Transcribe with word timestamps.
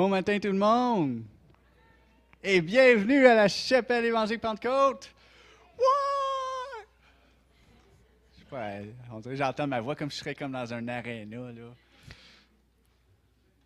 Bon 0.00 0.08
matin 0.08 0.38
tout 0.40 0.48
le 0.48 0.54
monde 0.54 1.24
et 2.42 2.62
bienvenue 2.62 3.26
à 3.26 3.34
la 3.34 3.48
chapelle 3.48 4.06
évangélique 4.06 4.40
Pentecôte. 4.40 5.14
Je 8.32 8.38
sais 8.38 8.44
pas, 8.48 8.78
on 9.12 9.20
dirait 9.20 9.34
que 9.34 9.38
j'entends 9.38 9.66
ma 9.66 9.78
voix 9.82 9.94
comme 9.94 10.10
je 10.10 10.16
serais 10.16 10.34
comme 10.34 10.52
dans 10.52 10.72
un 10.72 10.88
aréna. 10.88 11.36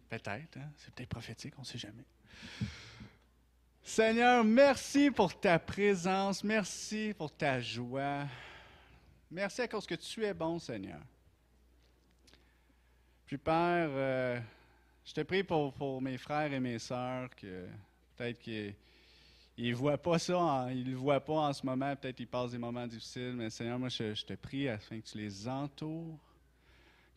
Peut-être, 0.09 0.57
hein? 0.57 0.71
c'est 0.77 0.93
peut-être 0.93 1.09
prophétique, 1.09 1.55
on 1.57 1.61
ne 1.61 1.67
sait 1.67 1.79
jamais. 1.79 2.05
Seigneur, 3.85 4.43
merci 4.43 5.13
pour 5.13 5.39
ta 5.39 5.61
présence, 5.61 6.43
merci 6.43 7.15
pour 7.17 7.31
ta 7.31 7.61
joie. 7.61 8.25
Merci 9.31 9.61
à 9.61 9.69
cause 9.69 9.87
que 9.87 9.95
tu 9.95 10.25
es 10.25 10.35
bon, 10.35 10.59
Seigneur. 10.59 10.99
Puis 13.25 13.39
Père, 13.39 13.89
euh, 13.93 14.41
je 15.05 15.13
te 15.13 15.21
prie 15.21 15.45
pour, 15.45 16.01
mes 16.01 16.19
frères 16.19 16.53
et 16.53 16.61
mes 16.61 16.79
sœurs 16.79 17.29
que 17.37 17.69
peut-être 18.17 18.39
qu'ils 18.39 18.75
ne 19.59 19.75
voient 19.75 19.99
pas 19.99 20.19
ça, 20.19 20.69
ils 20.71 20.91
ne 20.91 20.97
voient 20.97 21.25
pas 21.25 21.49
en 21.49 21.53
ce 21.53 21.65
moment, 21.65 21.95
peut-être 21.97 22.17
qu'ils 22.17 22.27
passent 22.27 22.53
des 22.53 22.59
moments 22.59 22.87
difficiles, 22.87 23.35
mais 23.37 23.51
Seigneur, 23.51 23.79
moi 23.79 23.89
je, 23.89 24.15
je, 24.15 24.25
te 24.25 24.35
prie 24.35 24.69
afin 24.69 25.01
que 25.01 25.07
tu 25.07 25.19
les 25.19 25.47
entoures, 25.47 26.19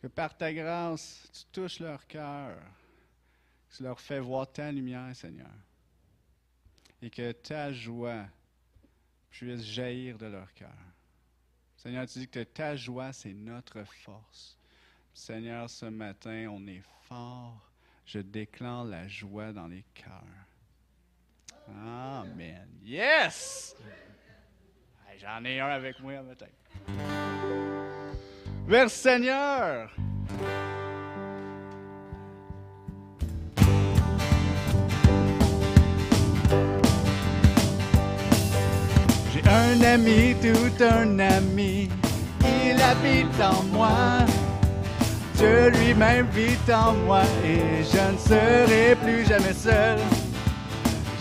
que 0.02 0.06
par 0.06 0.36
ta 0.36 0.52
grâce, 0.52 1.28
tu 1.32 1.44
touches 1.52 1.80
leur 1.80 2.06
cœur, 2.06 2.58
que 3.70 3.76
tu 3.76 3.82
leur 3.82 4.00
fais 4.00 4.20
voir 4.20 4.50
ta 4.52 4.70
lumière, 4.70 5.14
Seigneur, 5.16 5.54
et 7.00 7.10
que 7.10 7.32
ta 7.32 7.72
joie 7.72 8.26
puisse 9.30 9.62
jaillir 9.62 10.18
de 10.18 10.26
leur 10.26 10.52
cœur. 10.52 10.76
Seigneur, 11.76 12.06
tu 12.06 12.18
dis 12.18 12.28
que 12.28 12.42
ta 12.42 12.74
joie, 12.74 13.12
c'est 13.12 13.32
notre 13.32 13.84
force. 13.84 14.58
Seigneur, 15.14 15.70
ce 15.70 15.86
matin, 15.86 16.48
on 16.50 16.66
est 16.66 16.82
fort. 17.02 17.67
Je 18.10 18.20
déclare 18.20 18.84
la 18.84 19.06
joie 19.06 19.52
dans 19.52 19.66
les 19.66 19.84
cœurs. 19.92 20.24
Amen. 21.68 22.66
Yes! 22.82 23.76
J'en 25.20 25.44
ai 25.44 25.60
un 25.60 25.66
avec 25.66 26.00
moi 26.00 26.14
un 26.14 26.22
matin. 26.22 26.46
Vers 28.66 28.88
Seigneur! 28.88 29.94
J'ai 39.34 39.46
un 39.46 39.82
ami, 39.82 40.34
tout 40.40 40.82
un 40.82 41.18
ami, 41.18 41.90
il 42.42 42.80
habite 42.80 43.38
en 43.38 43.62
moi. 43.64 44.24
Dieu 45.38 45.70
lui-même 45.70 46.26
vit 46.32 46.58
en 46.72 46.92
moi 47.06 47.22
et 47.44 47.84
je 47.84 48.12
ne 48.12 48.18
serai 48.18 48.96
plus 48.96 49.24
jamais 49.24 49.52
seul. 49.52 49.98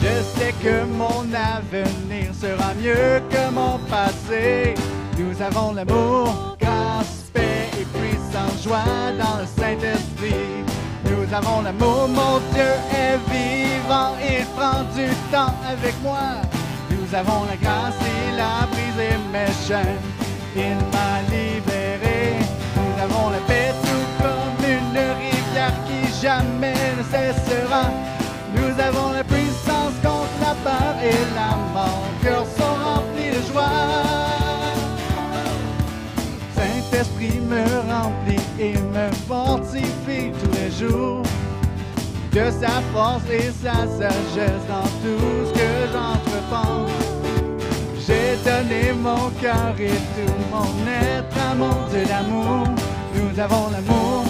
Je 0.02 0.24
sais 0.24 0.54
que 0.64 0.86
mon 0.86 1.24
avenir 1.34 2.34
sera 2.34 2.74
mieux 2.82 3.22
que 3.30 3.52
mon 3.54 3.78
passé. 3.88 4.74
Nous 5.20 5.40
avons 5.40 5.74
l'amour, 5.74 6.58
grâce, 6.60 7.30
paix 7.32 7.70
et 7.80 7.86
puissance, 7.86 8.64
joie 8.64 9.12
dans 9.20 9.38
le 9.42 9.46
Saint-Esprit. 9.46 10.66
Nous 11.06 11.32
avons 11.32 11.62
l'amour, 11.62 12.08
mon 12.08 12.40
Dieu 12.54 12.74
est 12.94 13.20
vivant, 13.32 14.14
il 14.20 14.46
prend 14.56 14.82
du 14.96 15.08
temps 15.32 15.54
avec 15.70 15.94
moi. 16.02 16.42
Nous 16.90 17.16
avons 17.16 17.46
la 17.46 17.56
grâce, 17.58 17.96
il 18.32 18.40
a 18.40 18.66
brisé 18.66 19.10
mes 19.32 19.54
chaînes, 19.68 20.02
il 20.56 20.76
m'a 20.92 21.22
libéré. 21.30 22.40
Nous 22.76 23.04
avons 23.04 23.30
la 23.30 23.40
jamais 26.28 26.74
ne 26.98 27.04
cessera. 27.14 27.84
Nous 28.56 28.74
avons 28.88 29.12
la 29.14 29.24
puissance 29.24 29.96
contre 30.08 30.38
la 30.42 30.54
peur 30.68 30.94
et 31.12 31.22
la 31.40 31.52
mort. 31.74 32.04
Cœurs 32.22 32.52
sont 32.60 32.78
remplis 32.88 33.32
de 33.38 33.42
joie. 33.50 33.86
Saint-Esprit 36.58 37.40
me 37.54 37.64
remplit 37.94 38.46
et 38.60 38.76
me 38.96 39.08
fortifie 39.32 40.32
tous 40.40 40.54
les 40.60 40.72
jours. 40.82 41.24
De 42.38 42.46
sa 42.62 42.76
force 42.94 43.28
et 43.32 43.50
sa 43.64 43.78
sagesse 44.00 44.66
dans 44.74 44.90
tout 45.04 45.30
ce 45.48 45.52
que 45.60 45.72
j'entreprends. 45.94 46.86
J'ai 48.06 48.30
donné 48.50 48.84
mon 49.08 49.24
cœur 49.42 49.74
et 49.80 50.00
tout 50.16 50.40
mon 50.54 50.72
être 51.14 51.38
à 51.50 51.56
mon 51.56 51.78
Dieu 51.90 52.06
d'amour. 52.12 52.68
Nous 53.16 53.40
avons 53.40 53.68
l'amour, 53.72 54.26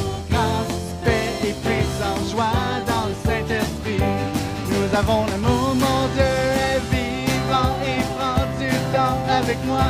avons 4.97 5.25
l'amour, 5.27 5.75
mon 5.75 6.07
Dieu 6.15 6.33
est 6.69 6.81
vivant 6.91 7.73
et 7.85 8.01
prend 8.15 8.43
du 8.59 8.71
temps 8.95 9.19
avec 9.29 9.57
moi. 9.65 9.89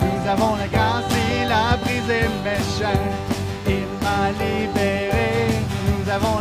Nous 0.00 0.30
avons 0.30 0.54
la 0.56 0.68
grâce, 0.68 1.10
il 1.40 1.50
a 1.50 1.76
brisé 1.76 2.20
mes 2.44 2.62
chaînes, 2.76 3.16
il 3.66 3.86
m'a 4.02 4.30
libéré. 4.42 5.48
Nous 5.88 6.08
avons 6.08 6.38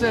Je 0.00 0.06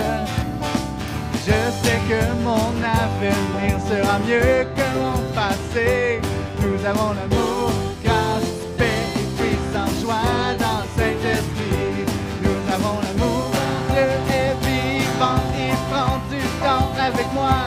sais 1.81 1.99
que 2.07 2.21
mon 2.43 2.69
avenir 2.83 3.79
sera 3.89 4.19
mieux 4.19 4.67
que 4.75 4.85
mon 4.99 5.17
passé. 5.33 6.19
Nous 6.61 6.85
avons 6.85 7.13
l'amour, 7.13 7.71
grâce, 8.03 8.51
paix 8.77 8.85
et 9.15 9.27
puissance, 9.41 9.99
joie 9.99 10.53
dans 10.59 10.81
le 10.83 10.89
Saint-Esprit. 10.95 12.05
Nous 12.43 12.61
avons 12.71 12.99
l'amour, 13.01 13.49
Dieu 13.89 14.11
est 14.29 14.55
vivant, 14.63 15.41
il 15.57 15.75
prend 15.89 16.19
du 16.29 16.43
temps 16.61 16.91
avec 17.01 17.33
moi. 17.33 17.57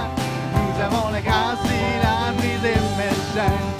Nous 0.54 0.80
avons 0.80 1.10
la 1.10 1.20
grâce, 1.22 1.66
il 1.66 2.06
a 2.06 2.32
brisé 2.38 2.74
mes 2.98 3.16
chaînes, 3.34 3.71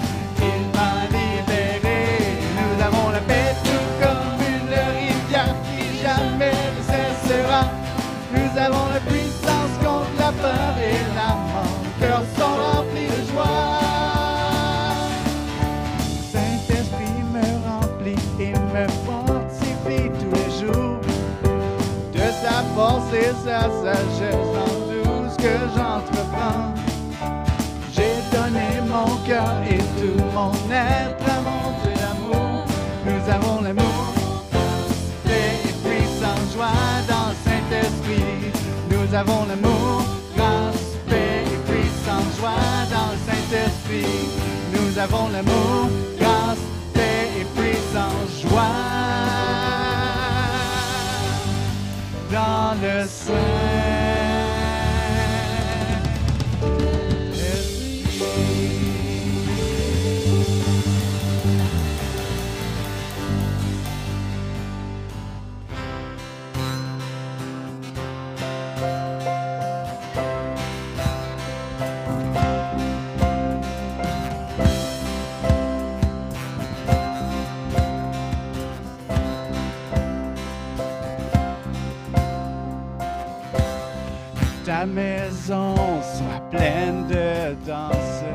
sa 23.43 23.63
sagesse 23.63 24.51
dans 24.55 24.75
tout 24.87 25.29
ce 25.29 25.37
que 25.37 25.55
j'entreprends. 25.75 26.71
J'ai 27.93 28.15
donné 28.31 28.67
mon 28.87 29.17
cœur 29.27 29.55
et 29.69 29.79
tout 29.99 30.23
mon 30.33 30.51
être 30.71 31.25
à 31.27 31.41
mon 31.41 31.65
Dieu 31.81 31.93
d'amour. 32.01 32.63
Nous 33.05 33.33
avons 33.33 33.61
l'amour, 33.61 34.13
paix 35.25 35.59
et 35.67 35.75
puissance, 35.83 36.53
joie 36.53 36.87
dans 37.09 37.29
le 37.31 37.37
Saint-Esprit. 37.43 38.51
Nous 38.89 39.13
avons 39.13 39.45
l'amour, 39.49 40.03
grâce, 40.37 40.95
paix 41.09 41.43
et 41.45 41.71
puissance, 41.71 42.39
joie 42.39 42.87
dans 42.95 43.11
le 43.11 43.19
Saint-Esprit. 43.27 44.29
Nous 44.73 44.97
avons 44.97 45.27
l'amour, 45.27 45.89
grâce, 46.17 46.63
paix 46.93 47.27
et 47.41 47.45
puissance, 47.59 48.49
joie 48.49 49.22
dans 52.33 52.73
le 52.81 53.05
Saint-Esprit. 53.05 53.92
maison 85.43 85.75
soit 86.01 86.41
pleine 86.49 87.07
de 87.07 87.55
danseurs. 87.65 88.33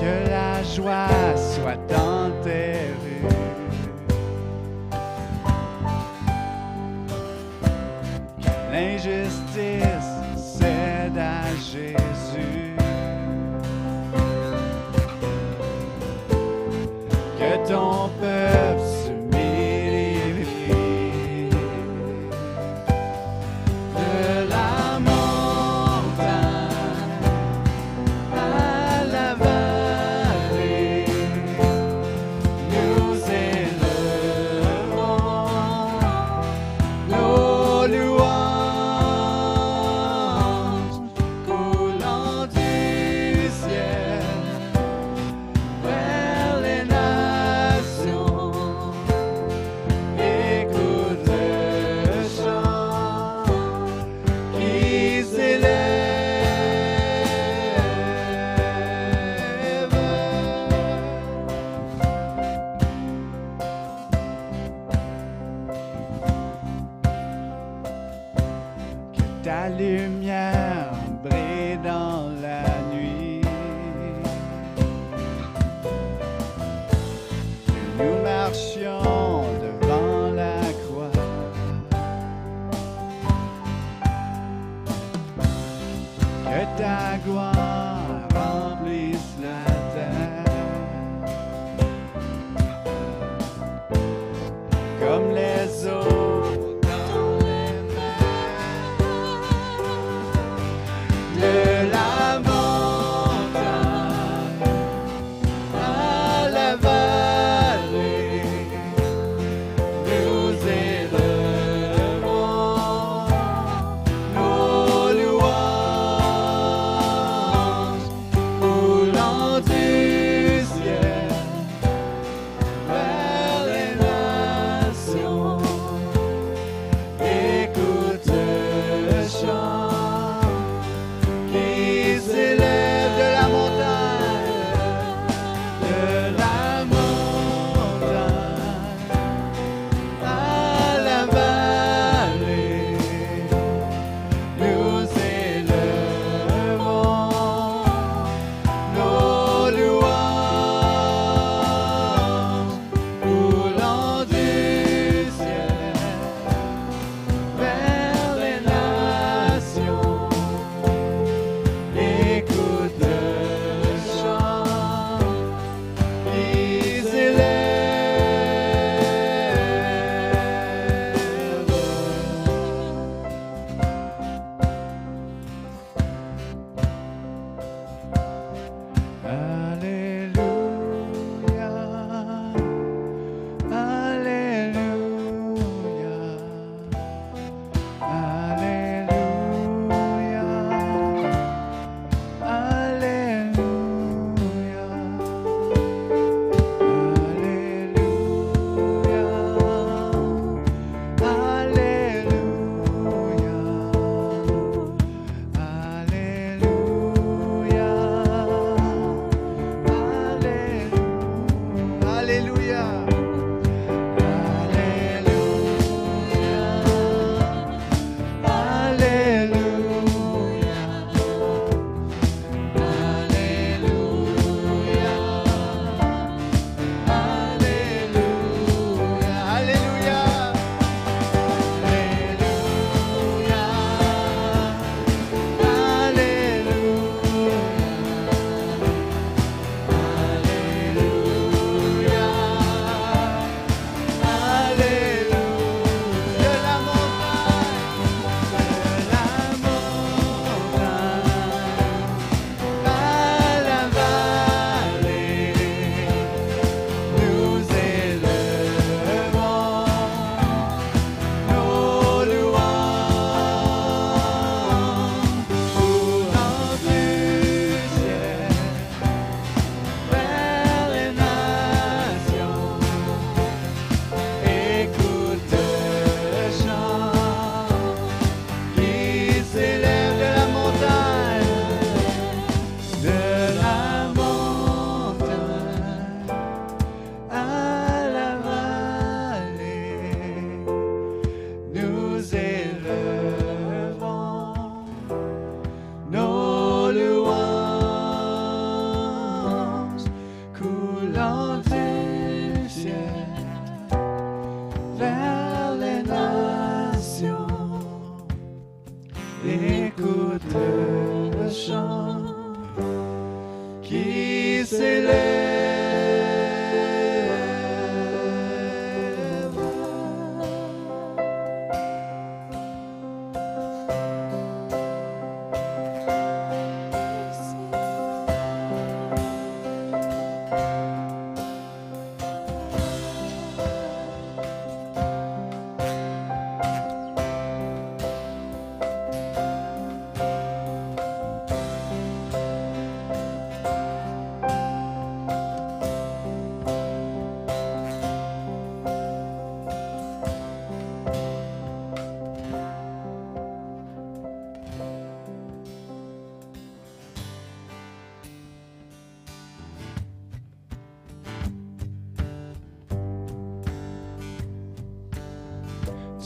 Que 0.00 0.30
la 0.30 0.62
joie 0.62 1.08
soit 1.36 1.76
dans 1.88 2.30
tes 2.42 2.94
rues. 3.02 3.26
Que 8.42 8.72
l'injustice 8.72 10.12
cède 10.36 11.18
à 11.18 11.50
Jésus. 11.56 12.74
Que 17.38 17.68
ton 17.68 18.08
peuple 18.20 18.77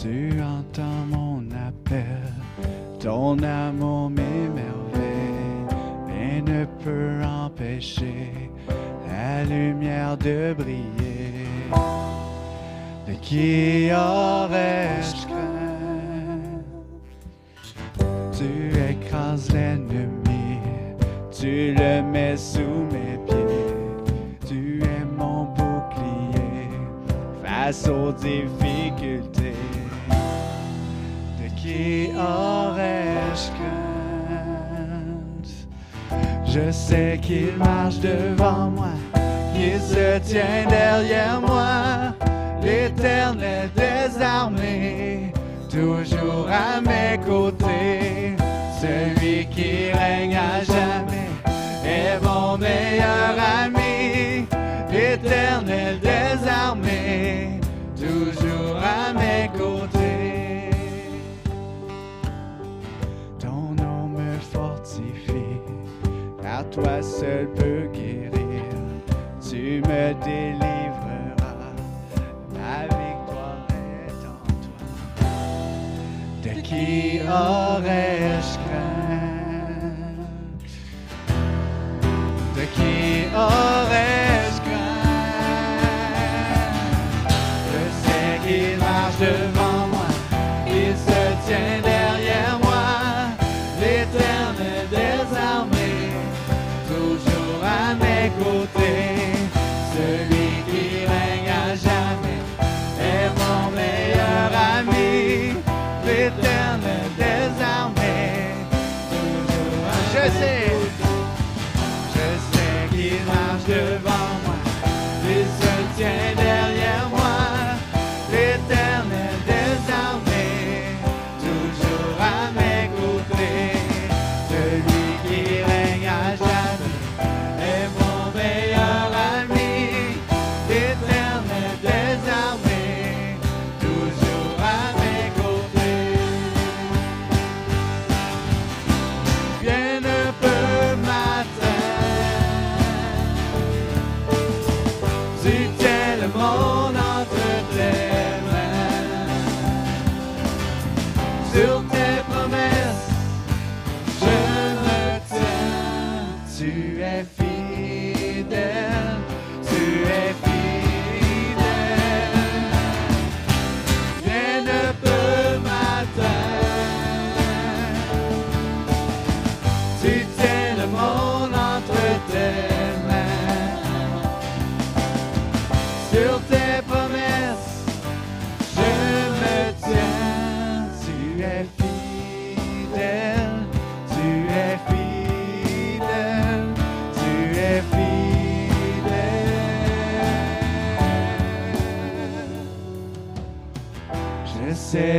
Tu 0.02 0.32
entends 0.42 1.06
mon 1.06 1.21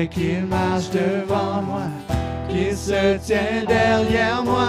qu'il 0.08 0.46
marche 0.46 0.90
devant 0.92 1.62
moi, 1.62 1.88
qu'il 2.50 2.76
se 2.76 3.18
tient 3.18 3.64
derrière 3.68 4.44
moi. 4.44 4.63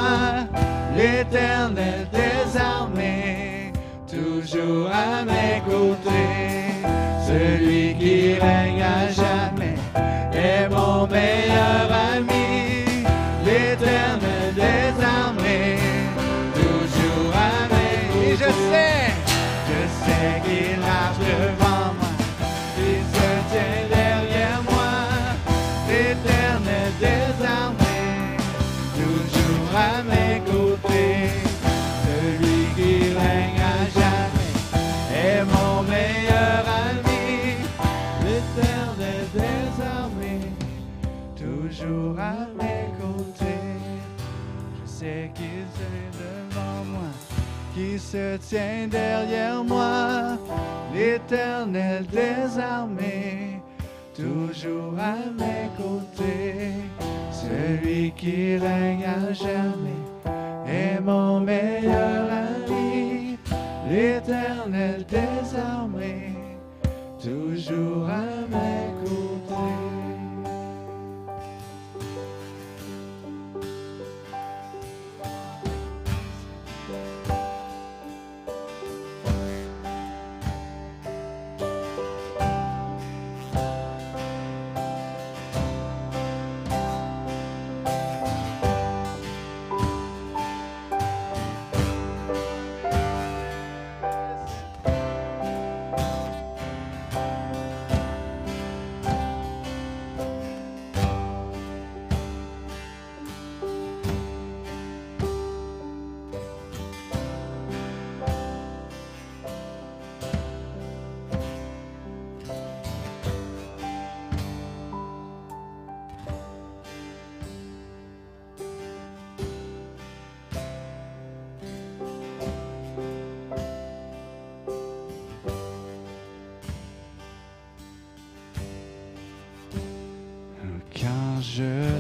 se 48.14 48.36
tient 48.36 48.86
derrière 48.86 49.64
moi, 49.64 50.38
l'Éternel 50.94 52.06
des 52.06 52.60
armées, 52.60 53.60
toujours 54.14 54.94
à 55.00 55.16
mes 55.40 55.68
côtés, 55.76 56.74
celui 57.32 58.12
qui 58.12 58.56
règne 58.56 59.04
à 59.04 59.32
jamais 59.32 60.04
est 60.64 61.00
mon 61.00 61.40
meilleur 61.40 62.24
ami, 62.46 63.36
l'Éternel 63.90 65.04
des 65.10 65.58
armées, 65.58 66.36
toujours 67.20 68.08
à 68.08 68.26
mes 68.54 68.90
côtés. 69.02 69.94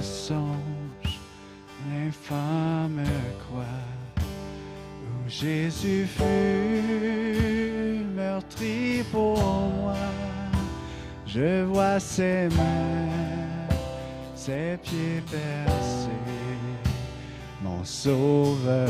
songe, 0.04 1.18
l'infâme 1.90 3.02
croix 3.40 3.64
où 5.02 5.28
Jésus 5.28 6.06
fut 6.06 6.24
meurtri 8.14 9.02
pour 9.10 9.38
moi. 9.38 9.94
Je 11.26 11.64
vois 11.64 11.98
ses 11.98 12.48
mains, 12.56 13.68
ses 14.34 14.78
pieds 14.82 15.22
percés, 15.30 16.10
mon 17.62 17.82
sauveur. 17.84 18.83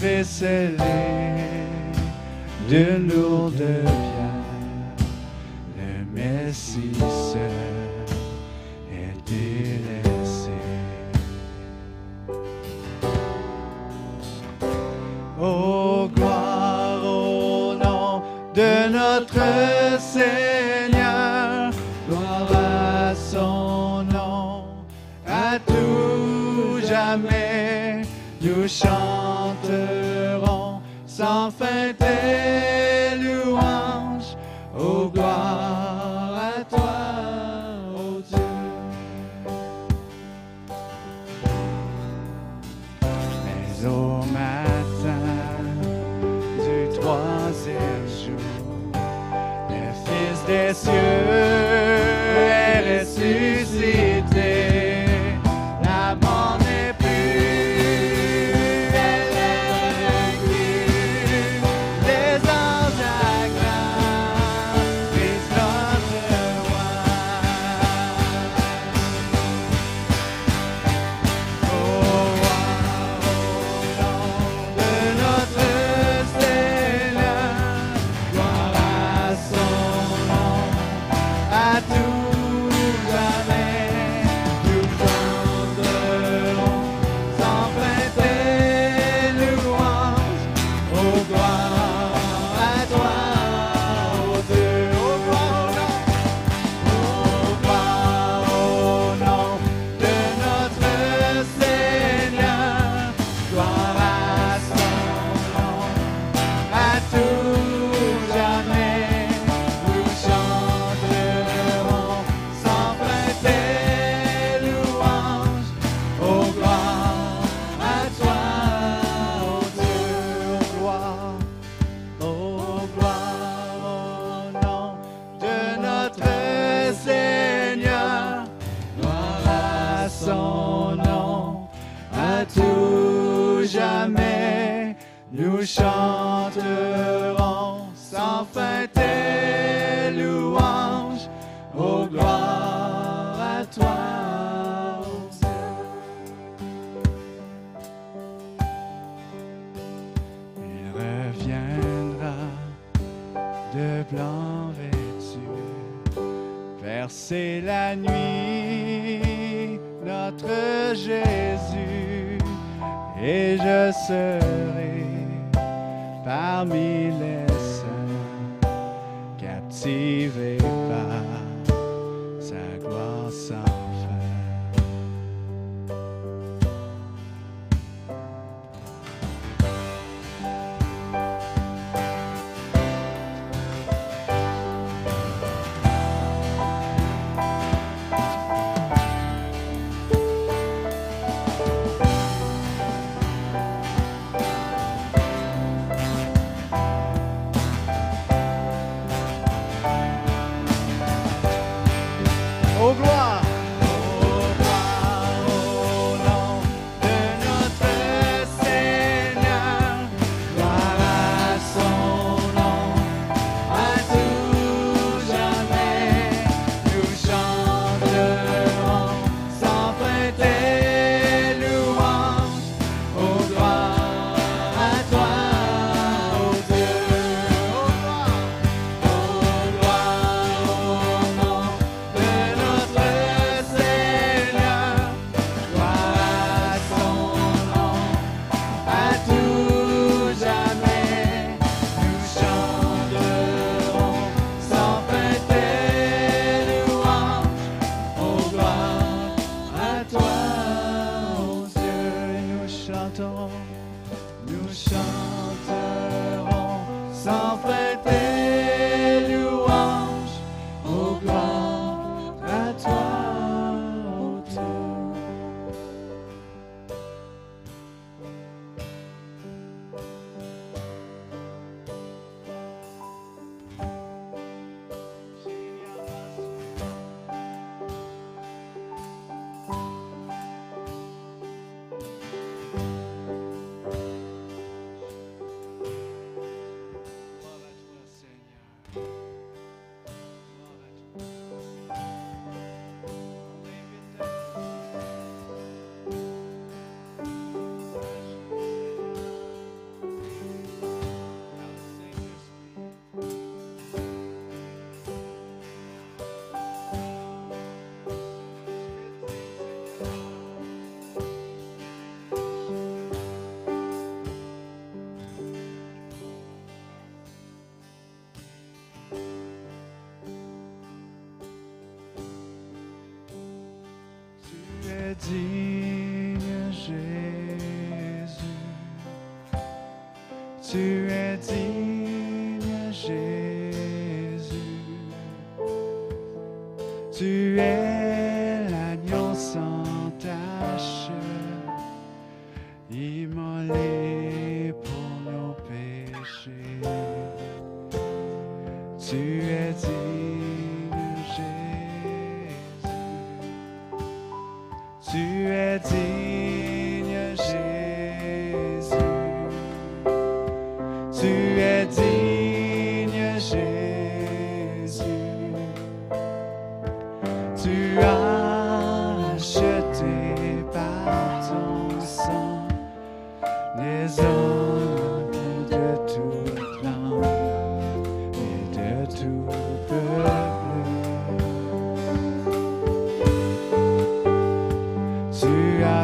veselý. 0.00 0.89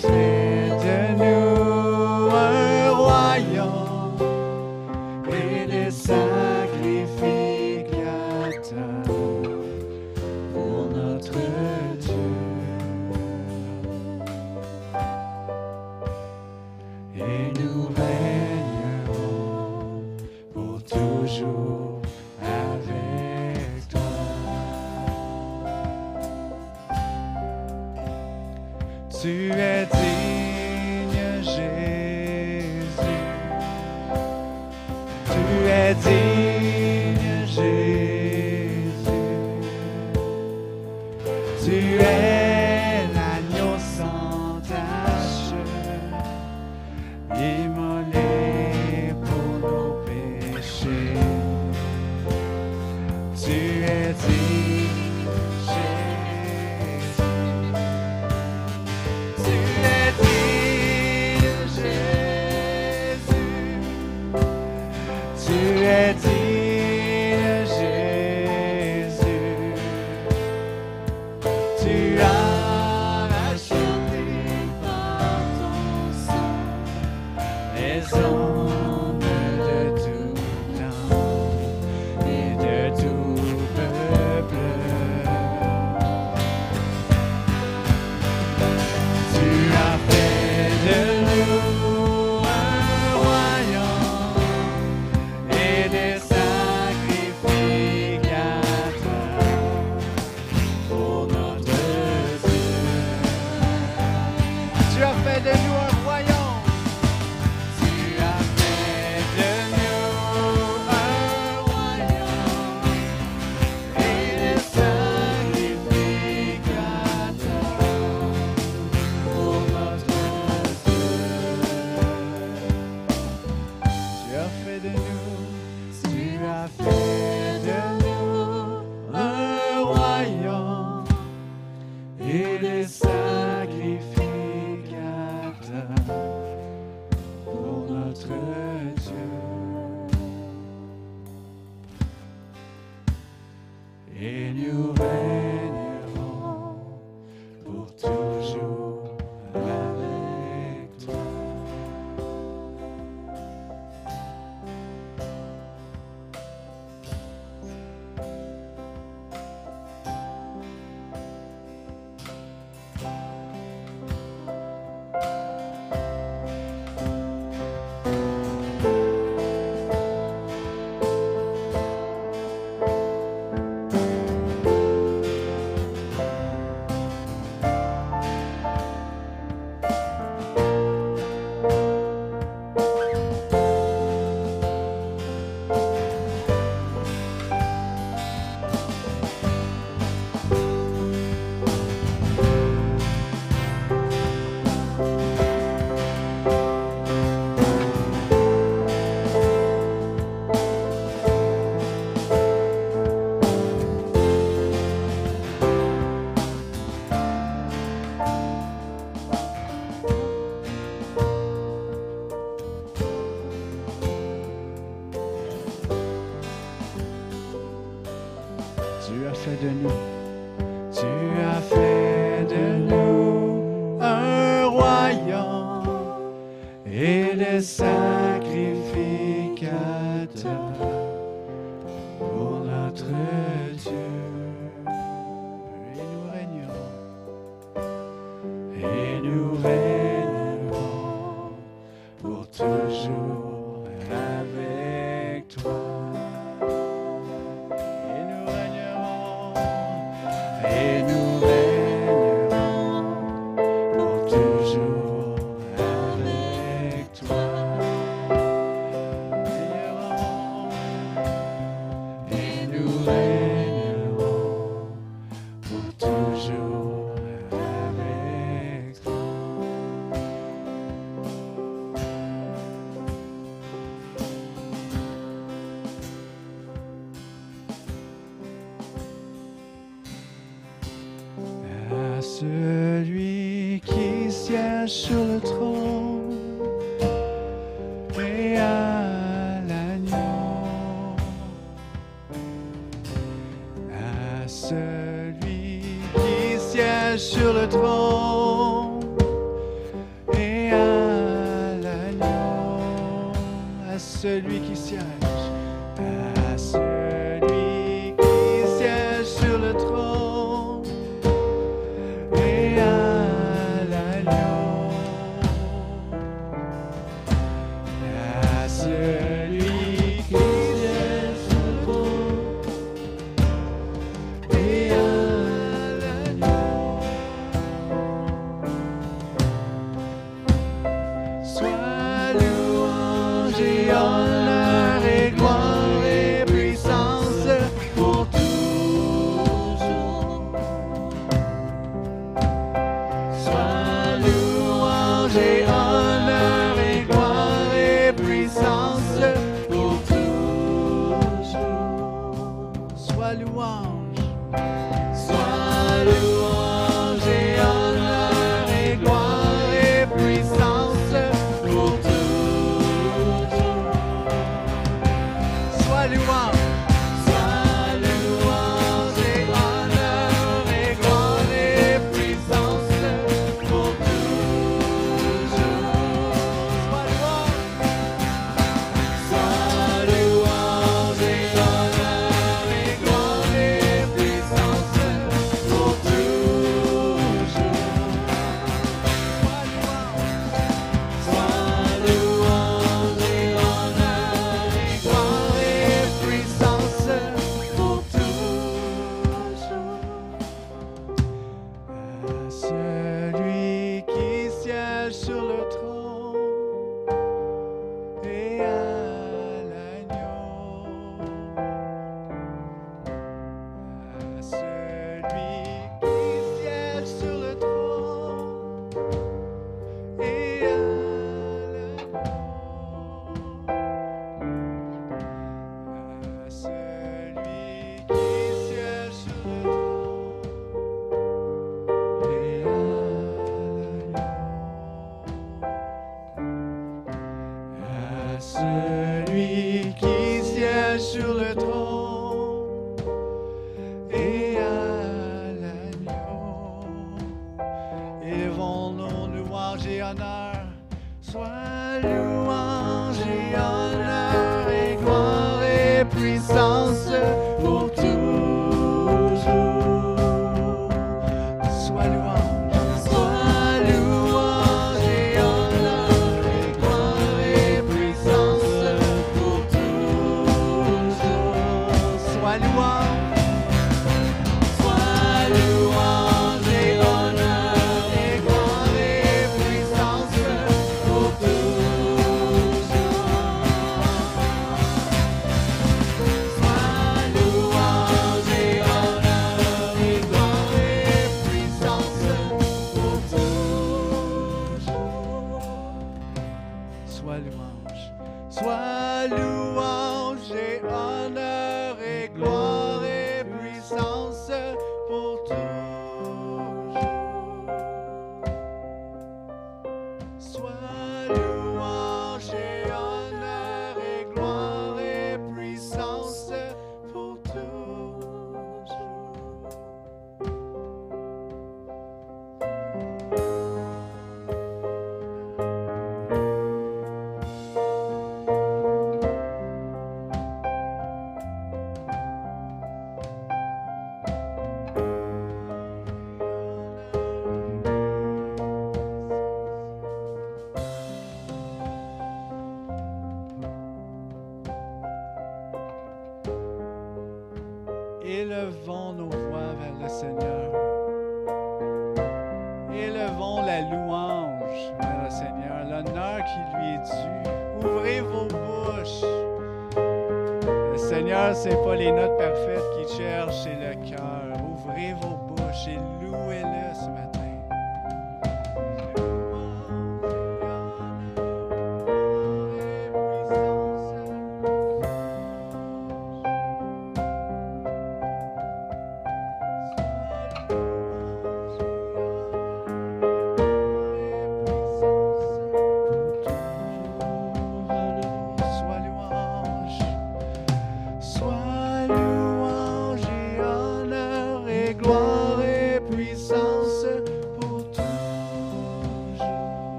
Tu 0.00 0.37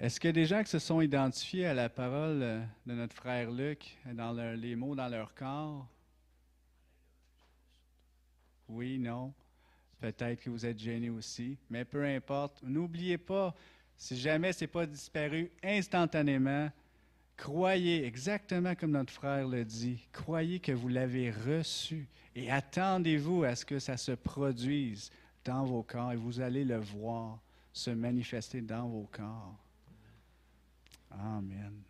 Est-ce 0.00 0.20
qu'il 0.20 0.28
y 0.28 0.30
a 0.30 0.32
des 0.32 0.46
gens 0.46 0.62
qui 0.62 0.70
se 0.70 0.78
sont 0.78 1.00
identifiés 1.00 1.66
à 1.66 1.74
la 1.74 1.88
parole 1.88 2.40
euh, 2.40 2.64
de 2.86 2.94
notre 2.94 3.16
frère 3.16 3.50
Luc, 3.50 3.98
dans 4.06 4.30
leur, 4.30 4.54
les 4.54 4.76
mots 4.76 4.94
dans 4.94 5.08
leur 5.08 5.34
corps? 5.34 5.88
Oui, 8.68 8.96
non. 9.00 9.34
Peut-être 10.00 10.40
que 10.40 10.50
vous 10.50 10.64
êtes 10.64 10.78
gênés 10.78 11.10
aussi, 11.10 11.58
mais 11.68 11.84
peu 11.84 12.04
importe. 12.04 12.62
N'oubliez 12.62 13.18
pas, 13.18 13.52
si 13.98 14.16
jamais 14.16 14.52
ce 14.52 14.62
n'est 14.64 14.68
pas 14.68 14.86
disparu 14.86 15.50
instantanément, 15.62 16.70
croyez 17.36 18.04
exactement 18.06 18.76
comme 18.76 18.92
notre 18.92 19.12
frère 19.12 19.46
le 19.46 19.64
dit, 19.64 20.06
croyez 20.12 20.60
que 20.60 20.72
vous 20.72 20.88
l'avez 20.88 21.32
reçu 21.32 22.06
et 22.36 22.50
attendez-vous 22.50 23.42
à 23.42 23.56
ce 23.56 23.64
que 23.64 23.80
ça 23.80 23.96
se 23.96 24.12
produise 24.12 25.10
dans 25.44 25.64
vos 25.64 25.82
corps 25.82 26.12
et 26.12 26.16
vous 26.16 26.40
allez 26.40 26.64
le 26.64 26.78
voir 26.78 27.40
se 27.72 27.90
manifester 27.90 28.60
dans 28.60 28.86
vos 28.86 29.08
corps. 29.10 29.56
Amen. 31.10 31.82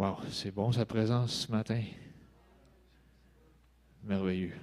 Wow, 0.00 0.16
c'est 0.30 0.50
bon 0.50 0.72
sa 0.72 0.86
présence 0.86 1.44
ce 1.44 1.52
matin. 1.52 1.82
Merveilleux. 4.02 4.54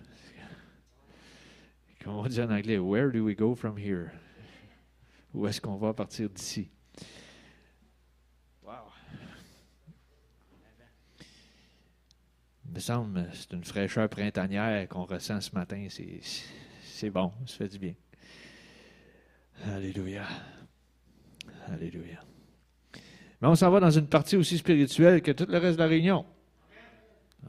Comme 2.04 2.16
on 2.16 2.26
dit 2.26 2.42
en 2.42 2.50
anglais, 2.50 2.80
where 2.80 3.12
do 3.12 3.24
we 3.24 3.36
go 3.36 3.54
from 3.54 3.78
here? 3.78 4.10
Où 5.36 5.46
est-ce 5.46 5.62
qu'on 5.62 5.76
va 5.76 5.94
partir 5.94 6.28
d'ici? 6.32 6.72
Wow. 8.64 8.92
Il 12.66 12.72
me 12.74 12.80
semble 12.80 13.30
c'est 13.32 13.54
une 13.54 13.64
fraîcheur 13.64 14.10
printanière 14.10 14.90
qu'on 14.90 15.06
ressent 15.06 15.40
ce 15.40 15.54
matin. 15.54 15.88
C'est 16.82 17.12
bon, 17.12 17.32
ça 17.46 17.58
fait 17.58 17.68
du 17.68 17.78
bien. 17.78 17.94
Alléluia. 19.66 20.26
Alléluia. 21.68 22.27
Mais 23.42 23.48
on 23.48 23.56
s'en 23.56 23.70
va 23.70 23.80
dans 23.80 23.92
une 23.92 24.08
partie 24.08 24.36
aussi 24.36 24.58
spirituelle 24.58 25.22
que 25.22 25.32
tout 25.32 25.46
le 25.48 25.58
reste 25.58 25.78
de 25.78 25.84
la 25.84 25.90
réunion. 25.90 26.26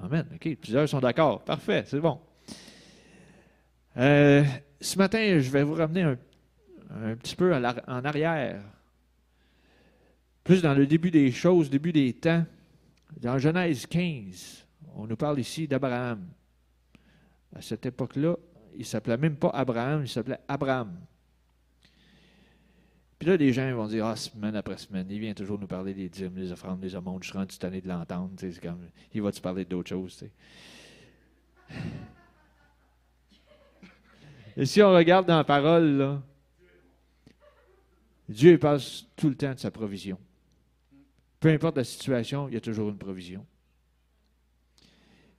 Amen. 0.03 0.27
OK, 0.35 0.57
plusieurs 0.57 0.89
sont 0.89 1.01
d'accord. 1.01 1.43
Parfait, 1.45 1.85
c'est 1.87 2.01
bon. 2.01 2.21
Euh, 3.97 4.45
ce 4.81 4.99
matin, 4.99 5.39
je 5.39 5.51
vais 5.51 5.63
vous 5.63 5.75
ramener 5.75 6.03
un, 6.03 6.19
un 6.91 7.17
petit 7.17 7.35
peu 7.35 7.55
en 7.55 8.05
arrière. 8.05 8.63
Plus 10.45 10.63
dans 10.63 10.75
le 10.75 10.87
début 10.87 11.11
des 11.11 11.31
choses, 11.33 11.69
début 11.69 11.93
des 11.93 12.13
temps. 12.13 12.45
Dans 13.21 13.39
Genèse 13.39 13.87
15, 13.87 14.67
on 14.95 15.07
nous 15.07 15.17
parle 15.17 15.41
ici 15.41 15.67
d'Abraham. 15.67 16.27
À 17.55 17.63
cette 17.63 17.87
époque-là, 17.87 18.37
il 18.75 18.81
ne 18.81 18.85
s'appelait 18.85 19.17
même 19.17 19.37
pas 19.37 19.51
Abraham, 19.51 20.03
il 20.03 20.09
s'appelait 20.09 20.39
Abraham. 20.47 21.01
Puis 23.19 23.29
là, 23.29 23.37
les 23.37 23.53
gens 23.53 23.75
vont 23.75 23.89
dire, 23.89 24.07
ah, 24.07 24.15
semaine 24.15 24.55
après 24.55 24.79
semaine, 24.79 25.07
il 25.11 25.19
vient 25.19 25.35
toujours 25.35 25.59
nous 25.59 25.67
parler 25.67 25.93
des 25.93 26.09
dîmes, 26.09 26.35
des 26.35 26.53
offrandes, 26.53 26.79
des 26.79 26.95
aumônes, 26.95 27.21
je 27.23 27.31
suis 27.31 27.39
rendu 27.39 27.59
tanné 27.59 27.81
de 27.81 27.89
l'entendre. 27.89 28.31
C'est 28.37 28.61
comme, 28.61 28.89
il 29.13 29.23
va 29.23 29.33
te 29.33 29.41
parler 29.41 29.65
d'autres 29.65 29.89
choses. 29.89 30.25
Et 34.57 34.67
si 34.67 34.81
on 34.83 34.93
regarde 34.93 35.27
dans 35.27 35.37
la 35.37 35.45
parole, 35.45 35.97
là, 35.97 36.23
Dieu 38.29 38.59
passe 38.59 39.07
tout 39.17 39.29
le 39.29 39.37
temps 39.37 39.55
de 39.55 39.59
sa 39.59 39.71
provision. 39.71 40.19
Peu 41.41 41.49
importe 41.49 41.77
la 41.77 41.85
situation, 41.85 42.49
il 42.49 42.55
y 42.55 42.57
a 42.57 42.61
toujours 42.61 42.89
une 42.91 42.99
provision. 42.99 43.45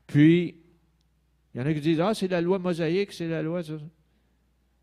Puis, 0.07 0.55
il 1.53 1.59
y 1.59 1.61
en 1.61 1.65
a 1.65 1.73
qui 1.73 1.81
disent, 1.81 1.99
ah, 2.01 2.13
c'est 2.13 2.27
la 2.27 2.41
loi 2.41 2.59
mosaïque, 2.59 3.13
c'est 3.13 3.27
la 3.27 3.41
loi. 3.41 3.63
Ça, 3.63 3.73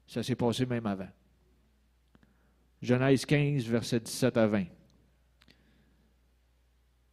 ça 0.06 0.22
s'est 0.22 0.36
passé 0.36 0.64
même 0.66 0.86
avant. 0.86 1.08
Genèse 2.82 3.24
15, 3.24 3.64
versets 3.64 4.00
17 4.00 4.36
à 4.36 4.46
20. 4.46 4.64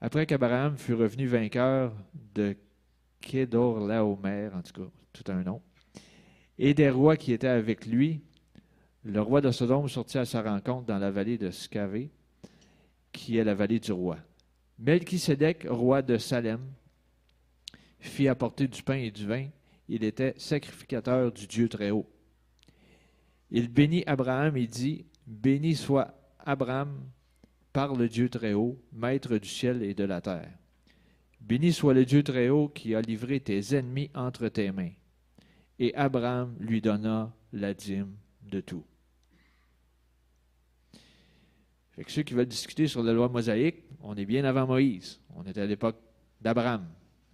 Après 0.01 0.25
qu'Abraham 0.25 0.77
fut 0.77 0.93
revenu 0.93 1.27
vainqueur 1.27 1.93
de 2.35 2.57
Kédor-Laomer, 3.21 4.49
en 4.53 4.61
tout 4.61 4.81
cas, 4.81 4.89
tout 5.13 5.31
un 5.31 5.43
nom, 5.43 5.61
et 6.57 6.73
des 6.73 6.89
rois 6.89 7.15
qui 7.15 7.31
étaient 7.31 7.47
avec 7.47 7.85
lui, 7.85 8.21
le 9.03 9.21
roi 9.21 9.41
de 9.41 9.51
Sodome 9.51 9.87
sortit 9.87 10.17
à 10.17 10.25
sa 10.25 10.41
rencontre 10.41 10.85
dans 10.85 10.97
la 10.97 11.11
vallée 11.11 11.37
de 11.37 11.51
Scavé, 11.51 12.11
qui 13.11 13.37
est 13.37 13.43
la 13.43 13.53
vallée 13.53 13.79
du 13.79 13.91
roi. 13.91 14.17
Melchisedec, 14.79 15.65
roi 15.69 16.01
de 16.01 16.17
Salem, 16.17 16.61
fit 17.99 18.27
apporter 18.27 18.67
du 18.67 18.83
pain 18.83 18.95
et 18.95 19.11
du 19.11 19.25
vin. 19.25 19.47
Il 19.87 20.03
était 20.03 20.33
sacrificateur 20.37 21.31
du 21.31 21.47
Dieu 21.47 21.69
très 21.69 21.91
haut. 21.91 22.09
Il 23.51 23.69
bénit 23.69 24.03
Abraham 24.07 24.57
et 24.57 24.67
dit 24.67 25.05
Béni 25.25 25.75
soit 25.75 26.13
Abraham 26.39 27.09
par 27.71 27.95
le 27.95 28.07
Dieu 28.07 28.29
très 28.29 28.53
haut, 28.53 28.79
maître 28.91 29.37
du 29.37 29.47
ciel 29.47 29.81
et 29.81 29.93
de 29.93 30.03
la 30.03 30.21
terre. 30.21 30.51
Béni 31.41 31.73
soit 31.73 31.93
le 31.93 32.05
Dieu 32.05 32.23
très 32.23 32.49
haut 32.49 32.69
qui 32.69 32.95
a 32.95 33.01
livré 33.01 33.39
tes 33.39 33.75
ennemis 33.75 34.09
entre 34.13 34.47
tes 34.47 34.71
mains. 34.71 34.91
Et 35.79 35.93
Abraham 35.95 36.55
lui 36.59 36.81
donna 36.81 37.33
la 37.51 37.73
dîme 37.73 38.15
de 38.43 38.61
tout. 38.61 38.85
Fait 41.91 42.03
que 42.03 42.11
ceux 42.11 42.23
qui 42.23 42.33
veulent 42.33 42.45
discuter 42.45 42.87
sur 42.87 43.03
la 43.03 43.13
loi 43.13 43.29
mosaïque, 43.29 43.83
on 44.01 44.15
est 44.15 44.25
bien 44.25 44.45
avant 44.45 44.65
Moïse. 44.65 45.19
On 45.35 45.43
est 45.45 45.57
à 45.57 45.65
l'époque 45.65 45.97
d'Abraham. 46.41 46.85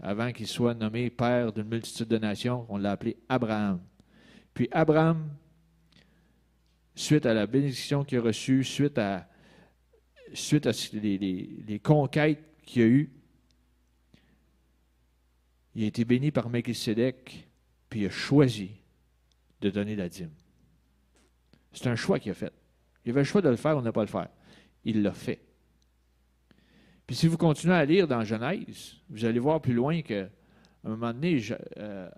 Avant 0.01 0.31
qu'il 0.31 0.47
soit 0.47 0.73
nommé 0.73 1.09
père 1.09 1.51
d'une 1.51 1.67
multitude 1.67 2.07
de 2.07 2.17
nations, 2.17 2.65
on 2.69 2.77
l'a 2.77 2.91
appelé 2.91 3.17
Abraham. 3.27 3.81
Puis 4.53 4.67
Abraham 4.71 5.29
suite 6.99 7.25
à 7.25 7.33
la 7.33 7.47
bénédiction 7.47 8.03
qu'il 8.03 8.17
a 8.17 8.21
reçue, 8.21 8.63
suite 8.63 8.97
à, 8.97 9.29
suite 10.33 10.67
à 10.67 10.71
les, 10.93 11.79
conquêtes 11.81 12.43
qu'il 12.63 12.81
a 12.81 12.85
eues, 12.85 13.09
il 15.75 15.85
a 15.85 15.87
été 15.87 16.03
béni 16.03 16.31
par 16.31 16.49
Melchizedek, 16.49 17.47
puis 17.89 18.01
il 18.01 18.05
a 18.07 18.09
choisi 18.09 18.71
de 19.61 19.69
donner 19.69 19.95
la 19.95 20.09
dîme. 20.09 20.31
C'est 21.71 21.87
un 21.87 21.95
choix 21.95 22.19
qu'il 22.19 22.31
a 22.31 22.35
fait. 22.35 22.51
Il 23.05 23.11
avait 23.11 23.21
le 23.21 23.25
choix 23.25 23.41
de 23.41 23.49
le 23.49 23.55
faire 23.55 23.77
ou 23.77 23.81
de 23.81 23.85
ne 23.85 23.91
pas 23.91 24.01
le 24.01 24.07
faire. 24.07 24.27
Il 24.83 25.01
l'a 25.01 25.13
fait. 25.13 25.39
Puis 27.07 27.15
si 27.15 27.27
vous 27.27 27.37
continuez 27.37 27.75
à 27.75 27.85
lire 27.85 28.09
dans 28.09 28.25
Genèse, 28.25 28.97
vous 29.09 29.23
allez 29.23 29.39
voir 29.39 29.61
plus 29.61 29.73
loin 29.73 30.01
qu'à 30.01 30.29
un 30.83 30.89
moment 30.89 31.13
donné, 31.13 31.41
euh, 31.77 32.09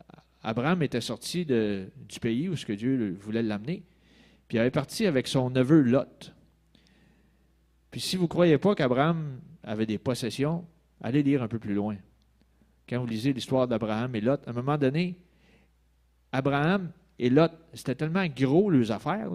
Abraham 0.42 0.82
était 0.82 1.02
sorti 1.02 1.46
du 1.46 2.20
pays 2.20 2.50
où 2.50 2.56
ce 2.56 2.66
que 2.66 2.74
Dieu 2.74 3.16
voulait 3.20 3.44
l'amener. 3.44 3.84
Puis 4.52 4.58
il 4.58 4.60
avait 4.60 4.70
parti 4.70 5.06
avec 5.06 5.30
son 5.30 5.50
neveu 5.50 5.80
Lot. 5.80 6.34
Puis 7.90 8.02
si 8.02 8.18
vous 8.18 8.24
ne 8.24 8.28
croyez 8.28 8.58
pas 8.58 8.76
qu'Abraham 8.76 9.40
avait 9.64 9.86
des 9.86 9.98
possessions, 9.98 10.68
allez 11.00 11.24
lire 11.24 11.42
un 11.42 11.48
peu 11.48 11.58
plus 11.58 11.74
loin. 11.74 11.96
Quand 12.90 13.00
vous 13.00 13.06
lisez 13.06 13.32
l'histoire 13.32 13.66
d'Abraham 13.66 14.14
et 14.14 14.20
Lot, 14.20 14.46
à 14.46 14.50
un 14.50 14.54
moment 14.54 14.78
donné, 14.78 15.18
Abraham 16.34 16.92
et 17.18 17.30
Lot, 17.30 17.54
c'était 17.74 17.96
tellement 17.96 18.28
gros 18.28 18.70
leurs 18.70 18.92
affaires 18.92 19.30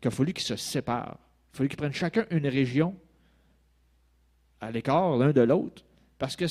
qu'il 0.00 0.08
a 0.08 0.10
fallu 0.10 0.32
qu'ils 0.32 0.46
se 0.46 0.56
séparent. 0.56 1.18
Il 1.18 1.52
a 1.52 1.56
fallu 1.58 1.68
qu'ils 1.68 1.76
prennent 1.76 1.92
chacun 1.92 2.24
une 2.30 2.46
région 2.46 2.96
à 4.62 4.70
l'écart 4.70 5.18
l'un 5.18 5.32
de 5.32 5.42
l'autre 5.42 5.84
parce 6.16 6.34
que 6.34 6.46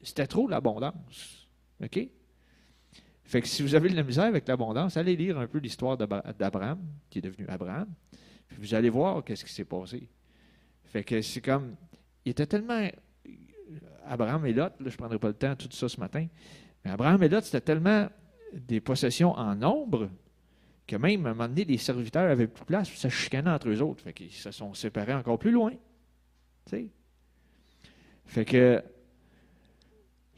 c'était 0.00 0.28
trop 0.28 0.46
l'abondance. 0.46 1.48
OK? 1.82 1.98
Fait 3.30 3.40
que 3.40 3.46
si 3.46 3.62
vous 3.62 3.76
avez 3.76 3.88
de 3.88 3.94
la 3.94 4.02
misère 4.02 4.24
avec 4.24 4.48
l'abondance, 4.48 4.96
allez 4.96 5.14
lire 5.14 5.38
un 5.38 5.46
peu 5.46 5.58
l'histoire 5.58 5.96
d'Abraham, 5.96 6.80
qui 7.08 7.20
est 7.20 7.22
devenu 7.22 7.46
Abraham, 7.46 7.86
puis 8.48 8.58
vous 8.58 8.74
allez 8.74 8.90
voir 8.90 9.22
qu'est-ce 9.22 9.44
qui 9.44 9.52
s'est 9.52 9.64
passé. 9.64 10.08
Fait 10.86 11.04
que 11.04 11.22
c'est 11.22 11.40
comme, 11.40 11.76
il 12.24 12.30
était 12.30 12.46
tellement, 12.46 12.88
Abraham 14.04 14.46
et 14.46 14.52
Lot, 14.52 14.72
là, 14.72 14.72
je 14.80 14.84
ne 14.86 14.96
prendrai 14.96 15.20
pas 15.20 15.28
le 15.28 15.34
temps 15.34 15.54
tout 15.54 15.68
ça 15.70 15.88
ce 15.88 16.00
matin, 16.00 16.26
mais 16.84 16.90
Abraham 16.90 17.22
et 17.22 17.28
Lot, 17.28 17.44
c'était 17.44 17.60
tellement 17.60 18.08
des 18.52 18.80
possessions 18.80 19.30
en 19.30 19.54
nombre 19.54 20.10
que 20.88 20.96
même 20.96 21.24
à 21.24 21.28
un 21.30 21.34
moment 21.34 21.46
donné, 21.46 21.64
les 21.64 21.78
serviteurs 21.78 22.28
avaient 22.28 22.48
plus 22.48 22.62
de 22.62 22.66
place, 22.66 22.88
puis 22.90 22.98
ça 22.98 23.10
chicanait 23.10 23.50
entre 23.50 23.68
eux 23.68 23.80
autres. 23.80 24.02
Fait 24.02 24.12
qu'ils 24.12 24.32
se 24.32 24.50
sont 24.50 24.74
séparés 24.74 25.14
encore 25.14 25.38
plus 25.38 25.52
loin. 25.52 25.72
Fait 28.26 28.44
que 28.44 28.82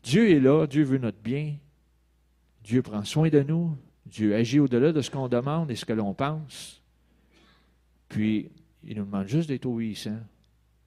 Dieu 0.03 0.31
est 0.31 0.41
là, 0.41 0.67
Dieu 0.67 0.85
veut 0.85 0.99
notre 0.99 1.21
bien, 1.21 1.57
Dieu 2.63 2.83
prend 2.83 3.05
soin 3.05 3.29
de 3.29 3.41
nous. 3.43 3.77
Dieu 4.07 4.35
agit 4.35 4.61
au-delà 4.61 4.93
de 4.93 5.01
ce 5.01 5.11
qu'on 5.11 5.29
demande 5.29 5.71
et 5.71 5.77
ce 5.77 5.85
que 5.85 5.93
l'on 5.93 6.15
pense. 6.15 6.83
Puis, 8.09 8.51
il 8.85 8.97
nous 8.99 9.05
demande 9.05 9.27
juste 9.27 9.49
d'être 9.49 9.67
obéissant 9.67 10.19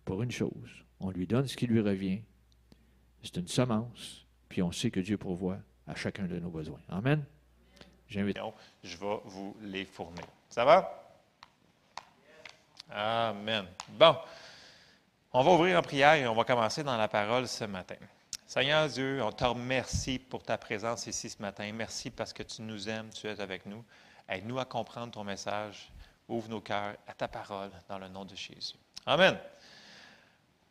pour 0.04 0.22
une 0.22 0.32
chose. 0.32 0.86
On 1.00 1.12
lui 1.12 1.28
donne 1.28 1.48
ce 1.48 1.58
qui 1.58 1.68
lui 1.68 1.82
revient. 1.82 2.22
C'est 3.24 3.38
une 3.38 3.48
semence. 3.48 4.26
Puis 4.50 4.62
on 4.62 4.72
sait 4.72 4.92
que 4.92 5.00
Dieu 5.00 5.18
pourvoit 5.18 5.58
à 5.88 5.96
chacun 5.96 6.26
de 6.26 6.40
nos 6.40 6.50
besoins. 6.50 6.80
Amen. 6.90 7.24
J'invite. 8.08 8.38
Je 8.84 8.98
vais 8.98 9.20
vous 9.26 9.56
les 9.64 9.86
fournir. 9.86 10.26
Ça 10.50 10.64
va? 10.64 11.04
Amen. 12.90 13.66
Bon. 13.90 14.16
On 15.34 15.44
va 15.44 15.52
ouvrir 15.52 15.80
en 15.80 15.82
prière 15.82 16.14
et 16.14 16.28
on 16.28 16.36
va 16.36 16.44
commencer 16.44 16.84
dans 16.84 16.96
la 16.96 17.08
parole 17.08 17.48
ce 17.48 17.66
matin. 17.66 17.96
Seigneur 18.48 18.88
Dieu, 18.88 19.24
on 19.24 19.32
te 19.32 19.44
remercie 19.44 20.20
pour 20.20 20.44
ta 20.44 20.56
présence 20.60 21.08
ici 21.08 21.32
ce 21.32 21.42
matin. 21.42 21.70
Merci 21.74 22.12
parce 22.12 22.32
que 22.32 22.44
tu 22.44 22.62
nous 22.62 22.88
aimes, 22.88 23.10
tu 23.10 23.28
es 23.28 23.42
avec 23.42 23.66
nous. 23.66 23.84
Aide-nous 24.30 24.60
à 24.60 24.66
comprendre 24.66 25.12
ton 25.12 25.24
message. 25.24 25.92
Ouvre 26.30 26.48
nos 26.50 26.62
cœurs 26.62 26.94
à 27.08 27.14
ta 27.14 27.28
parole 27.28 27.72
dans 27.90 27.98
le 27.98 28.08
nom 28.08 28.24
de 28.24 28.36
Jésus. 28.36 28.76
Amen. 29.08 29.36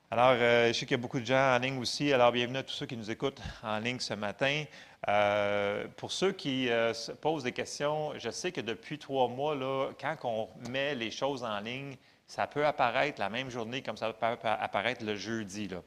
Alors, 0.09 0.37
euh, 0.39 0.68
je 0.68 0.72
sais 0.72 0.87
qu'il 0.87 0.93
y 0.93 1.01
a 1.01 1.03
beaucoup 1.03 1.18
de 1.18 1.27
gens 1.27 1.57
en 1.57 1.59
ligne 1.59 1.79
aussi. 1.79 2.12
Alors, 2.12 2.31
bienvenue 2.31 2.59
à 2.59 2.62
tous 2.62 2.75
ceux 2.75 2.87
qui 2.87 2.97
nous 2.97 3.11
écoutent 3.11 3.43
en 3.64 3.81
ligne 3.81 3.99
ce 3.99 4.14
matin. 4.14 4.64
Euh, 5.09 5.89
pour 5.97 6.12
ceux 6.12 6.31
qui 6.31 6.70
euh, 6.70 6.95
se 6.95 7.11
posent 7.11 7.43
des 7.43 7.53
questions, 7.53 8.12
je 8.16 8.31
sais 8.31 8.53
que 8.53 8.61
depuis 8.61 9.01
trois 9.01 9.27
mois, 9.27 9.57
là, 9.57 9.91
quand 10.01 10.16
on 10.22 10.49
met 10.70 10.95
les 10.95 11.11
choses 11.11 11.43
en 11.43 11.59
ligne, 11.59 11.97
ça 12.29 12.47
peut 12.47 12.64
apparaître 12.64 13.18
la 13.20 13.31
même 13.31 13.51
journée 13.51 13.83
comme 13.83 13.97
ça 13.97 14.12
peut 14.12 14.27
apparaître 14.45 15.05
le 15.05 15.16
jeudi. 15.16 15.66
Là. 15.66 15.83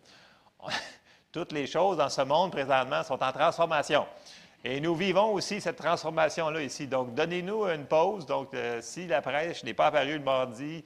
Toutes 1.37 1.51
les 1.51 1.67
choses 1.67 1.97
dans 1.97 2.09
ce 2.09 2.21
monde 2.23 2.51
présentement 2.51 3.03
sont 3.03 3.21
en 3.21 3.31
transformation. 3.31 4.07
Et 4.63 4.81
nous 4.81 4.95
vivons 4.95 5.33
aussi 5.33 5.61
cette 5.61 5.75
transformation-là 5.75 6.63
ici. 6.63 6.87
Donc, 6.87 7.13
donnez-nous 7.13 7.67
une 7.67 7.85
pause. 7.85 8.25
Donc, 8.25 8.55
si 8.81 9.05
la 9.05 9.21
prêche 9.21 9.63
n'est 9.63 9.75
pas 9.75 9.85
apparue 9.85 10.17
le 10.17 10.23
mardi, 10.23 10.83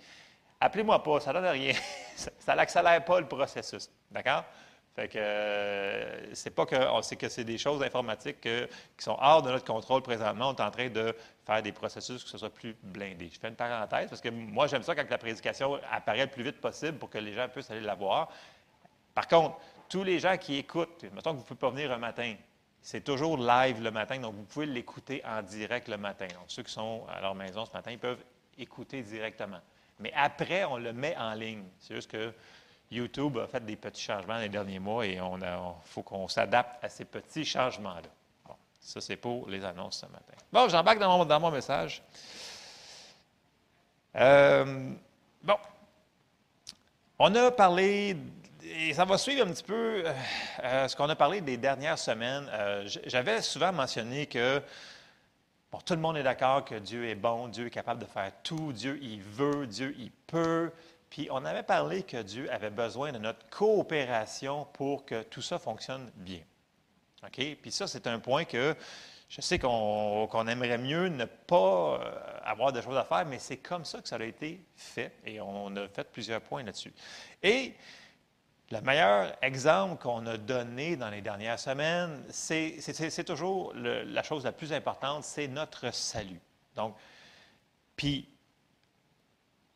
appelez-moi 0.60 1.02
pas, 1.02 1.22
ça 1.22 1.32
ne 1.32 1.40
donne 1.40 1.52
rien. 1.52 1.74
ça 2.38 2.54
n'accélère 2.54 3.06
pas 3.06 3.22
le 3.22 3.30
processus. 3.30 3.90
D'accord? 4.12 4.44
Fait 4.94 5.08
que 5.08 5.18
euh, 5.18 6.36
c'est 6.36 6.54
pas 6.54 6.66
que 6.66 7.16
que 7.16 7.30
c'est 7.30 7.46
des 7.46 7.58
choses 7.58 7.82
informatiques 7.82 8.42
qui 8.42 8.68
sont 8.98 9.16
hors 9.22 9.42
de 9.42 9.52
notre 9.52 9.64
contrôle 9.64 10.02
présentement. 10.02 10.50
On 10.50 10.56
est 10.56 10.62
en 10.62 10.70
train 10.70 10.90
de 10.90 11.16
faire 11.46 11.64
des 11.64 11.72
processus 11.72 12.26
que 12.26 12.30
ce 12.30 12.38
soit 12.38 12.54
plus 12.54 12.76
blindé. 12.84 13.30
Je 13.34 13.40
fais 13.40 13.48
une 13.48 13.56
parenthèse 13.56 14.10
parce 14.10 14.20
que 14.20 14.28
moi 14.28 14.68
j'aime 14.68 14.84
ça 14.84 14.96
quand 14.96 15.10
la 15.10 15.18
prédication 15.18 15.80
apparaît 15.90 16.26
le 16.26 16.28
plus 16.30 16.44
vite 16.44 16.60
possible 16.60 16.98
pour 16.98 17.10
que 17.10 17.20
les 17.20 17.32
gens 17.32 17.48
puissent 17.48 17.72
aller 17.72 17.80
la 17.80 17.96
voir. 17.96 18.28
Par 19.14 19.28
contre, 19.28 19.58
tous 19.92 20.06
les 20.06 20.20
gens 20.20 20.38
qui 20.38 20.56
écoutent, 20.56 21.04
mettons 21.14 21.32
que 21.32 21.36
vous 21.36 21.42
ne 21.42 21.48
pouvez 21.48 21.60
pas 21.60 21.70
venir 21.70 21.92
un 21.92 21.98
matin, 21.98 22.34
c'est 22.82 23.04
toujours 23.04 23.38
live 23.38 23.84
le 23.84 23.92
matin, 23.92 24.18
donc 24.20 24.36
vous 24.36 24.44
pouvez 24.44 24.66
l'écouter 24.66 25.22
en 25.26 25.42
direct 25.42 25.90
le 25.90 25.98
matin. 25.98 26.28
Donc 26.28 26.46
ceux 26.48 26.64
qui 26.64 26.72
sont 26.72 27.06
à 27.14 27.20
leur 27.20 27.36
maison 27.36 27.66
ce 27.66 27.74
matin, 27.74 27.92
ils 27.92 28.00
peuvent 28.00 28.24
écouter 28.58 29.02
directement. 29.04 29.60
Mais 30.00 30.14
après, 30.16 30.64
on 30.64 30.78
le 30.78 30.94
met 30.94 31.16
en 31.18 31.34
ligne. 31.34 31.66
C'est 31.78 31.94
juste 31.94 32.10
que 32.10 32.34
YouTube 32.90 33.38
a 33.38 33.48
fait 33.48 33.64
des 33.66 33.76
petits 33.76 34.02
changements 34.02 34.38
les 34.38 34.48
derniers 34.48 34.80
mois 34.80 35.06
et 35.06 35.16
il 35.16 35.42
faut 35.84 36.04
qu'on 36.04 36.30
s'adapte 36.30 36.82
à 36.84 36.88
ces 36.88 37.04
petits 37.04 37.44
changements-là. 37.44 38.10
Bon, 38.48 38.56
ça, 38.80 39.02
c'est 39.02 39.18
pour 39.18 39.50
les 39.50 39.64
annonces 39.64 40.00
ce 40.00 40.06
matin. 40.06 40.34
Bon, 40.54 40.70
j'embarque 40.70 41.00
dans 41.00 41.18
mon, 41.18 41.26
dans 41.26 41.40
mon 41.40 41.52
message. 41.52 42.02
Euh, 44.16 44.94
bon, 45.44 45.58
on 47.20 47.36
a 47.36 47.52
parlé, 47.52 48.16
et 48.64 48.94
ça 48.94 49.06
va 49.06 49.18
suivre 49.18 49.46
un 49.46 49.52
petit 49.52 49.64
peu 49.64 50.04
euh, 50.06 50.14
euh, 50.64 50.88
ce 50.88 50.96
qu'on 50.96 51.10
a 51.10 51.16
parlé 51.16 51.42
des 51.42 51.58
dernières 51.58 51.98
semaines. 51.98 52.50
J'avais 53.06 53.42
souvent 53.42 53.72
mentionné 53.72 54.26
que 54.26 54.62
Bon, 55.72 55.80
tout 55.80 55.94
le 55.94 56.02
monde 56.02 56.18
est 56.18 56.24
d'accord 56.24 56.66
que 56.66 56.76
Dieu 56.76 57.08
est 57.08 57.16
bon, 57.16 57.48
Dieu 57.48 57.68
est 57.68 57.72
capable 57.72 58.02
de 58.02 58.06
faire 58.06 58.30
tout, 58.44 58.74
Dieu 58.74 59.00
il 59.02 59.22
veut, 59.22 59.66
Dieu 59.68 59.96
il 59.98 60.12
peut. 60.12 60.70
Puis 61.10 61.30
on 61.32 61.46
avait 61.46 61.64
parlé 61.64 62.04
que 62.04 62.22
Dieu 62.22 62.52
avait 62.52 62.70
besoin 62.70 63.14
de 63.14 63.18
notre 63.18 63.48
coopération 63.50 64.68
pour 64.74 65.06
que 65.06 65.24
tout 65.24 65.42
ça 65.42 65.60
fonctionne 65.60 66.12
bien. 66.16 66.42
OK? 67.24 67.56
Puis 67.62 67.72
ça, 67.72 67.88
c'est 67.88 68.06
un 68.08 68.20
point 68.20 68.44
que 68.44 68.76
je 69.30 69.40
sais 69.40 69.60
qu'on 69.60 70.48
aimerait 70.48 70.78
mieux 70.78 71.08
ne 71.08 71.24
pas 71.24 72.02
euh, 72.02 72.40
avoir 72.44 72.74
de 72.74 72.82
choses 72.82 72.98
à 72.98 73.06
faire, 73.06 73.26
mais 73.26 73.40
c'est 73.40 73.58
comme 73.58 73.86
ça 73.86 74.02
que 74.02 74.10
ça 74.10 74.18
a 74.18 74.24
été 74.26 74.62
fait 74.76 75.14
et 75.26 75.40
on 75.40 75.74
a 75.78 75.88
fait 75.88 76.04
plusieurs 76.12 76.42
points 76.42 76.64
là-dessus. 76.64 76.94
Et 77.42 77.76
le 78.72 78.82
meilleur 78.82 79.36
exemple 79.42 80.02
qu'on 80.02 80.26
a 80.28 80.38
donné 80.38 80.96
dans 80.96 81.10
les 81.10 81.22
dernières 81.22 81.60
semaines, 81.60 82.24
c'est 82.30 83.24
toujours 83.26 83.74
la 83.76 84.24
chose 84.24 84.46
la 84.46 84.54
plus 84.54 84.72
importante, 84.72 85.24
c'est 85.24 85.48
notre 85.48 85.94
salut. 85.94 86.40
Donc, 86.76 86.96
puis, 87.96 88.28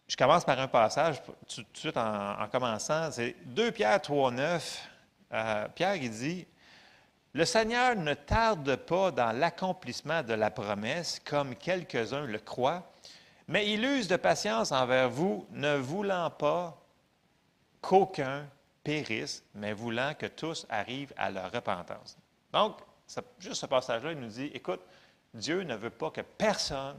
je 0.08 0.16
commence 0.16 0.46
par 0.46 0.60
un 0.60 0.68
passage 0.68 1.22
tout, 1.24 1.62
de 1.62 1.68
suite 1.78 1.98
en, 1.98 2.48
commençant. 2.52 3.12
C'est 3.12 3.36
2 3.46 3.72
Pierre 3.72 4.02
3, 4.02 4.32
9. 4.32 4.90
Euh, 5.34 5.68
Pierre, 5.76 5.96
il 5.96 6.12
dit 6.12 6.48
Le 7.34 7.44
Seigneur 7.44 7.96
ne 7.96 8.14
tarde 8.14 8.76
pas 8.78 9.12
dans 9.12 9.32
l'accomplissement 9.32 10.24
de 10.24 10.34
la 10.34 10.52
promesse, 10.52 11.20
comme 11.26 11.56
quelques-uns 11.56 12.26
le 12.26 12.40
croient, 12.40 12.90
mais 13.48 13.70
il 13.70 13.84
use 13.84 14.08
de 14.08 14.16
patience 14.16 14.72
envers 14.72 15.10
vous, 15.10 15.46
ne 15.52 15.76
voulant 15.76 16.30
pas 16.30 16.82
qu'aucun 17.82 18.48
périssent, 18.86 19.44
mais 19.56 19.74
voulant 19.74 20.14
que 20.14 20.28
tous 20.28 20.66
arrivent 20.70 21.14
à 21.18 21.32
leur 21.32 21.52
repentance. 21.52 22.18
Donc, 22.54 22.78
juste 23.40 23.62
ce 23.62 23.66
passage-là, 23.66 24.12
il 24.12 24.20
nous 24.20 24.30
dit, 24.30 24.52
écoute, 24.54 24.82
Dieu 25.34 25.64
ne 25.64 25.76
veut 25.76 25.90
pas 25.90 26.12
que 26.12 26.22
personne 26.22 26.98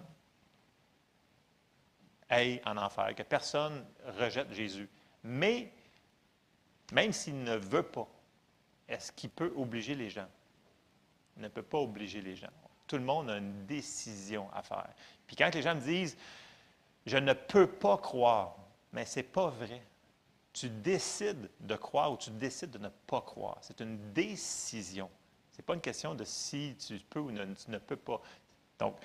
aille 2.28 2.60
en 2.66 2.76
enfer, 2.76 3.14
que 3.14 3.22
personne 3.22 3.86
rejette 4.18 4.52
Jésus. 4.52 4.88
Mais, 5.22 5.72
même 6.92 7.12
s'il 7.12 7.42
ne 7.44 7.54
veut 7.54 7.84
pas, 7.84 8.08
est-ce 8.88 9.12
qu'il 9.12 9.30
peut 9.30 9.52
obliger 9.56 9.94
les 9.94 10.10
gens? 10.10 10.28
Il 11.36 11.42
ne 11.42 11.48
peut 11.48 11.62
pas 11.62 11.78
obliger 11.78 12.20
les 12.20 12.34
gens. 12.34 12.50
Tout 12.88 12.96
le 12.96 13.04
monde 13.04 13.30
a 13.30 13.36
une 13.36 13.64
décision 13.64 14.48
à 14.52 14.62
faire. 14.62 14.88
Puis 15.26 15.36
quand 15.36 15.54
les 15.54 15.62
gens 15.62 15.76
me 15.76 15.80
disent, 15.80 16.16
je 17.04 17.16
ne 17.16 17.32
peux 17.32 17.68
pas 17.68 17.96
croire, 17.96 18.56
mais 18.92 19.04
ce 19.04 19.20
n'est 19.20 19.24
pas 19.24 19.50
vrai 19.50 19.82
tu 20.56 20.70
décides 20.70 21.50
de 21.60 21.76
croire 21.76 22.10
ou 22.10 22.16
tu 22.16 22.30
décides 22.30 22.70
de 22.70 22.78
ne 22.78 22.88
pas 22.88 23.20
croire. 23.20 23.58
C'est 23.60 23.80
une 23.80 23.98
décision. 24.14 25.10
Ce 25.52 25.58
n'est 25.58 25.64
pas 25.64 25.74
une 25.74 25.82
question 25.82 26.14
de 26.14 26.24
si 26.24 26.74
tu 26.78 26.98
peux 27.10 27.20
ou 27.20 27.30
tu 27.30 27.70
ne 27.70 27.78
peux 27.78 27.96
pas. 27.96 28.22
Donc, 28.78 28.96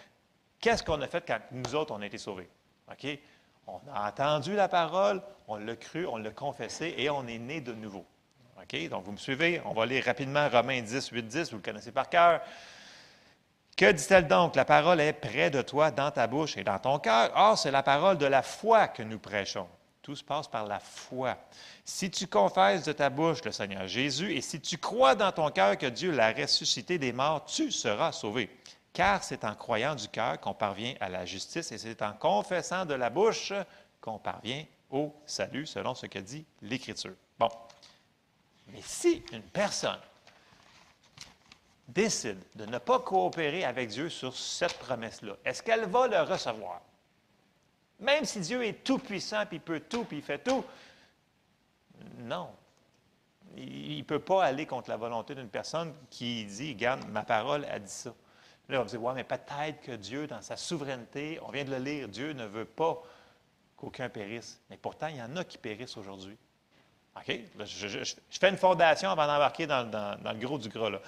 qu'est-ce 0.62 0.82
qu'on 0.82 1.02
a 1.02 1.08
fait 1.08 1.26
quand 1.28 1.40
nous 1.52 1.76
autres, 1.76 1.94
on 1.94 2.02
a 2.02 2.06
été 2.06 2.18
sauvés? 2.18 2.48
OK? 2.90 3.06
On 3.68 3.82
a 3.94 4.08
entendu 4.08 4.56
la 4.56 4.70
parole, 4.70 5.22
on 5.50 5.58
l'a 5.58 5.76
cru, 5.76 6.08
on 6.08 6.18
l'a 6.18 6.32
confessé 6.32 6.96
et 6.98 7.10
on 7.10 7.28
est 7.28 7.38
né 7.38 7.60
de 7.60 7.74
nouveau. 7.74 8.06
OK? 8.62 8.88
Donc, 8.88 9.04
vous 9.04 9.12
me 9.12 9.18
suivez? 9.18 9.62
On 9.66 9.74
va 9.74 9.86
lire 9.86 10.06
rapidement 10.06 10.48
Romains 10.48 10.82
10, 10.82 11.10
8, 11.10 11.28
10, 11.28 11.52
vous 11.52 11.58
le 11.58 11.64
connaissez 11.64 11.92
par 11.92 12.08
cœur. 12.08 12.40
Que 13.76 13.92
dit-elle 13.92 14.28
donc? 14.28 14.56
La 14.56 14.64
parole 14.64 15.02
est 15.02 15.14
près 15.14 15.50
de 15.50 15.62
toi, 15.62 15.92
dans 15.92 16.12
ta 16.12 16.28
bouche 16.28 16.56
et 16.56 16.64
dans 16.64 16.80
ton 16.80 16.98
cœur. 17.00 17.30
Or, 17.36 17.58
c'est 17.58 17.72
la 17.72 17.84
parole 17.84 18.18
de 18.18 18.26
la 18.26 18.42
foi 18.42 18.88
que 18.88 19.04
nous 19.04 19.20
prêchons. 19.20 19.68
Tout 20.02 20.16
se 20.16 20.24
passe 20.24 20.48
par 20.48 20.66
la 20.66 20.80
foi. 20.80 21.38
Si 21.86 22.10
tu 22.10 22.26
confesses 22.26 22.84
de 22.86 22.92
ta 22.92 23.10
bouche 23.10 23.44
le 23.44 23.52
Seigneur 23.52 23.88
Jésus 23.88 24.34
et 24.34 24.42
si 24.42 24.60
tu 24.60 24.78
crois 24.78 25.14
dans 25.14 25.32
ton 25.32 25.52
cœur 25.52 25.78
que 25.78 25.86
Dieu 25.86 26.12
l'a 26.12 26.32
ressuscité 26.34 26.98
des 26.98 27.14
morts, 27.14 27.46
tu 27.46 27.72
seras 27.72 28.12
sauvé. 28.12 28.50
Car 28.94 29.24
c'est 29.24 29.46
en 29.46 29.56
croyant 29.56 29.96
du 29.96 30.08
cœur 30.08 30.40
qu'on 30.40 30.56
parvient 30.56 30.96
à 31.00 31.08
la 31.08 31.26
justice 31.26 31.72
et 31.72 31.78
c'est 31.78 32.02
en 32.02 32.14
confessant 32.14 32.86
de 32.86 32.96
la 32.96 33.10
bouche 33.10 33.54
qu'on 34.02 34.18
parvient 34.18 34.66
au 34.90 35.14
salut, 35.26 35.66
selon 35.66 35.96
ce 35.96 36.08
que 36.08 36.20
dit 36.20 36.46
l'Écriture. 36.62 37.14
Bon. 37.38 37.50
Mais 38.68 38.82
si 38.84 39.24
une 39.32 39.44
personne 39.44 40.00
décide 41.88 42.40
de 42.56 42.66
ne 42.66 42.78
pas 42.78 43.00
coopérer 43.00 43.64
avec 43.64 43.90
Dieu 43.90 44.10
sur 44.10 44.36
cette 44.36 44.78
promesse-là, 44.80 45.34
est-ce 45.46 45.62
qu'elle 45.62 45.86
va 45.86 46.08
le 46.08 46.22
recevoir? 46.22 46.82
Même 48.02 48.26
si 48.26 48.40
Dieu 48.40 48.64
est 48.66 48.84
tout 48.84 48.98
puissant, 48.98 49.46
puis 49.46 49.58
il 49.58 49.62
peut 49.62 49.80
tout, 49.80 50.04
puis 50.04 50.18
il 50.18 50.24
fait 50.24 50.40
tout, 50.40 50.66
non. 52.20 52.50
Il 53.58 53.98
ne 53.98 54.04
peut 54.04 54.20
pas 54.20 54.44
aller 54.44 54.66
contre 54.66 54.90
la 54.90 54.98
volonté 54.98 55.36
d'une 55.36 55.50
personne 55.50 55.94
qui 56.10 56.46
dit, 56.46 56.72
regarde, 56.72 57.08
ma 57.10 57.24
parole 57.24 57.66
a 57.66 57.80
dit 57.80 57.92
ça. 57.92 58.14
Là, 58.70 58.80
on 58.80 58.84
va 58.84 58.90
dire, 58.90 59.04
ouais, 59.04 59.14
mais 59.14 59.24
peut-être 59.24 59.82
que 59.82 59.92
Dieu, 59.92 60.28
dans 60.28 60.42
sa 60.42 60.58
souveraineté, 60.58 61.40
on 61.44 61.52
vient 61.52 61.66
de 61.66 61.72
le 61.72 61.78
lire, 61.78 62.08
Dieu 62.08 62.32
ne 62.34 62.46
veut 62.46 62.66
pas 62.66 63.02
qu'aucun 63.76 64.10
périsse. 64.10 64.60
Mais 64.70 64.78
pourtant, 64.78 65.08
il 65.08 65.18
y 65.18 65.22
en 65.22 65.36
a 65.36 65.44
qui 65.44 65.58
périssent 65.58 65.98
aujourd'hui. 65.98 66.38
OK? 67.16 67.40
je, 67.66 68.14
fais 68.30 68.50
une 68.50 68.58
fondation 68.58 69.10
avant 69.10 69.28
d'embarquer 69.28 69.68
dans, 69.68 69.84
le 70.24 70.40
gros 70.40 70.58
du 70.58 70.70
gras. 70.70 70.90
Là. 70.90 71.02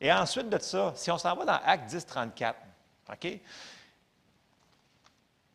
Et 0.00 0.12
ensuite 0.12 0.48
de 0.48 0.58
ça, 0.58 0.92
si 0.96 1.10
on 1.10 1.18
s'en 1.18 1.36
va 1.36 1.44
dans 1.44 1.60
Acte 1.64 1.86
10, 1.88 2.06
34, 2.06 2.58
OK? 3.12 3.40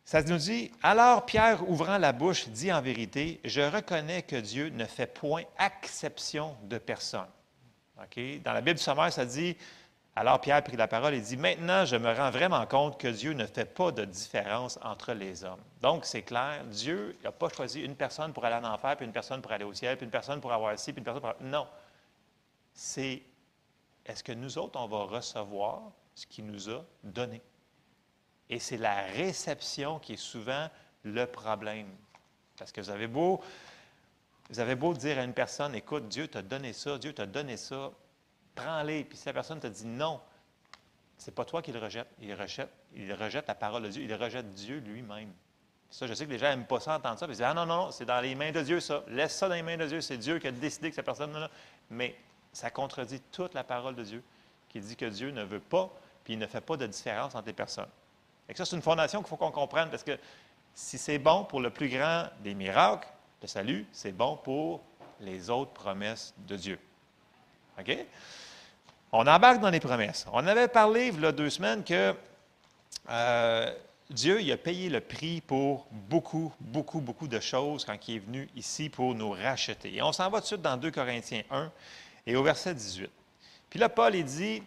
Ça 0.04 0.22
nous 0.22 0.36
dit, 0.36 0.70
alors 0.82 1.24
Pierre, 1.24 1.68
ouvrant 1.68 1.96
la 1.96 2.12
bouche, 2.12 2.48
dit 2.48 2.70
en 2.70 2.82
vérité, 2.82 3.40
je 3.42 3.62
reconnais 3.62 4.22
que 4.22 4.36
Dieu 4.36 4.68
ne 4.68 4.84
fait 4.84 5.06
point 5.06 5.44
exception 5.58 6.56
de 6.64 6.76
personne. 6.76 7.26
Dans 8.44 8.52
la 8.52 8.60
Bible 8.60 8.76
du 8.76 8.82
sommaire, 8.82 9.10
ça 9.10 9.24
dit, 9.24 9.56
alors 10.14 10.40
Pierre 10.40 10.62
prit 10.62 10.76
la 10.76 10.88
parole 10.88 11.14
et 11.14 11.20
dit, 11.22 11.38
maintenant 11.38 11.86
je 11.86 11.96
me 11.96 12.12
rends 12.12 12.30
vraiment 12.30 12.66
compte 12.66 13.00
que 13.00 13.08
Dieu 13.08 13.32
ne 13.32 13.46
fait 13.46 13.64
pas 13.64 13.92
de 13.92 14.04
différence 14.04 14.78
entre 14.82 15.14
les 15.14 15.42
hommes. 15.42 15.62
Donc 15.80 16.04
c'est 16.04 16.22
clair, 16.22 16.64
Dieu 16.66 17.16
n'a 17.24 17.32
pas 17.32 17.48
choisi 17.48 17.80
une 17.80 17.96
personne 17.96 18.34
pour 18.34 18.44
aller 18.44 18.56
en 18.56 18.70
enfer, 18.70 18.96
puis 18.96 19.06
une 19.06 19.12
personne 19.12 19.40
pour 19.40 19.52
aller 19.52 19.64
au 19.64 19.72
ciel, 19.72 19.96
puis 19.96 20.04
une 20.04 20.12
personne 20.12 20.40
pour 20.40 20.52
avoir 20.52 20.78
ci, 20.78 20.92
puis 20.92 20.98
une 21.00 21.04
personne 21.04 21.22
pour... 21.22 21.34
Non. 21.40 21.66
C'est, 22.74 23.22
est-ce 24.04 24.22
que 24.22 24.32
nous 24.32 24.58
autres, 24.58 24.78
on 24.78 24.86
va 24.86 25.04
recevoir 25.04 25.80
ce 26.14 26.26
qu'il 26.26 26.44
nous 26.46 26.68
a 26.68 26.84
donné? 27.02 27.40
Et 28.54 28.60
c'est 28.60 28.76
la 28.76 29.02
réception 29.06 29.98
qui 29.98 30.12
est 30.12 30.16
souvent 30.16 30.70
le 31.02 31.26
problème. 31.26 31.88
Parce 32.56 32.70
que 32.70 32.80
vous 32.80 32.90
avez 32.90 33.08
beau, 33.08 33.42
vous 34.48 34.60
avez 34.60 34.76
beau 34.76 34.94
dire 34.94 35.18
à 35.18 35.24
une 35.24 35.32
personne, 35.32 35.74
écoute, 35.74 36.06
Dieu 36.06 36.28
t'a 36.28 36.40
donné 36.40 36.72
ça, 36.72 36.96
Dieu 36.96 37.12
t'a 37.12 37.26
donné 37.26 37.56
ça, 37.56 37.90
prends-les. 38.54 39.02
Puis 39.02 39.18
si 39.18 39.26
la 39.26 39.32
personne 39.32 39.58
te 39.58 39.66
dit 39.66 39.84
non, 39.84 40.20
c'est 41.18 41.34
pas 41.34 41.44
toi 41.44 41.62
qui 41.62 41.72
le 41.72 41.80
rejette, 41.80 42.06
il 42.20 42.32
rejette, 42.32 42.70
il 42.94 43.12
rejette 43.12 43.48
la 43.48 43.56
parole 43.56 43.82
de 43.82 43.88
Dieu, 43.88 44.04
il 44.04 44.14
rejette 44.14 44.54
Dieu 44.54 44.78
lui-même. 44.78 45.32
Ça, 45.90 46.06
je 46.06 46.14
sais 46.14 46.24
que 46.24 46.30
les 46.30 46.38
gens 46.38 46.50
n'aiment 46.50 46.68
pas 46.68 46.78
ça, 46.78 46.94
entendre 46.94 47.18
ça. 47.18 47.26
Puis 47.26 47.34
ils 47.34 47.38
disent 47.38 47.46
Ah 47.46 47.54
non, 47.54 47.66
non, 47.66 47.86
non, 47.86 47.90
c'est 47.90 48.04
dans 48.04 48.20
les 48.20 48.36
mains 48.36 48.52
de 48.52 48.62
Dieu, 48.62 48.78
ça. 48.78 49.02
Laisse 49.08 49.34
ça 49.34 49.48
dans 49.48 49.56
les 49.56 49.62
mains 49.62 49.78
de 49.78 49.88
Dieu. 49.88 50.00
C'est 50.00 50.16
Dieu 50.16 50.38
qui 50.38 50.46
a 50.46 50.52
décidé 50.52 50.90
que 50.90 50.94
cette 50.94 51.04
personne. 51.04 51.48
Mais 51.90 52.16
ça 52.52 52.70
contredit 52.70 53.20
toute 53.32 53.52
la 53.54 53.64
parole 53.64 53.96
de 53.96 54.04
Dieu 54.04 54.22
qui 54.68 54.78
dit 54.78 54.94
que 54.94 55.06
Dieu 55.06 55.32
ne 55.32 55.42
veut 55.42 55.58
pas, 55.58 55.92
puis 56.22 56.34
il 56.34 56.38
ne 56.38 56.46
fait 56.46 56.60
pas 56.60 56.76
de 56.76 56.86
différence 56.86 57.34
entre 57.34 57.48
les 57.48 57.52
personnes. 57.52 57.90
Et 58.48 58.54
ça, 58.54 58.64
c'est 58.64 58.76
une 58.76 58.82
fondation 58.82 59.20
qu'il 59.20 59.28
faut 59.28 59.36
qu'on 59.36 59.50
comprenne 59.50 59.90
parce 59.90 60.02
que 60.02 60.18
si 60.74 60.98
c'est 60.98 61.18
bon 61.18 61.44
pour 61.44 61.60
le 61.60 61.70
plus 61.70 61.88
grand 61.88 62.26
des 62.40 62.54
miracles, 62.54 63.08
le 63.42 63.48
salut, 63.48 63.86
c'est 63.92 64.12
bon 64.12 64.36
pour 64.36 64.80
les 65.20 65.50
autres 65.50 65.72
promesses 65.72 66.34
de 66.46 66.56
Dieu. 66.56 66.78
OK? 67.78 67.96
On 69.12 69.26
embarque 69.26 69.60
dans 69.60 69.70
les 69.70 69.80
promesses. 69.80 70.26
On 70.32 70.46
avait 70.46 70.68
parlé, 70.68 71.12
il 71.14 71.20
y 71.20 71.26
a 71.26 71.32
deux 71.32 71.50
semaines, 71.50 71.84
que 71.84 72.14
euh, 73.10 73.74
Dieu 74.10 74.40
il 74.40 74.50
a 74.50 74.56
payé 74.56 74.88
le 74.88 75.00
prix 75.00 75.40
pour 75.40 75.86
beaucoup, 75.90 76.52
beaucoup, 76.60 77.00
beaucoup 77.00 77.28
de 77.28 77.40
choses 77.40 77.84
quand 77.84 77.96
il 78.08 78.16
est 78.16 78.18
venu 78.18 78.48
ici 78.56 78.88
pour 78.88 79.14
nous 79.14 79.30
racheter. 79.30 79.94
Et 79.94 80.02
on 80.02 80.12
s'en 80.12 80.28
va 80.30 80.38
tout 80.38 80.42
de 80.42 80.46
suite 80.46 80.62
dans 80.62 80.76
2 80.76 80.90
Corinthiens 80.90 81.42
1 81.50 81.70
et 82.26 82.36
au 82.36 82.42
verset 82.42 82.74
18. 82.74 83.10
Puis 83.70 83.78
là, 83.78 83.88
Paul, 83.88 84.14
il 84.14 84.24
dit, 84.24 84.62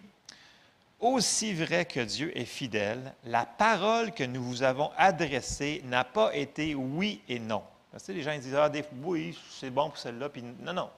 aussi 1.00 1.54
vrai 1.54 1.86
que 1.86 2.00
Dieu 2.00 2.36
est 2.38 2.46
fidèle, 2.46 3.14
la 3.24 3.46
parole 3.46 4.12
que 4.12 4.24
nous 4.24 4.44
vous 4.44 4.64
avons 4.64 4.92
adressée 4.98 5.82
n'a 5.86 6.04
pas 6.04 6.36
été 6.36 6.76
oui 6.76 7.22
et 7.28 7.40
non. 7.40 7.64
Parce 7.92 8.06
que 8.06 8.12
les 8.12 8.22
gens 8.22 8.32
ils 8.32 8.42
disent, 8.42 8.56
ah, 8.56 8.70
des, 8.70 8.84
oui, 9.04 9.38
c'est 9.52 9.70
bon 9.70 9.90
pour 9.90 9.98
celle-là, 9.98 10.30
puis 10.30 10.44
non, 10.62 10.74
non. 10.74 10.90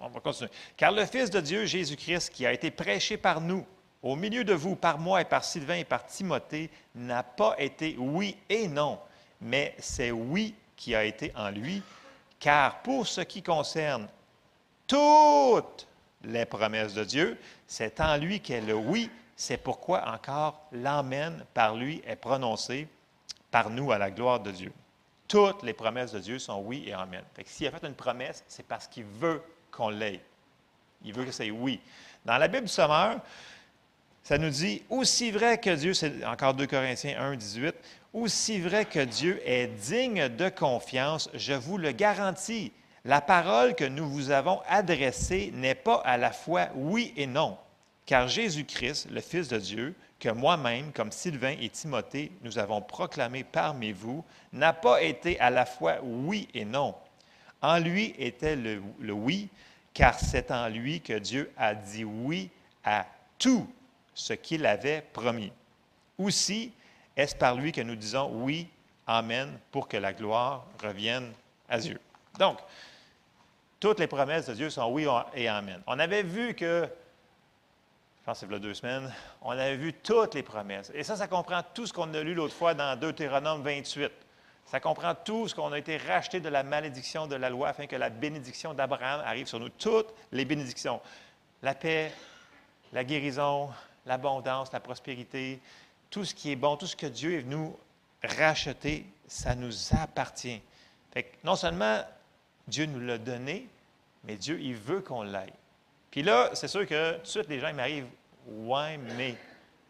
On 0.00 0.08
va 0.08 0.20
continuer. 0.20 0.50
Car 0.76 0.92
le 0.92 1.04
Fils 1.06 1.30
de 1.30 1.40
Dieu, 1.40 1.64
Jésus-Christ, 1.64 2.30
qui 2.30 2.44
a 2.46 2.52
été 2.52 2.70
prêché 2.70 3.16
par 3.16 3.40
nous, 3.40 3.64
au 4.02 4.16
milieu 4.16 4.44
de 4.44 4.52
vous, 4.52 4.76
par 4.76 4.98
moi 4.98 5.22
et 5.22 5.24
par 5.24 5.44
Sylvain 5.44 5.76
et 5.76 5.84
par 5.84 6.06
Timothée, 6.06 6.70
n'a 6.94 7.22
pas 7.22 7.54
été 7.58 7.96
oui 7.98 8.36
et 8.48 8.68
non, 8.68 8.98
mais 9.40 9.74
c'est 9.78 10.10
oui 10.10 10.54
qui 10.76 10.94
a 10.94 11.04
été 11.04 11.32
en 11.34 11.50
lui, 11.50 11.82
car 12.38 12.82
pour 12.82 13.06
ce 13.06 13.22
qui 13.22 13.42
concerne 13.42 14.08
toutes 14.86 15.86
les 16.22 16.44
promesses 16.44 16.94
de 16.94 17.04
Dieu, 17.04 17.38
c'est 17.66 18.00
en 18.00 18.16
lui 18.16 18.40
qu'est 18.40 18.60
le 18.60 18.74
oui, 18.74 19.10
c'est 19.36 19.56
pourquoi 19.56 20.08
encore 20.12 20.66
l'Amen 20.72 21.44
par 21.54 21.74
lui 21.76 22.02
est 22.06 22.16
prononcé 22.16 22.88
par 23.50 23.70
nous 23.70 23.92
à 23.92 23.98
la 23.98 24.10
gloire 24.10 24.40
de 24.40 24.50
Dieu. 24.50 24.72
Toutes 25.28 25.62
les 25.62 25.72
promesses 25.72 26.12
de 26.12 26.20
Dieu 26.20 26.38
sont 26.38 26.60
oui 26.60 26.84
et 26.86 26.92
Amen. 26.92 27.24
S'il 27.44 27.66
a 27.66 27.70
fait 27.70 27.86
une 27.86 27.94
promesse, 27.94 28.44
c'est 28.46 28.66
parce 28.66 28.86
qu'il 28.86 29.04
veut 29.04 29.42
qu'on 29.70 29.88
l'ait. 29.88 30.20
Il 31.02 31.12
veut 31.12 31.24
que 31.24 31.32
c'est 31.32 31.50
oui. 31.50 31.80
Dans 32.24 32.38
la 32.38 32.48
Bible 32.48 32.66
du 32.66 32.72
Sommeur, 32.72 33.20
ça 34.22 34.38
nous 34.38 34.50
dit 34.50 34.82
aussi 34.88 35.30
vrai 35.30 35.58
que 35.58 35.70
Dieu, 35.70 35.92
c'est 35.92 36.24
encore 36.24 36.54
2 36.54 36.66
Corinthiens 36.66 37.20
1, 37.20 37.36
18, 37.36 37.74
aussi 38.12 38.60
vrai 38.60 38.86
que 38.86 39.00
Dieu 39.00 39.40
est 39.44 39.66
digne 39.66 40.28
de 40.28 40.48
confiance, 40.48 41.28
je 41.34 41.52
vous 41.52 41.76
le 41.76 41.92
garantis. 41.92 42.72
La 43.06 43.20
parole 43.20 43.74
que 43.74 43.84
nous 43.84 44.08
vous 44.08 44.30
avons 44.30 44.62
adressée 44.66 45.50
n'est 45.52 45.74
pas 45.74 46.00
à 46.06 46.16
la 46.16 46.32
fois 46.32 46.68
oui 46.74 47.12
et 47.16 47.26
non, 47.26 47.58
car 48.06 48.28
Jésus-Christ, 48.28 49.08
le 49.10 49.20
Fils 49.20 49.48
de 49.48 49.58
Dieu, 49.58 49.94
que 50.18 50.30
moi-même, 50.30 50.90
comme 50.90 51.12
Sylvain 51.12 51.54
et 51.60 51.68
Timothée, 51.68 52.32
nous 52.40 52.58
avons 52.58 52.80
proclamé 52.80 53.44
parmi 53.44 53.92
vous, 53.92 54.24
n'a 54.54 54.72
pas 54.72 55.02
été 55.02 55.38
à 55.38 55.50
la 55.50 55.66
fois 55.66 55.96
oui 56.02 56.48
et 56.54 56.64
non. 56.64 56.94
En 57.60 57.78
lui 57.78 58.14
était 58.18 58.56
le, 58.56 58.80
oui, 59.12 59.50
car 59.92 60.18
c'est 60.18 60.50
en 60.50 60.68
lui 60.68 61.02
que 61.02 61.18
Dieu 61.18 61.52
a 61.58 61.74
dit 61.74 62.04
oui 62.04 62.48
à 62.84 63.06
tout 63.38 63.68
ce 64.14 64.32
qu'il 64.32 64.64
avait 64.64 65.02
promis. 65.12 65.52
Aussi, 66.16 66.72
est-ce 67.14 67.36
par 67.36 67.54
lui 67.54 67.70
que 67.70 67.82
nous 67.82 67.96
disons 67.96 68.30
oui, 68.32 68.66
Amen, 69.06 69.58
pour 69.70 69.88
que 69.88 69.98
la 69.98 70.14
gloire 70.14 70.64
revienne 70.82 71.32
à 71.68 71.78
Dieu? 71.78 72.00
Donc, 72.38 72.58
toutes 73.80 74.00
les 74.00 74.06
promesses 74.06 74.46
de 74.46 74.54
Dieu 74.54 74.70
sont 74.70 74.86
oui 74.90 75.06
et 75.34 75.48
Amen. 75.48 75.80
On 75.86 75.98
avait 75.98 76.22
vu 76.22 76.54
que, 76.54 76.86
je 76.86 78.24
pense 78.24 78.40
que 78.40 78.46
c'est 78.46 78.60
deux 78.60 78.74
semaines, 78.74 79.12
on 79.42 79.50
avait 79.50 79.76
vu 79.76 79.92
toutes 79.92 80.34
les 80.34 80.42
promesses. 80.42 80.90
Et 80.94 81.02
ça, 81.02 81.16
ça 81.16 81.28
comprend 81.28 81.62
tout 81.74 81.86
ce 81.86 81.92
qu'on 81.92 82.12
a 82.14 82.22
lu 82.22 82.34
l'autre 82.34 82.54
fois 82.54 82.74
dans 82.74 82.98
Deutéronome 82.98 83.62
28. 83.62 84.12
Ça 84.66 84.80
comprend 84.80 85.14
tout 85.14 85.46
ce 85.48 85.54
qu'on 85.54 85.72
a 85.72 85.78
été 85.78 85.98
racheté 85.98 86.40
de 86.40 86.48
la 86.48 86.62
malédiction 86.62 87.26
de 87.26 87.36
la 87.36 87.50
loi 87.50 87.68
afin 87.68 87.86
que 87.86 87.96
la 87.96 88.08
bénédiction 88.08 88.72
d'Abraham 88.72 89.20
arrive 89.24 89.46
sur 89.46 89.60
nous. 89.60 89.68
Toutes 89.68 90.14
les 90.32 90.44
bénédictions. 90.44 91.00
La 91.62 91.74
paix, 91.74 92.12
la 92.92 93.04
guérison, 93.04 93.70
l'abondance, 94.06 94.72
la 94.72 94.80
prospérité, 94.80 95.60
tout 96.10 96.24
ce 96.24 96.34
qui 96.34 96.52
est 96.52 96.56
bon, 96.56 96.76
tout 96.76 96.86
ce 96.86 96.96
que 96.96 97.06
Dieu 97.06 97.34
est 97.34 97.40
venu 97.40 97.70
racheter, 98.22 99.04
ça 99.26 99.54
nous 99.54 99.72
appartient. 100.00 100.62
non 101.42 101.56
seulement 101.56 102.00
Dieu 102.66 102.86
nous 102.86 103.00
l'a 103.00 103.18
donné, 103.18 103.68
mais 104.24 104.36
Dieu, 104.36 104.58
il 104.60 104.74
veut 104.74 105.00
qu'on 105.00 105.22
l'aille. 105.22 105.52
Puis 106.10 106.22
là, 106.22 106.50
c'est 106.54 106.68
sûr 106.68 106.86
que 106.86 107.16
tout 107.16 107.22
de 107.22 107.26
suite, 107.26 107.48
les 107.48 107.60
gens 107.60 107.72
m'arrivent, 107.74 108.08
ouais, 108.46 108.96
mais 108.96 109.36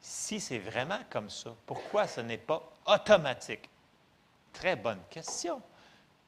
si 0.01 0.41
c'est 0.41 0.59
vraiment 0.59 1.01
comme 1.11 1.31
ça, 1.31 1.55
pourquoi 1.67 2.07
ce 2.07 2.21
n'est 2.21 2.39
pas 2.39 2.63
automatique? 2.87 3.69
Très 4.53 4.77
bonne 4.77 5.01
question. 5.11 5.61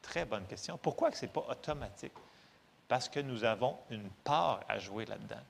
Très 0.01 0.25
bonne 0.25 0.45
question. 0.45 0.77
Pourquoi 0.77 1.11
ce 1.11 1.25
n'est 1.25 1.31
pas 1.31 1.45
automatique? 1.49 2.13
Parce 2.87 3.09
que 3.09 3.19
nous 3.19 3.43
avons 3.43 3.77
une 3.89 4.09
part 4.23 4.61
à 4.69 4.79
jouer 4.79 5.05
là-dedans. 5.05 5.41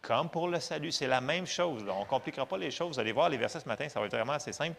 Comme 0.00 0.30
pour 0.30 0.48
le 0.48 0.60
salut, 0.60 0.92
c'est 0.92 1.06
la 1.06 1.20
même 1.20 1.46
chose. 1.46 1.84
On 1.88 2.00
ne 2.00 2.04
compliquera 2.04 2.46
pas 2.46 2.56
les 2.56 2.70
choses. 2.70 2.94
Vous 2.94 3.00
allez 3.00 3.12
voir 3.12 3.28
les 3.28 3.36
versets 3.36 3.60
ce 3.60 3.68
matin, 3.68 3.88
ça 3.88 4.00
va 4.00 4.06
être 4.06 4.12
vraiment 4.12 4.32
assez 4.32 4.52
simple. 4.52 4.76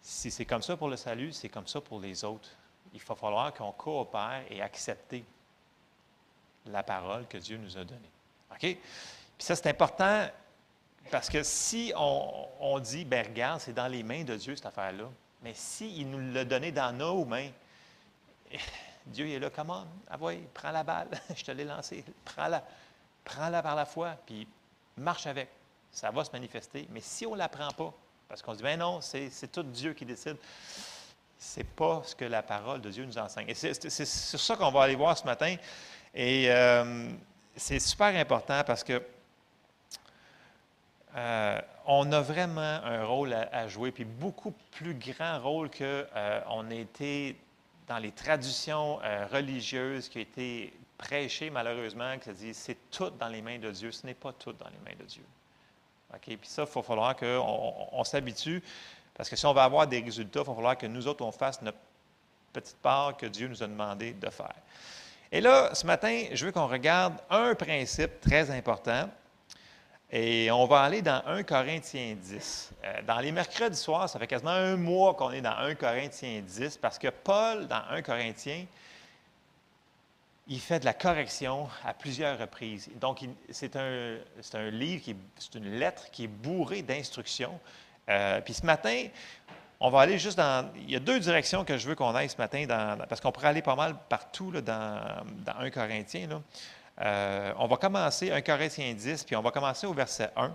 Si 0.00 0.30
c'est 0.30 0.46
comme 0.46 0.62
ça 0.62 0.76
pour 0.76 0.88
le 0.88 0.96
salut, 0.96 1.32
c'est 1.32 1.48
comme 1.48 1.66
ça 1.66 1.80
pour 1.80 2.00
les 2.00 2.24
autres. 2.24 2.48
Il 2.92 3.00
va 3.00 3.14
falloir 3.14 3.54
qu'on 3.54 3.72
coopère 3.72 4.42
et 4.50 4.60
accepte 4.60 5.14
la 6.66 6.82
parole 6.82 7.26
que 7.26 7.38
Dieu 7.38 7.56
nous 7.56 7.76
a 7.76 7.84
donnée. 7.84 8.10
OK? 8.50 8.58
Puis 8.60 8.78
ça, 9.38 9.56
c'est 9.56 9.68
important 9.68 10.28
parce 11.10 11.28
que 11.28 11.42
si 11.42 11.92
on, 11.96 12.78
dit, 12.80 13.04
ben 13.04 13.26
regarde, 13.26 13.60
c'est 13.60 13.72
dans 13.72 13.88
les 13.88 14.02
mains 14.02 14.24
de 14.24 14.36
Dieu 14.36 14.54
cette 14.56 14.66
affaire-là, 14.66 15.08
mais 15.42 15.54
s'il 15.54 16.10
nous 16.10 16.32
l'a 16.32 16.44
donné 16.44 16.72
dans 16.72 16.92
nos 16.92 17.24
mains, 17.24 17.50
Dieu 19.06 19.28
est 19.28 19.38
là, 19.38 19.50
comment? 19.50 19.86
Ah 20.08 20.16
oui, 20.20 20.40
prends 20.52 20.70
la 20.70 20.82
balle, 20.82 21.08
je 21.34 21.42
te 21.42 21.52
l'ai 21.52 21.64
lancée, 21.64 22.04
prends-la 22.24 22.62
prends-la 23.24 23.62
par 23.62 23.76
la 23.76 23.84
foi, 23.84 24.16
puis 24.26 24.46
marche 24.96 25.26
avec. 25.26 25.48
Ça 25.92 26.10
va 26.10 26.24
se 26.24 26.30
manifester. 26.30 26.86
Mais 26.90 27.00
si 27.00 27.26
on 27.26 27.32
ne 27.32 27.38
la 27.38 27.48
prend 27.48 27.70
pas, 27.70 27.92
parce 28.28 28.42
qu'on 28.42 28.54
dit, 28.54 28.62
ben 28.62 28.78
non, 28.78 29.00
c'est 29.00 29.50
tout 29.50 29.62
Dieu 29.62 29.92
qui 29.92 30.04
décide, 30.04 30.36
n'est 31.56 31.64
pas 31.64 32.02
ce 32.04 32.14
que 32.14 32.24
la 32.24 32.42
parole 32.42 32.80
de 32.80 32.90
Dieu 32.90 33.04
nous 33.04 33.18
enseigne. 33.18 33.48
Et 33.48 33.54
c'est 33.54 34.04
sur 34.04 34.40
ça 34.40 34.56
qu'on 34.56 34.70
va 34.70 34.82
aller 34.82 34.94
voir 34.94 35.16
ce 35.16 35.24
matin. 35.24 35.56
Et 36.14 36.46
euh, 36.50 37.10
c'est 37.56 37.78
super 37.78 38.14
important 38.16 38.62
parce 38.66 38.84
que 38.84 39.02
euh, 41.16 41.60
on 41.86 42.12
a 42.12 42.20
vraiment 42.20 42.60
un 42.60 43.04
rôle 43.04 43.32
à, 43.32 43.66
jouer, 43.68 43.90
puis 43.90 44.04
beaucoup 44.04 44.54
plus 44.70 44.94
grand 44.94 45.40
rôle 45.40 45.70
qu'on 45.70 45.84
euh, 45.84 46.70
a 46.70 46.74
été 46.74 47.36
dans 47.88 47.98
les 47.98 48.12
traditions 48.12 49.00
religieuses 49.32 50.08
qui 50.08 50.18
ont 50.18 50.22
été 50.22 50.72
prêcher, 50.96 51.50
malheureusement, 51.50 52.18
qui 52.18 52.30
dit 52.30 52.54
c'est 52.54 52.76
tout 52.90 53.10
dans 53.10 53.28
les 53.28 53.42
mains 53.42 53.58
de 53.58 53.70
Dieu. 53.70 53.90
Ce 53.90 54.06
n'est 54.06 54.14
pas 54.14 54.32
tout 54.32 54.52
dans 54.52 54.68
les 54.68 54.78
mains 54.84 54.96
de 54.96 55.04
Dieu. 55.04 55.24
OK? 56.14 56.20
Puis 56.22 56.38
ça, 56.42 56.62
il 56.62 56.72
va 56.72 56.82
falloir 56.82 57.16
qu'on 57.16 58.04
s'habitue, 58.04 58.62
parce 59.14 59.28
que 59.28 59.36
si 59.36 59.46
on 59.46 59.52
va 59.52 59.64
avoir 59.64 59.86
des 59.86 60.00
résultats, 60.00 60.40
il 60.40 60.46
va 60.46 60.54
falloir 60.54 60.78
que 60.78 60.86
nous 60.86 61.06
autres, 61.06 61.24
on 61.24 61.32
fasse 61.32 61.60
notre 61.62 61.78
petite 62.52 62.78
part 62.78 63.16
que 63.16 63.26
Dieu 63.26 63.48
nous 63.48 63.62
a 63.62 63.66
demandé 63.66 64.12
de 64.12 64.30
faire. 64.30 64.54
Et 65.32 65.40
là, 65.40 65.74
ce 65.74 65.86
matin, 65.86 66.24
je 66.32 66.46
veux 66.46 66.52
qu'on 66.52 66.66
regarde 66.66 67.14
un 67.30 67.54
principe 67.54 68.20
très 68.20 68.50
important. 68.50 69.08
Et 70.12 70.50
on 70.50 70.66
va 70.66 70.80
aller 70.80 71.02
dans 71.02 71.22
1 71.24 71.44
Corinthiens 71.44 72.16
10. 72.20 72.72
Euh, 72.82 73.02
dans 73.06 73.20
les 73.20 73.30
mercredis 73.30 73.76
soirs, 73.76 74.08
ça 74.08 74.18
fait 74.18 74.26
quasiment 74.26 74.50
un 74.50 74.76
mois 74.76 75.14
qu'on 75.14 75.30
est 75.30 75.40
dans 75.40 75.56
1 75.56 75.76
Corinthiens 75.76 76.42
10 76.44 76.78
parce 76.78 76.98
que 76.98 77.08
Paul, 77.08 77.68
dans 77.68 77.82
1 77.90 78.02
Corinthiens, 78.02 78.66
il 80.48 80.58
fait 80.58 80.80
de 80.80 80.84
la 80.84 80.94
correction 80.94 81.68
à 81.84 81.94
plusieurs 81.94 82.36
reprises. 82.36 82.90
Donc, 82.96 83.24
c'est 83.50 83.76
un, 83.76 84.16
un, 84.54 84.70
livre, 84.70 85.14
c'est 85.38 85.54
une 85.54 85.78
lettre 85.78 86.10
qui 86.10 86.24
est 86.24 86.28
bourrée 86.28 86.82
d'instructions. 86.82 87.60
Euh, 88.08 88.40
puis 88.40 88.54
ce 88.54 88.64
matin, 88.64 89.06
on 89.78 89.90
va 89.90 90.00
aller 90.00 90.18
juste 90.18 90.36
dans. 90.36 90.70
Il 90.76 90.90
y 90.90 90.96
a 90.96 91.00
deux 91.00 91.20
directions 91.20 91.64
que 91.64 91.76
je 91.76 91.88
veux 91.88 91.94
qu'on 91.94 92.14
aille 92.14 92.28
ce 92.28 92.36
matin, 92.36 92.66
dans, 92.66 92.98
parce 93.08 93.20
qu'on 93.20 93.32
pourrait 93.32 93.48
aller 93.48 93.62
pas 93.62 93.76
mal 93.76 93.96
partout 94.08 94.50
là, 94.50 94.60
dans, 94.60 95.24
dans 95.44 95.56
1 95.58 95.70
Corinthien. 95.70 96.26
Là. 96.26 96.42
Euh, 97.02 97.52
on 97.58 97.66
va 97.66 97.76
commencer 97.76 98.30
1 98.30 98.40
Corinthiens 98.42 98.92
10, 98.92 99.24
puis 99.24 99.36
on 99.36 99.42
va 99.42 99.50
commencer 99.50 99.86
au 99.86 99.94
verset 99.94 100.30
1. 100.36 100.54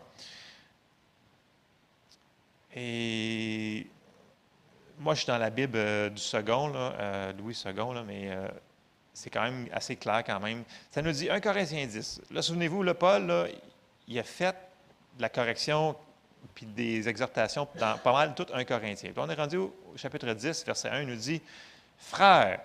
Et 2.76 3.88
moi, 5.00 5.14
je 5.14 5.22
suis 5.22 5.28
dans 5.28 5.38
la 5.38 5.50
Bible 5.50 5.78
euh, 5.78 6.10
du 6.10 6.22
second, 6.22 6.68
là, 6.68 7.32
Louis 7.38 7.60
II, 7.66 7.74
là, 7.74 8.04
mais 8.06 8.30
c'est 9.14 9.30
quand 9.30 9.44
même 9.44 9.68
assez 9.72 9.96
clair 9.96 10.24
quand 10.26 10.40
même. 10.42 10.64
Ça 10.92 11.02
nous 11.02 11.12
dit 11.12 11.30
1 11.30 11.40
Corinthiens 11.40 11.88
10. 11.88 12.22
Là, 12.32 12.42
souvenez-vous, 12.42 12.84
le 12.84 12.94
Paul, 12.94 13.50
il 14.08 14.20
a 14.20 14.24
fait 14.24 14.56
la 15.20 15.30
correction 15.30 15.96
puis 16.54 16.66
des 16.66 17.08
exhortations 17.08 17.68
dans 17.80 17.98
pas 17.98 18.14
mal 18.14 18.36
tout 18.36 18.46
un 18.54 18.64
Corinthien. 18.64 19.12
On 19.18 19.30
est 19.30 19.36
rendu 19.36 19.58
au 19.58 19.74
chapitre 19.96 20.32
10, 20.34 20.66
verset 20.66 20.90
1, 20.90 21.02
il 21.02 21.08
nous 21.08 21.16
dit 21.16 21.42
Frères, 21.98 22.60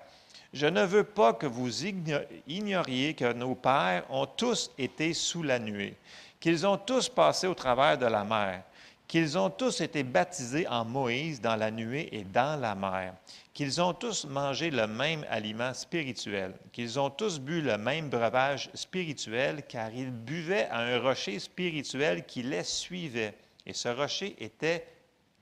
je 0.53 0.67
ne 0.67 0.85
veux 0.85 1.05
pas 1.05 1.33
que 1.33 1.47
vous 1.47 1.87
ignoriez 1.87 3.15
que 3.15 3.33
nos 3.33 3.55
pères 3.55 4.05
ont 4.11 4.27
tous 4.27 4.71
été 4.77 5.15
sous 5.15 5.43
la 5.43 5.59
nuée, 5.59 5.95
qu'ils 6.41 6.67
ont 6.67 6.77
tous 6.77 7.09
passé 7.09 7.47
au 7.47 7.55
travers 7.55 7.97
de 7.97 8.07
la 8.07 8.25
mer, 8.25 8.65
qu'ils 9.07 9.39
ont 9.39 9.51
tous 9.51 9.81
été 9.81 10.03
baptisés 10.03 10.67
en 10.69 10.85
Moïse 10.85 11.41
dans 11.41 11.57
la 11.57 11.71
nuée 11.71 12.09
et 12.13 12.25
dans 12.25 12.61
la 12.61 12.75
mer, 12.75 13.15
qu'ils 13.53 13.81
ont 13.81 13.93
tous 13.93 14.25
mangé 14.25 14.71
le 14.71 14.87
même 14.87 15.25
aliment 15.29 15.75
spirituel, 15.75 16.55
qu'ils 16.73 16.99
ont 16.99 17.11
tous 17.11 17.39
bu 17.39 17.61
le 17.61 17.77
même 17.77 18.09
breuvage 18.09 18.71
spirituel, 18.75 19.65
car 19.69 19.91
ils 19.93 20.11
buvaient 20.11 20.69
à 20.71 20.81
un 20.81 21.01
rocher 21.01 21.39
spirituel 21.39 22.25
qui 22.25 22.43
les 22.43 22.65
suivait, 22.65 23.35
et 23.67 23.73
ce 23.73 23.89
rocher 23.89 24.43
était 24.43 24.87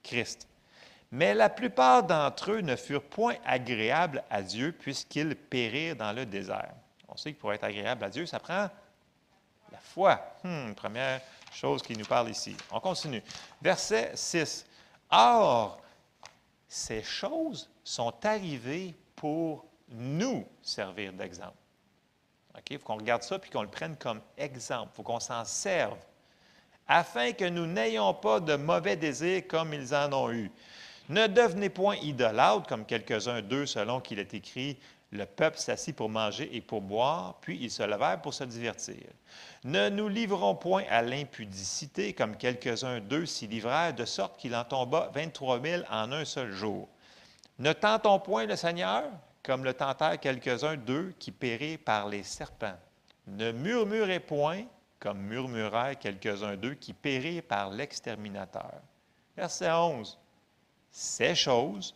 Christ. 0.03 0.49
Mais 1.11 1.35
la 1.35 1.49
plupart 1.49 2.03
d'entre 2.03 2.53
eux 2.53 2.61
ne 2.61 2.77
furent 2.77 3.03
point 3.03 3.37
agréables 3.45 4.23
à 4.31 4.43
Dieu 4.43 4.73
puisqu'ils 4.73 5.37
périrent 5.37 5.97
dans 5.97 6.13
le 6.13 6.27
désert. 6.27 6.75
On 7.09 7.17
sait 7.17 7.33
que 7.33 7.41
pour 7.41 7.53
être 7.53 7.65
agréable 7.65 8.05
à 8.05 8.11
Dieu, 8.11 8.27
ça 8.27 8.39
prend 8.39 8.69
la 9.73 9.79
foi. 9.81 10.21
Hmm, 10.45 10.75
première 10.75 11.21
chose 11.53 11.83
qui 11.83 11.97
nous 11.97 12.05
parle 12.05 12.29
ici. 12.31 12.57
On 12.71 12.81
continue. 12.81 13.23
Verset 13.63 14.13
6. 14.15 14.67
Or, 15.11 15.81
ces 16.69 17.03
choses 17.03 17.71
sont 17.83 18.15
arrivées 18.25 18.95
pour 19.17 19.65
nous 19.89 20.47
servir 20.63 21.15
d'exemple. 21.15 21.57
Il 22.71 22.79
faut 22.79 22.87
qu'on 22.87 22.97
regarde 22.97 23.23
ça 23.23 23.39
puis 23.39 23.51
qu'on 23.51 23.63
le 23.63 23.69
prenne 23.69 23.97
comme 23.97 24.21
exemple. 24.37 24.91
Il 24.93 24.97
faut 24.97 25.03
qu'on 25.03 25.21
s'en 25.21 25.45
serve 25.45 25.99
afin 26.89 27.33
que 27.33 27.45
nous 27.45 27.67
n'ayons 27.67 28.15
pas 28.15 28.41
de 28.41 28.57
mauvais 28.57 28.97
désirs 28.97 29.47
comme 29.47 29.75
ils 29.75 29.95
en 29.95 30.13
ont 30.13 30.33
eu. 30.33 30.51
Ne 31.09 31.27
devenez 31.27 31.69
point 31.69 31.97
idolâtres, 31.97 32.67
comme 32.67 32.85
quelques-uns 32.85 33.43
d'eux, 33.43 33.67
selon 33.67 34.01
qu'il 34.01 34.19
est 34.19 34.35
écrit, 34.35 34.79
le 35.11 35.25
peuple 35.25 35.57
s'assit 35.57 35.97
pour 35.97 36.11
manger 36.11 36.55
et 36.55 36.61
pour 36.61 36.83
boire, 36.83 37.39
puis 37.41 37.59
ils 37.63 37.71
se 37.71 37.83
levèrent 37.83 38.21
pour 38.21 38.35
se 38.35 38.45
divertir. 38.45 39.07
Ne 39.65 39.89
nous 39.89 40.09
livrons 40.09 40.55
point 40.55 40.85
à 40.91 41.01
l'impudicité, 41.01 42.13
comme 42.13 42.37
quelques-uns 42.37 43.01
d'eux 43.01 43.25
s'y 43.25 43.47
livrèrent, 43.47 43.95
de 43.95 44.05
sorte 44.05 44.39
qu'il 44.39 44.55
en 44.55 44.65
tomba 44.65 45.11
23 45.15 45.63
000 45.63 45.83
en 45.91 46.13
un 46.13 46.27
seul 46.27 46.53
jour. 46.53 46.89
Ne 47.59 47.73
tentons 47.73 48.19
point 48.19 48.45
le 48.45 48.57
Seigneur, 48.57 49.05
comme 49.43 49.65
le 49.65 49.73
tentèrent 49.73 50.21
quelques-uns 50.21 50.77
d'eux 50.77 51.15
qui 51.19 51.33
périrent 51.33 51.79
par 51.79 52.09
les 52.09 52.23
serpents. 52.23 52.77
Ne 53.27 53.51
murmurez 53.51 54.21
point, 54.21 54.65
comme 54.99 55.21
murmurèrent 55.21 55.99
quelques-uns 55.99 56.57
d'eux 56.57 56.75
qui 56.75 56.93
périrent 56.93 57.43
par 57.43 57.71
l'exterminateur. 57.71 58.81
Verset 59.37 59.71
11 59.71 60.19
ces 60.91 61.35
choses 61.35 61.95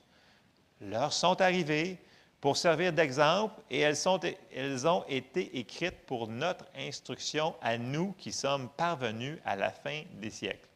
leur 0.81 1.13
sont 1.13 1.41
arrivées 1.41 1.99
pour 2.41 2.57
servir 2.57 2.93
d'exemple 2.93 3.55
et 3.71 3.81
elles, 3.81 4.07
ont 4.89 5.05
été 5.09 5.59
écrites 5.59 6.07
pour 6.07 6.27
notre 6.27 6.65
instruction 6.77 7.55
à 7.61 7.79
nous 7.79 8.13
qui 8.19 8.33
sommes 8.33 8.69
parvenus 8.71 9.39
à 9.45 9.55
la 9.55 9.71
fin 9.71 10.03
des 10.15 10.31
siècles. 10.31 10.69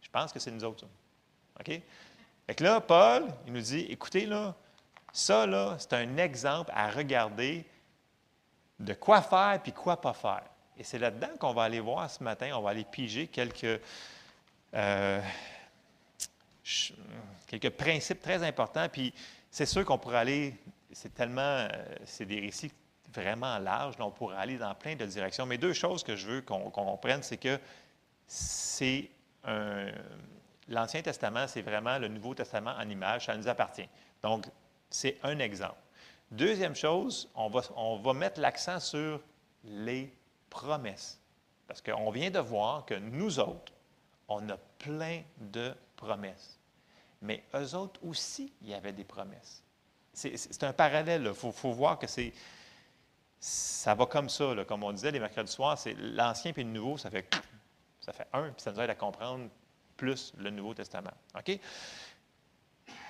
Je 0.00 0.08
pense 0.08 0.32
que 0.32 0.38
c'est 0.38 0.50
nous 0.50 0.64
autres. 0.64 0.86
OK? 1.60 1.80
Fait 2.46 2.60
là, 2.60 2.80
Paul, 2.80 3.26
il 3.46 3.52
nous 3.52 3.60
dit, 3.60 3.86
écoutez, 3.90 4.24
là, 4.24 4.54
ça, 5.12 5.46
là, 5.46 5.76
c'est 5.78 5.92
un 5.92 6.16
exemple 6.16 6.70
à 6.74 6.90
regarder 6.90 7.66
de 8.78 8.94
quoi 8.94 9.20
faire 9.20 9.60
puis 9.62 9.72
quoi 9.72 10.00
pas 10.00 10.14
faire. 10.14 10.44
Et 10.78 10.84
c'est 10.84 10.98
là-dedans 10.98 11.30
qu'on 11.38 11.52
va 11.52 11.62
aller 11.62 11.80
voir 11.80 12.10
ce 12.10 12.22
matin, 12.22 12.50
on 12.54 12.60
va 12.60 12.70
aller 12.70 12.84
piger 12.84 13.28
quelques, 13.28 13.80
euh, 14.74 15.20
quelques 17.46 17.70
principes 17.70 18.20
très 18.20 18.42
importants. 18.42 18.88
Puis 18.90 19.14
c'est 19.50 19.66
sûr 19.66 19.84
qu'on 19.84 19.98
pourrait 19.98 20.18
aller, 20.18 20.54
c'est 20.92 21.14
tellement, 21.14 21.40
euh, 21.40 21.68
c'est 22.04 22.26
des 22.26 22.40
récits 22.40 22.72
vraiment 23.12 23.58
larges, 23.58 23.94
on 24.00 24.10
pourrait 24.10 24.36
aller 24.36 24.58
dans 24.58 24.74
plein 24.74 24.96
de 24.96 25.06
directions. 25.06 25.46
Mais 25.46 25.56
deux 25.56 25.72
choses 25.72 26.02
que 26.02 26.14
je 26.14 26.26
veux 26.26 26.40
qu'on 26.42 26.70
comprenne, 26.70 27.22
c'est 27.22 27.38
que 27.38 27.58
c'est 28.26 29.08
un. 29.44 29.86
L'Ancien 30.68 31.00
Testament, 31.00 31.46
c'est 31.46 31.62
vraiment 31.62 31.96
le 31.98 32.08
Nouveau 32.08 32.34
Testament 32.34 32.74
en 32.76 32.88
image, 32.90 33.26
ça 33.26 33.36
nous 33.36 33.46
appartient. 33.46 33.88
Donc, 34.20 34.46
c'est 34.90 35.16
un 35.22 35.38
exemple. 35.38 35.78
Deuxième 36.32 36.74
chose, 36.74 37.30
on 37.36 37.48
va, 37.48 37.60
on 37.76 37.98
va 37.98 38.12
mettre 38.12 38.40
l'accent 38.40 38.80
sur 38.80 39.20
les 39.64 40.12
promesses. 40.56 41.20
Parce 41.66 41.82
qu'on 41.82 42.10
vient 42.10 42.30
de 42.30 42.38
voir 42.38 42.86
que 42.86 42.94
nous 42.94 43.38
autres, 43.38 43.72
on 44.28 44.48
a 44.48 44.56
plein 44.78 45.22
de 45.38 45.74
promesses 45.96 46.56
mais 47.22 47.42
eux 47.54 47.74
autres 47.74 48.00
aussi, 48.04 48.52
il 48.62 48.68
y 48.68 48.74
avait 48.74 48.92
des 48.92 49.04
promesses. 49.04 49.62
C'est 50.12 50.62
un 50.64 50.72
parallèle. 50.72 51.24
Il 51.26 51.34
faut, 51.34 51.72
voir 51.72 51.98
que 51.98 52.06
c'est 52.06 52.32
ça 53.38 53.94
va 53.94 54.06
comme 54.06 54.28
ça. 54.28 54.54
Comme 54.66 54.82
on 54.82 54.92
disait 54.92 55.10
les 55.10 55.20
mercredis 55.20 55.52
soirs, 55.52 55.78
c'est 55.78 55.94
l'Ancien 55.98 56.52
et 56.56 56.62
le 56.62 56.70
Nouveau, 56.70 56.96
ça 56.96 57.10
fait, 57.10 57.28
ça 58.00 58.12
fait 58.12 58.26
un, 58.32 58.50
puis 58.50 58.62
ça 58.62 58.72
nous 58.72 58.80
aide 58.80 58.90
à 58.90 58.94
comprendre 58.94 59.48
plus 59.96 60.32
le 60.38 60.50
Nouveau 60.50 60.72
Testament. 60.72 61.12
OK? 61.36 61.58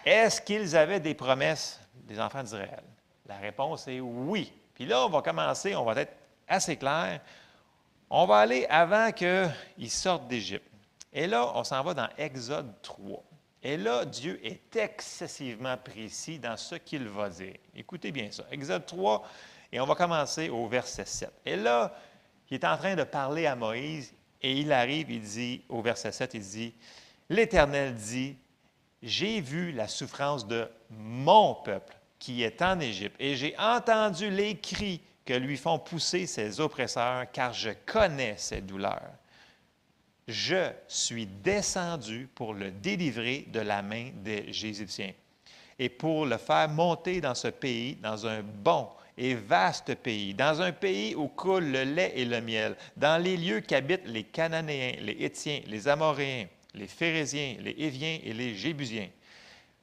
Est-ce 0.05 0.41
qu'ils 0.41 0.77
avaient 0.77 1.01
des 1.01 1.15
promesses 1.15 1.81
des 1.95 2.19
enfants 2.21 2.43
d'Israël? 2.43 2.85
La 3.27 3.37
réponse 3.37 3.87
est 3.89 4.01
oui. 4.01 4.53
Puis 4.75 4.87
là, 4.87 5.05
on 5.05 5.09
va 5.09 5.23
commencer, 5.23 5.75
on 5.75 5.85
va 5.85 6.01
être 6.01 6.17
assez 6.49 6.77
clair. 6.77 7.21
On 8.09 8.27
va 8.27 8.39
aller 8.39 8.67
avant 8.69 9.11
qu'ils 9.13 9.91
sortent 9.91 10.29
d'Égypte. 10.29 10.71
Et 11.13 11.27
là, 11.27 11.51
on 11.55 11.65
s'en 11.65 11.83
va 11.83 11.95
dans 11.95 12.09
Exode 12.19 12.73
3. 12.83 13.23
Et 13.63 13.77
là, 13.77 14.05
Dieu 14.05 14.39
est 14.45 14.77
excessivement 14.77 15.77
précis 15.77 16.39
dans 16.39 16.57
ce 16.57 16.77
qu'il 16.77 17.09
va 17.09 17.29
dire. 17.29 17.55
Écoutez 17.75 18.13
bien 18.13 18.31
ça. 18.31 18.45
Exode 18.53 18.87
3, 18.87 19.27
et 19.73 19.81
on 19.81 19.87
va 19.87 19.95
commencer 19.95 20.49
au 20.49 20.69
verset 20.69 21.05
7. 21.05 21.33
Et 21.45 21.57
là, 21.57 21.93
il 22.51 22.55
est 22.55 22.65
en 22.65 22.77
train 22.77 22.95
de 22.95 23.03
parler 23.03 23.47
à 23.47 23.57
Moïse, 23.57 24.13
et 24.41 24.53
il 24.53 24.71
arrive, 24.71 25.11
il 25.11 25.23
dit, 25.23 25.63
au 25.69 25.83
verset 25.83 26.13
7, 26.13 26.35
il 26.35 26.43
dit, 26.43 26.75
L'Éternel 27.29 27.95
dit, 27.95 28.37
J'ai 29.03 29.41
vu 29.41 29.73
la 29.73 29.89
souffrance 29.89 30.47
de 30.47 30.71
mon 30.91 31.55
peuple 31.55 31.97
qui 32.21 32.45
est 32.45 32.63
en 32.63 32.79
Égypte, 32.79 33.17
et 33.19 33.35
j'ai 33.35 33.59
entendu 33.59 34.31
les 34.31 34.57
cris 34.59 35.01
que 35.27 35.35
lui 35.35 35.59
font 35.59 35.79
pousser 35.79 36.27
ses 36.27 36.61
oppresseurs, 36.61 37.27
car 37.33 37.53
je 37.53 37.70
connais 37.85 38.37
ses 38.39 38.62
douleurs 38.62 39.12
je 40.29 40.72
suis 40.89 41.27
descendu 41.27 42.29
pour 42.35 42.55
le 42.55 42.70
délivrer 42.70 43.47
de 43.53 43.61
la 43.61 43.83
main 43.83 44.11
des 44.24 44.45
Égyptiens 44.49 45.12
et 45.79 45.89
pour 45.89 46.27
le 46.27 46.37
faire 46.37 46.68
monter 46.68 47.20
dans 47.20 47.35
ce 47.35 47.49
pays, 47.49 47.97
dans 47.97 48.27
un 48.27 48.43
bon 48.43 48.89
et 49.16 49.35
vaste 49.35 49.95
pays, 49.95 50.35
dans 50.35 50.61
un 50.61 50.72
pays 50.72 51.14
où 51.14 51.29
coule 51.29 51.66
le 51.66 51.85
lait 51.85 52.12
et 52.16 52.24
le 52.24 52.41
miel, 52.41 52.77
dans 52.97 53.22
les 53.22 53.37
lieux 53.37 53.61
qu'habitent 53.61 54.07
les 54.07 54.24
Cananéens, 54.24 54.95
les 55.01 55.16
Étiens, 55.20 55.61
les 55.66 55.87
Amoréens, 55.87 56.47
les 56.74 56.87
Phérésiens, 56.87 57.57
les 57.61 57.74
Éviens 57.79 58.18
et 58.24 58.33
les 58.33 58.55
Jébusiens. 58.55 59.09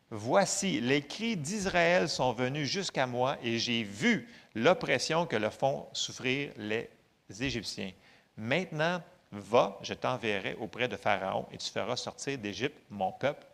Voici, 0.09 0.79
les 0.81 1.01
cris 1.01 1.37
d'Israël 1.37 2.09
sont 2.09 2.33
venus 2.33 2.69
jusqu'à 2.69 3.07
moi 3.07 3.37
et 3.43 3.57
j'ai 3.57 3.83
vu 3.83 4.27
l'oppression 4.55 5.25
que 5.25 5.35
le 5.35 5.49
font 5.49 5.87
souffrir 5.93 6.53
les 6.57 6.89
Égyptiens. 7.29 7.91
Maintenant, 8.37 9.01
Va, 9.35 9.79
je 9.81 9.95
t'enverrai 9.95 10.55
auprès 10.59 10.87
de 10.87 10.95
Pharaon 10.95 11.47
et 11.51 11.57
tu 11.57 11.71
feras 11.71 11.95
sortir 11.95 12.37
d'Égypte 12.37 12.77
mon 12.91 13.11
peuple, 13.11 13.47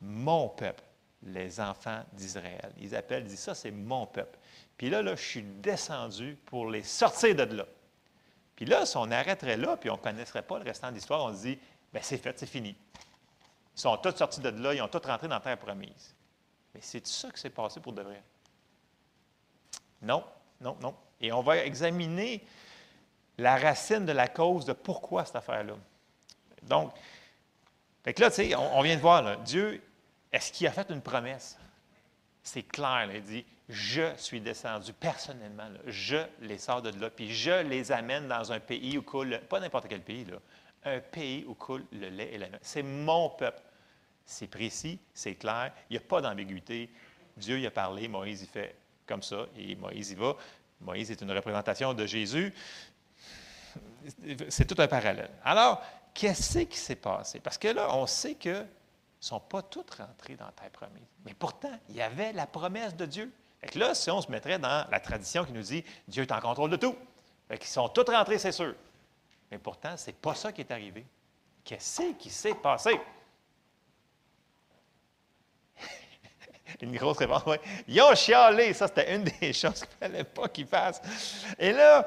mon 0.00 0.48
peuple, 0.48 0.82
les 1.22 1.60
enfants 1.60 2.02
d'Israël. 2.12 2.72
Ils 2.80 2.96
appellent, 2.96 3.22
ils 3.22 3.28
disent 3.28 3.38
ça, 3.38 3.54
c'est 3.54 3.70
mon 3.70 4.04
peuple. 4.04 4.36
Puis 4.76 4.90
là, 4.90 5.00
là, 5.00 5.14
je 5.14 5.22
suis 5.22 5.42
descendu 5.42 6.36
pour 6.46 6.68
les 6.68 6.82
sortir 6.82 7.36
de 7.36 7.44
là. 7.44 7.66
Puis 8.56 8.64
là, 8.64 8.84
si 8.84 8.96
on 8.96 9.08
arrêterait 9.12 9.56
là, 9.56 9.76
puis 9.76 9.90
on 9.90 9.96
ne 9.96 10.00
connaîtrait 10.00 10.42
pas 10.42 10.58
le 10.58 10.64
restant 10.64 10.90
de 10.90 10.96
l'histoire, 10.96 11.24
on 11.24 11.32
se 11.32 11.42
dit, 11.42 11.58
bien, 11.92 12.02
c'est 12.02 12.18
fait, 12.18 12.36
c'est 12.36 12.46
fini. 12.46 12.74
Ils 13.76 13.80
sont 13.80 13.96
tous 13.98 14.16
sortis 14.16 14.40
de 14.40 14.48
là, 14.48 14.74
ils 14.74 14.82
ont 14.82 14.88
tous 14.88 15.06
rentré 15.06 15.28
dans 15.28 15.36
la 15.36 15.40
terre 15.40 15.58
promise. 15.58 16.16
Mais 16.74 16.80
c'est 16.82 17.06
ça 17.06 17.30
qui 17.30 17.40
s'est 17.40 17.50
passé 17.50 17.78
pour 17.78 17.92
de 17.92 18.02
vrai? 18.02 18.20
Non, 20.02 20.24
non, 20.60 20.76
non. 20.80 20.94
Et 21.20 21.32
on 21.32 21.42
va 21.42 21.58
examiner 21.58 22.44
la 23.38 23.56
racine 23.56 24.04
de 24.04 24.12
la 24.12 24.28
cause 24.28 24.64
de 24.64 24.72
pourquoi 24.72 25.24
cette 25.24 25.36
affaire-là. 25.36 25.74
Donc, 26.64 26.92
là, 28.04 28.30
tu 28.30 28.36
sais, 28.36 28.54
on, 28.54 28.82
vient 28.82 28.96
de 28.96 29.00
voir, 29.00 29.38
Dieu, 29.38 29.82
est-ce 30.32 30.52
qu'il 30.52 30.66
a 30.66 30.72
fait 30.72 30.90
une 30.90 31.00
promesse? 31.00 31.58
C'est 32.42 32.62
clair, 32.62 33.08
il 33.12 33.22
dit, 33.22 33.44
je 33.68 34.14
suis 34.16 34.40
descendu 34.40 34.92
personnellement, 34.92 35.68
je 35.86 36.18
les 36.40 36.58
sors 36.58 36.82
de 36.82 36.90
là, 37.00 37.08
puis 37.10 37.32
je 37.32 37.62
les 37.62 37.92
amène 37.92 38.28
dans 38.28 38.52
un 38.52 38.60
pays 38.60 38.98
où 38.98 39.02
coule, 39.02 39.40
pas 39.48 39.60
n'importe 39.60 39.88
quel 39.88 40.02
pays, 40.02 40.24
là, 40.24 40.38
un 40.84 40.98
pays 40.98 41.44
où 41.46 41.54
coule 41.54 41.84
le 41.92 42.08
lait 42.08 42.30
et 42.32 42.38
la 42.38 42.48
miel. 42.48 42.58
C'est 42.62 42.82
mon 42.82 43.30
peuple. 43.30 43.62
C'est 44.24 44.46
précis, 44.46 45.00
c'est 45.14 45.34
clair, 45.34 45.72
il 45.90 45.94
n'y 45.94 45.96
a 45.98 46.00
pas 46.00 46.20
d'ambiguïté. 46.20 46.90
Dieu 47.36 47.58
y 47.58 47.66
a 47.66 47.70
parlé, 47.70 48.06
Moïse 48.08 48.42
y 48.42 48.46
fait 48.46 48.74
comme 49.12 49.22
ça, 49.22 49.46
et 49.56 49.74
Moïse 49.76 50.10
y 50.10 50.14
va. 50.14 50.34
Moïse 50.80 51.10
est 51.10 51.20
une 51.20 51.32
représentation 51.32 51.94
de 51.94 52.06
Jésus 52.06 52.52
c'est 54.48 54.66
tout 54.66 54.80
un 54.80 54.88
parallèle. 54.88 55.30
Alors, 55.44 55.82
qu'est-ce 56.14 56.60
qui 56.60 56.78
s'est 56.78 56.96
passé? 56.96 57.40
Parce 57.40 57.58
que 57.58 57.68
là, 57.68 57.94
on 57.94 58.06
sait 58.06 58.34
qu'ils 58.34 58.52
ne 58.52 58.64
sont 59.20 59.40
pas 59.40 59.62
tous 59.62 59.84
rentrés 59.96 60.36
dans 60.36 60.46
la 60.46 60.52
terre 60.52 60.70
promise. 60.70 61.06
Mais 61.24 61.34
pourtant, 61.34 61.72
il 61.88 61.96
y 61.96 62.02
avait 62.02 62.32
la 62.32 62.46
promesse 62.46 62.94
de 62.96 63.06
Dieu. 63.06 63.32
Fait 63.60 63.68
que 63.68 63.78
là, 63.78 63.94
si 63.94 64.10
on 64.10 64.20
se 64.20 64.30
mettrait 64.30 64.58
dans 64.58 64.86
la 64.90 65.00
tradition 65.00 65.44
qui 65.44 65.52
nous 65.52 65.62
dit 65.62 65.84
Dieu 66.08 66.22
est 66.22 66.32
en 66.32 66.40
contrôle 66.40 66.70
de 66.70 66.76
tout, 66.76 66.96
fait 67.48 67.58
qu'ils 67.58 67.68
sont 67.68 67.88
tous 67.88 68.10
rentrés, 68.10 68.38
c'est 68.38 68.52
sûr. 68.52 68.74
Mais 69.50 69.58
pourtant, 69.58 69.96
ce 69.96 70.06
n'est 70.06 70.14
pas 70.14 70.34
ça 70.34 70.52
qui 70.52 70.62
est 70.62 70.70
arrivé. 70.70 71.04
Qu'est-ce 71.64 72.12
qui 72.18 72.30
s'est 72.30 72.54
passé? 72.54 73.00
Une 76.80 76.96
grosse 76.96 77.18
réponse, 77.18 77.42
oui. 77.46 77.56
Ils 77.88 78.00
ont 78.00 78.14
chialé. 78.14 78.72
Ça, 78.72 78.88
c'était 78.88 79.14
une 79.14 79.24
des 79.24 79.52
choses 79.52 79.80
qu'il 79.80 79.88
ne 80.00 80.08
fallait 80.08 80.24
pas 80.24 80.48
qu'ils 80.48 80.66
fassent. 80.66 81.02
Et 81.58 81.72
là, 81.72 82.06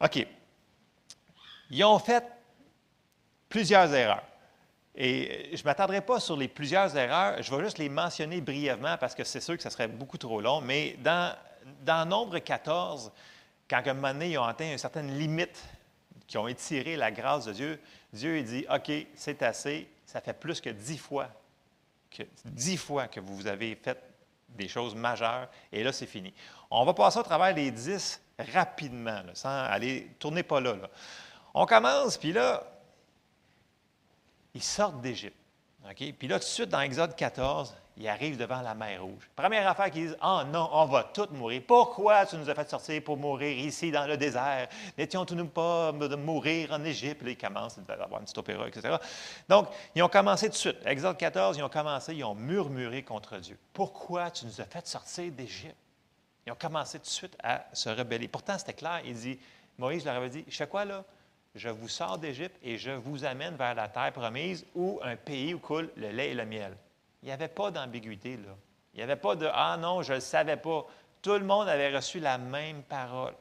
OK. 0.00 0.26
Ils 1.70 1.84
ont 1.84 1.98
fait 1.98 2.24
plusieurs 3.48 3.92
erreurs. 3.94 4.24
Et 4.94 5.50
je 5.52 5.62
ne 5.62 5.64
m'attendrai 5.64 6.00
pas 6.00 6.18
sur 6.18 6.36
les 6.36 6.48
plusieurs 6.48 6.96
erreurs. 6.96 7.42
Je 7.42 7.54
vais 7.54 7.62
juste 7.62 7.78
les 7.78 7.88
mentionner 7.88 8.40
brièvement 8.40 8.96
parce 8.98 9.14
que 9.14 9.24
c'est 9.24 9.40
sûr 9.40 9.56
que 9.56 9.62
ça 9.62 9.70
serait 9.70 9.88
beaucoup 9.88 10.18
trop 10.18 10.40
long. 10.40 10.60
Mais 10.60 10.96
dans, 10.98 11.34
dans 11.82 12.08
Nombre 12.08 12.38
14, 12.38 13.12
quand 13.68 13.82
à 13.86 13.90
un 13.90 13.94
moment 13.94 14.12
donné, 14.12 14.30
ils 14.30 14.38
ont 14.38 14.44
atteint 14.44 14.72
une 14.72 14.78
certaine 14.78 15.16
limite, 15.16 15.62
qui 16.30 16.38
ont 16.38 16.46
étiré 16.46 16.94
la 16.94 17.10
grâce 17.10 17.46
de 17.46 17.52
Dieu, 17.52 17.80
Dieu 18.12 18.38
il 18.38 18.44
dit 18.44 18.64
OK, 18.72 18.92
c'est 19.16 19.42
assez. 19.42 19.88
Ça 20.06 20.20
fait 20.20 20.32
plus 20.32 20.60
que 20.60 20.70
dix 20.70 20.96
fois 20.96 21.28
que 22.10 22.22
dix 22.44 22.76
fois 22.76 23.08
que 23.08 23.20
vous 23.20 23.46
avez 23.46 23.74
fait 23.76 23.98
des 24.48 24.68
choses 24.68 24.94
majeures, 24.94 25.48
et 25.72 25.82
là, 25.82 25.92
c'est 25.92 26.06
fini. 26.06 26.34
On 26.70 26.84
va 26.84 26.92
passer 26.92 27.18
au 27.18 27.22
travers 27.22 27.54
des 27.54 27.70
dix 27.70 28.20
rapidement, 28.52 29.22
sans 29.34 29.64
aller, 29.64 30.10
tournez 30.18 30.42
pas 30.42 30.60
là. 30.60 30.76
On 31.54 31.66
commence, 31.66 32.16
puis 32.16 32.32
là, 32.32 32.64
ils 34.54 34.62
sortent 34.62 35.00
d'Égypte. 35.00 35.39
Puis 35.94 36.28
là, 36.28 36.38
tout 36.38 36.44
de 36.44 36.50
suite, 36.50 36.68
dans 36.68 36.80
Exode 36.80 37.16
14, 37.16 37.74
ils 37.96 38.08
arrivent 38.08 38.38
devant 38.38 38.62
la 38.62 38.74
mer 38.74 39.02
Rouge. 39.02 39.30
Première 39.36 39.68
affaire 39.68 39.90
qu'ils 39.90 40.06
disent 40.06 40.16
Ah 40.20 40.44
non, 40.50 40.68
on 40.72 40.86
va 40.86 41.04
tous 41.04 41.28
mourir. 41.32 41.62
Pourquoi 41.66 42.24
tu 42.24 42.36
nous 42.36 42.48
as 42.48 42.54
fait 42.54 42.68
sortir 42.68 43.02
pour 43.04 43.16
mourir 43.16 43.58
ici 43.58 43.90
dans 43.90 44.06
le 44.06 44.16
désert? 44.16 44.68
N'étions-nous 44.96 45.46
pas 45.46 45.92
de 45.92 46.16
mourir 46.16 46.72
en 46.72 46.82
Égypte 46.84 47.22
ils 47.26 47.36
commencent, 47.36 47.76
ils 47.76 47.92
avoir 47.92 48.20
un 48.20 48.24
petit 48.24 48.38
opéra, 48.38 48.68
etc. 48.68 48.96
Donc, 49.48 49.68
ils 49.94 50.02
ont 50.02 50.08
commencé 50.08 50.46
tout 50.46 50.52
de 50.52 50.56
suite. 50.56 50.78
Exode 50.86 51.18
14, 51.18 51.58
ils 51.58 51.62
ont 51.62 51.68
commencé, 51.68 52.14
ils 52.14 52.24
ont 52.24 52.34
murmuré 52.34 53.02
contre 53.02 53.36
Dieu. 53.36 53.58
Pourquoi 53.72 54.30
tu 54.30 54.46
nous 54.46 54.60
as 54.60 54.64
fait 54.64 54.86
sortir 54.86 55.30
d'Égypte 55.32 55.76
Ils 56.46 56.52
ont 56.52 56.58
commencé 56.58 56.98
tout 56.98 57.04
de 57.04 57.10
suite 57.10 57.36
à 57.42 57.66
se 57.74 57.90
rebeller. 57.90 58.28
Pourtant, 58.28 58.56
c'était 58.56 58.72
clair. 58.72 59.00
Il 59.04 59.14
dit 59.14 59.38
Moïse 59.76 60.06
leur 60.06 60.16
avait 60.16 60.30
dit 60.30 60.44
Je 60.48 60.56
sais 60.56 60.66
quoi 60.66 60.86
là? 60.86 61.04
Je 61.54 61.68
vous 61.68 61.88
sors 61.88 62.18
d'Égypte 62.18 62.56
et 62.62 62.78
je 62.78 62.90
vous 62.90 63.24
amène 63.24 63.56
vers 63.56 63.74
la 63.74 63.88
terre 63.88 64.12
promise 64.12 64.64
où 64.74 65.00
un 65.02 65.16
pays 65.16 65.54
où 65.54 65.58
coule 65.58 65.90
le 65.96 66.10
lait 66.10 66.30
et 66.30 66.34
le 66.34 66.44
miel. 66.44 66.76
Il 67.22 67.26
n'y 67.26 67.32
avait 67.32 67.48
pas 67.48 67.70
d'ambiguïté, 67.70 68.36
là. 68.36 68.56
Il 68.94 68.98
n'y 68.98 69.02
avait 69.02 69.16
pas 69.16 69.36
de 69.36 69.48
Ah 69.52 69.76
non, 69.76 70.02
je 70.02 70.12
ne 70.12 70.16
le 70.16 70.20
savais 70.20 70.56
pas. 70.56 70.86
Tout 71.22 71.34
le 71.34 71.44
monde 71.44 71.68
avait 71.68 71.94
reçu 71.94 72.18
la 72.18 72.38
même 72.38 72.82
parole. 72.82 73.34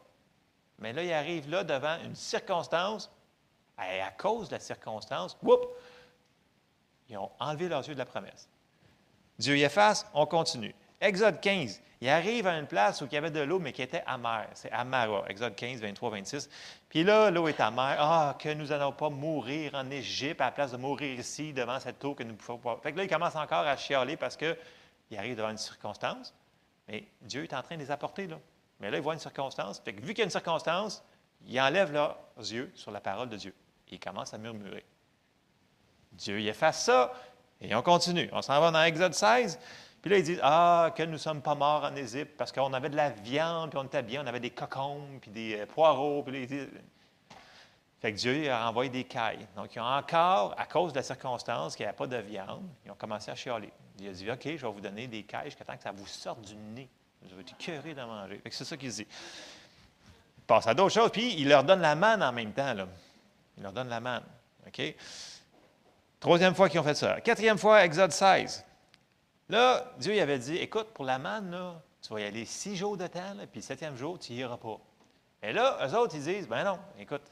Mais 0.80 0.94
là, 0.94 1.04
il 1.04 1.12
arrive 1.12 1.50
là 1.50 1.64
devant 1.64 1.98
une 2.04 2.16
circonstance, 2.16 3.12
et 3.80 4.02
à 4.02 4.12
cause 4.12 4.50
de 4.50 4.56
la 4.56 4.60
circonstance, 4.60 5.38
whoop, 5.42 5.66
ils 7.10 7.18
ont 7.18 7.32
enlevé 7.40 7.70
leurs 7.70 7.88
yeux 7.88 7.94
de 7.94 8.00
la 8.00 8.06
promesse. 8.06 8.48
Dieu 9.38 9.58
y 9.58 9.64
efface, 9.64 10.06
on 10.14 10.26
continue. 10.26 10.76
Exode 11.02 11.40
15, 11.40 11.82
il 12.02 12.10
arrive 12.10 12.48
à 12.48 12.58
une 12.58 12.68
place 12.68 13.02
où 13.02 13.06
il 13.06 13.14
y 13.14 13.18
avait 13.18 13.32
de 13.32 13.40
l'eau, 13.40 13.60
mais 13.60 13.72
qui 13.74 13.82
était 13.82 14.04
amère. 14.06 14.50
C'est 14.54 14.72
Amara, 14.72 15.24
Exode 15.28 15.56
15, 15.56 15.82
23, 15.82 16.10
26. 16.12 16.50
Puis 16.90 17.04
là, 17.04 17.30
l'eau 17.30 17.48
est 17.48 17.60
amère. 17.60 17.98
Ah, 18.00 18.38
que 18.40 18.54
nous 18.54 18.68
n'allons 18.68 18.92
pas 18.92 19.10
mourir 19.10 19.76
en 19.76 19.90
Égypte 19.92 20.42
à 20.42 20.46
la 20.46 20.52
place 20.52 20.72
de 20.72 20.78
mourir 20.78 21.20
ici 21.20 21.54
devant 21.54 21.80
cette 21.80 22.04
eau 22.04 22.16
que 22.16 22.24
nous 22.24 22.32
ne 22.32 22.38
pouvons 22.38 22.58
pas. 22.58 22.80
Fait 22.84 22.92
que 22.92 22.98
là, 22.98 23.04
il 23.04 23.10
commence 23.10 23.36
encore 23.36 23.66
à 23.66 23.76
chialer 23.78 24.18
parce 24.18 24.38
qu'il 24.38 24.58
arrive 25.18 25.36
devant 25.36 25.50
une 25.50 25.58
circonstance. 25.58 26.34
Mais 26.88 27.06
Dieu 27.22 27.44
est 27.44 27.54
en 27.54 27.62
train 27.62 27.76
de 27.76 27.82
les 27.82 27.92
apporter, 27.92 28.28
là. 28.28 28.38
Mais 28.80 28.90
là, 28.90 28.98
il 28.98 29.04
voit 29.04 29.14
une 29.14 29.20
circonstance. 29.20 29.80
Fait 29.80 29.94
que 29.94 30.02
vu 30.02 30.08
qu'il 30.08 30.20
y 30.20 30.22
a 30.22 30.26
une 30.26 30.32
circonstance, 30.32 31.04
il 31.46 31.60
enlève 31.60 31.92
leurs 31.92 32.18
yeux 32.38 32.72
sur 32.76 32.92
la 32.92 33.02
parole 33.02 33.30
de 33.30 33.38
Dieu. 33.38 33.54
Et 33.90 33.96
il 33.96 34.00
commence 34.00 34.34
à 34.34 34.38
murmurer. 34.38 34.86
Dieu 36.14 36.40
y 36.40 36.48
efface 36.48 36.84
ça. 36.84 37.14
Et 37.62 37.76
on 37.76 37.82
continue. 37.82 38.30
On 38.32 38.42
s'en 38.42 38.60
va 38.60 38.72
dans 38.72 38.84
Exode 38.84 39.14
16. 39.14 39.60
Puis 40.02 40.12
là, 40.12 40.18
ils 40.18 40.24
disent 40.24 40.40
Ah, 40.42 40.92
que 40.96 41.04
nous 41.04 41.14
ne 41.14 41.18
sommes 41.18 41.42
pas 41.42 41.56
morts 41.56 41.84
en 41.84 41.96
Égypte 41.96 42.36
parce 42.38 42.52
qu'on 42.52 42.74
avait 42.74 42.90
de 42.90 42.96
la 42.96 43.10
viande, 43.10 43.70
puis 43.70 43.80
on 43.80 43.84
était 43.84 44.04
bien, 44.04 44.24
on 44.24 44.28
avait 44.28 44.40
des 44.40 44.52
cocombes, 44.52 45.20
puis 45.22 45.32
des 45.32 45.60
euh, 45.60 45.66
poireaux. 45.66 46.24
Puis 46.24 46.34
là, 46.34 46.40
ils 46.40 46.48
disent... 46.48 46.70
Fait 48.02 48.14
que 48.14 48.18
Dieu 48.18 48.50
a 48.50 48.70
envoyé 48.70 48.90
des 48.90 49.04
cailles. 49.04 49.46
Donc, 49.58 49.76
ils 49.76 49.80
ont 49.80 49.84
encore, 49.84 50.56
à 50.58 50.66
cause 50.66 50.94
de 50.94 51.00
la 51.00 51.04
circonstance 51.04 51.76
qu'il 51.76 51.84
n'y 51.84 51.90
avait 51.90 51.98
pas 51.98 52.08
de 52.08 52.16
viande, 52.16 52.64
ils 52.86 52.92
ont 52.92 52.96
commencé 52.96 53.30
à 53.30 53.36
chialer. 53.36 53.74
Il 54.00 54.08
a 54.08 54.12
dit 54.12 54.32
OK, 54.32 54.44
je 54.44 54.66
vais 54.66 54.72
vous 54.72 54.80
donner 54.80 55.08
des 55.08 55.24
cailles 55.24 55.48
jusqu'à 55.48 55.66
temps 55.66 55.76
que 55.76 55.84
ça 55.84 55.92
vous 55.92 56.08
sorte 56.08 56.42
du 56.42 56.56
nez. 56.56 56.88
Vous 57.22 57.34
avez 57.34 57.42
été 57.42 57.54
curé 57.60 57.94
de 57.94 58.02
manger. 58.02 58.40
Fait 58.42 58.50
que 58.50 58.56
c'est 58.56 58.64
ça 58.64 58.78
qu'il 58.78 58.90
dit. 58.90 59.06
Il 60.38 60.44
passe 60.48 60.68
à 60.68 60.74
d'autres 60.74 60.94
choses, 60.94 61.12
puis 61.12 61.36
il 61.38 61.50
leur 61.50 61.66
donne 61.66 61.82
la 61.82 61.96
manne 61.96 62.24
en 62.24 62.32
même 62.32 62.54
temps. 62.54 62.74
Là. 62.74 62.88
Il 63.58 63.64
leur 63.64 63.74
donne 63.74 63.90
la 63.90 64.00
manne. 64.00 64.24
OK? 64.66 64.96
Troisième 66.22 66.56
fois 66.56 66.70
qu'ils 66.70 66.80
ont 66.80 66.84
fait 66.84 66.96
ça. 66.96 67.20
Quatrième 67.20 67.58
fois, 67.58 67.84
Exode 67.84 68.12
16. 68.12 68.66
Là, 69.50 69.94
Dieu 69.98 70.22
avait 70.22 70.40
dit, 70.40 70.58
écoute, 70.58 70.88
pour 70.94 71.06
la 71.06 71.18
manne, 71.18 71.52
là, 71.52 71.82
tu 72.02 72.14
vas 72.14 72.22
y 72.22 72.24
aller 72.24 72.46
six 72.46 72.76
jours 72.76 72.96
de 72.96 73.08
temps, 73.08 73.36
puis 73.52 73.60
le 73.60 73.62
septième 73.62 73.98
jour, 73.98 74.20
tu 74.20 74.34
n'y 74.34 74.40
iras 74.40 74.58
pas. 74.58 74.80
Et 75.42 75.52
là, 75.52 75.78
eux 75.88 75.96
autres, 75.96 76.16
ils 76.16 76.24
disent, 76.24 76.48
ben 76.48 76.64
non, 76.64 76.80
écoute, 77.00 77.24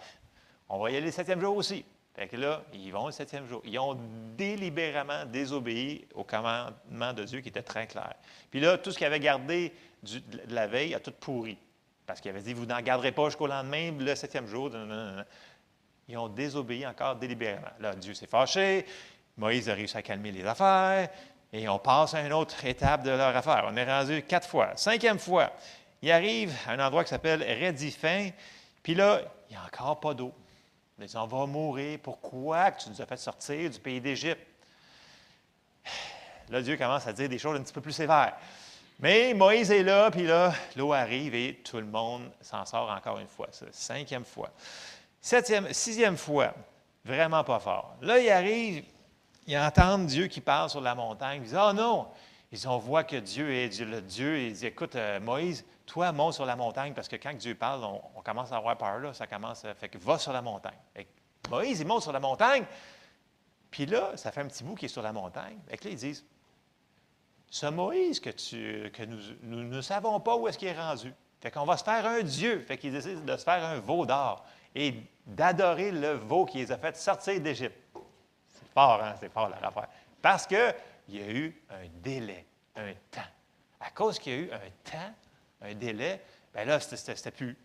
on 0.67 0.79
va 0.79 0.91
y 0.91 0.97
aller 0.97 1.05
le 1.05 1.11
septième 1.11 1.39
jour 1.39 1.55
aussi. 1.55 1.85
Fait 2.15 2.27
que 2.27 2.35
là, 2.35 2.63
ils 2.73 2.89
vont 2.91 3.05
le 3.05 3.11
septième 3.11 3.47
jour. 3.47 3.61
Ils 3.63 3.77
ont 3.77 3.95
délibérément 4.35 5.25
désobéi 5.25 6.07
au 6.15 6.23
commandement 6.23 7.13
de 7.13 7.23
Dieu 7.23 7.41
qui 7.41 7.49
était 7.49 7.61
très 7.61 7.85
clair. 7.85 8.15
Puis 8.49 8.59
là, 8.59 8.79
tout 8.79 8.91
ce 8.91 8.97
qu'ils 8.97 9.05
avaient 9.05 9.19
gardé 9.19 9.71
de 10.01 10.21
la 10.53 10.65
veille 10.65 10.95
a 10.95 10.99
tout 10.99 11.11
pourri. 11.11 11.59
Parce 12.07 12.19
qu'il 12.19 12.31
avait 12.31 12.41
dit, 12.41 12.53
vous 12.53 12.65
n'en 12.65 12.81
garderez 12.81 13.11
pas 13.11 13.25
jusqu'au 13.25 13.45
lendemain, 13.45 13.91
le 13.91 14.15
septième 14.15 14.47
jour. 14.47 14.71
Ils 16.07 16.17
ont 16.17 16.29
désobéi 16.29 16.87
encore 16.87 17.17
délibérément. 17.17 17.67
Là, 17.79 17.93
Dieu 17.93 18.15
s'est 18.15 18.25
fâché. 18.25 18.85
Moïse 19.37 19.69
a 19.69 19.75
réussi 19.75 19.95
à 19.95 20.01
calmer 20.01 20.31
les 20.31 20.45
affaires. 20.45 21.09
Et 21.53 21.67
on 21.69 21.79
passe 21.79 22.13
à 22.13 22.21
une 22.21 22.33
autre 22.33 22.65
étape 22.65 23.03
de 23.03 23.11
leur 23.11 23.35
affaire. 23.35 23.65
On 23.67 23.75
est 23.75 23.85
rendu 23.85 24.21
quatre 24.23 24.47
fois. 24.47 24.75
Cinquième 24.75 25.19
fois, 25.19 25.51
il 26.01 26.11
arrive 26.11 26.53
à 26.67 26.71
un 26.71 26.79
endroit 26.79 27.03
qui 27.03 27.09
s'appelle 27.09 27.41
Redifin, 27.41 28.29
puis 28.83 28.95
là, 28.95 29.21
il 29.49 29.53
n'y 29.53 29.57
a 29.57 29.65
encore 29.65 29.99
pas 29.99 30.13
d'eau. 30.13 30.33
Mais 30.97 31.15
on 31.15 31.25
va 31.25 31.45
mourir. 31.45 31.99
Pourquoi 32.01 32.71
que 32.71 32.83
tu 32.83 32.89
nous 32.89 33.01
as 33.01 33.05
fait 33.05 33.17
sortir 33.17 33.69
du 33.69 33.79
pays 33.79 34.01
d'Égypte? 34.01 34.45
Là, 36.49 36.61
Dieu 36.61 36.77
commence 36.77 37.05
à 37.07 37.13
dire 37.13 37.29
des 37.29 37.37
choses 37.37 37.57
un 37.57 37.61
petit 37.61 37.73
peu 37.73 37.81
plus 37.81 37.91
sévères. 37.91 38.33
Mais 38.99 39.33
Moïse 39.33 39.69
est 39.69 39.83
là, 39.83 40.09
puis 40.09 40.25
là, 40.25 40.53
l'eau 40.75 40.91
arrive 40.91 41.35
et 41.35 41.55
tout 41.63 41.77
le 41.77 41.85
monde 41.85 42.31
s'en 42.41 42.65
sort 42.65 42.89
encore 42.89 43.19
une 43.19 43.27
fois. 43.27 43.47
cinquième 43.71 44.25
fois. 44.25 44.49
Septième, 45.21 45.71
sixième 45.71 46.17
fois, 46.17 46.53
vraiment 47.05 47.43
pas 47.43 47.59
fort. 47.59 47.95
Là, 48.01 48.19
il 48.19 48.29
arrive, 48.29 48.83
ils 49.47 49.57
entendent 49.57 50.07
Dieu 50.07 50.27
qui 50.27 50.41
parle 50.41 50.69
sur 50.69 50.81
la 50.81 50.93
montagne. 50.93 51.41
Ils 51.41 51.45
disent 51.45 51.59
oh 51.59 51.73
non 51.73 52.07
Ils 52.51 52.67
ont 52.67 52.77
voit 52.77 53.05
que 53.05 53.15
Dieu 53.15 53.51
est 53.51 53.69
Dieu, 53.69 53.85
le 53.85 54.01
Dieu. 54.01 54.39
Ils 54.39 54.51
disent 54.51 54.65
Écoute, 54.65 54.95
euh, 54.95 55.19
Moïse, 55.21 55.65
toi, 55.85 56.11
monte 56.11 56.33
sur 56.33 56.45
la 56.45 56.57
montagne, 56.57 56.93
parce 56.93 57.07
que 57.07 57.15
quand 57.15 57.33
Dieu 57.33 57.55
parle, 57.55 57.83
on, 57.83 58.21
commence 58.21 58.51
à 58.51 58.57
avoir 58.57 58.77
peur 58.77 58.99
là, 58.99 59.13
ça 59.13 59.25
commence 59.25 59.63
à. 59.63 59.73
Fait 59.73 59.87
que 59.87 59.97
va 59.97 60.19
sur 60.19 60.33
la 60.33 60.41
montagne. 60.41 60.77
Moïse, 61.49 61.79
il 61.79 61.87
monte 61.87 62.03
sur 62.03 62.11
la 62.11 62.19
montagne. 62.19 62.65
Puis 63.71 63.85
là, 63.85 64.11
ça 64.15 64.31
fait 64.31 64.41
un 64.41 64.47
petit 64.47 64.65
bout 64.65 64.75
qui 64.75 64.85
est 64.85 64.89
sur 64.89 65.01
la 65.01 65.13
montagne. 65.13 65.57
Et 65.69 65.75
là, 65.75 65.89
ils 65.89 65.95
disent 65.95 66.25
Ce 67.49 67.67
Moïse 67.67 68.19
que, 68.19 68.31
tu, 68.31 68.91
que 68.91 69.03
nous 69.03 69.63
ne 69.63 69.81
savons 69.81 70.19
pas 70.19 70.35
où 70.35 70.47
est-ce 70.49 70.57
qu'il 70.57 70.67
est 70.67 70.79
rendu. 70.79 71.13
Fait 71.39 71.51
qu'on 71.51 71.65
va 71.65 71.77
se 71.77 71.83
faire 71.83 72.05
un 72.05 72.21
Dieu. 72.21 72.59
Fait 72.59 72.77
qu'ils 72.77 72.91
décident 72.91 73.21
de 73.21 73.37
se 73.37 73.43
faire 73.43 73.63
un 73.63 73.79
veau 73.79 74.05
d'or 74.05 74.45
et 74.75 74.95
d'adorer 75.25 75.91
le 75.91 76.13
veau 76.13 76.45
qui 76.45 76.57
les 76.57 76.71
a 76.71 76.77
fait 76.77 76.97
sortir 76.97 77.39
d'Égypte 77.39 77.77
fort, 78.77 79.03
hein? 79.03 79.15
C'est 79.19 79.31
fort, 79.31 79.49
la 79.49 79.67
affaire. 79.67 79.87
Parce 80.21 80.45
qu'il 80.45 80.75
y 81.09 81.19
a 81.19 81.31
eu 81.31 81.63
un 81.71 81.87
délai, 81.95 82.45
un 82.75 82.93
temps. 83.09 83.21
À 83.79 83.89
cause 83.89 84.19
qu'il 84.19 84.33
y 84.33 84.35
a 84.35 84.39
eu 84.39 84.51
un 84.51 84.91
temps, 84.91 85.13
un 85.61 85.73
délai, 85.73 86.21
bien 86.53 86.65
là, 86.65 86.79
c'était 86.79 87.31
plus. 87.31 87.57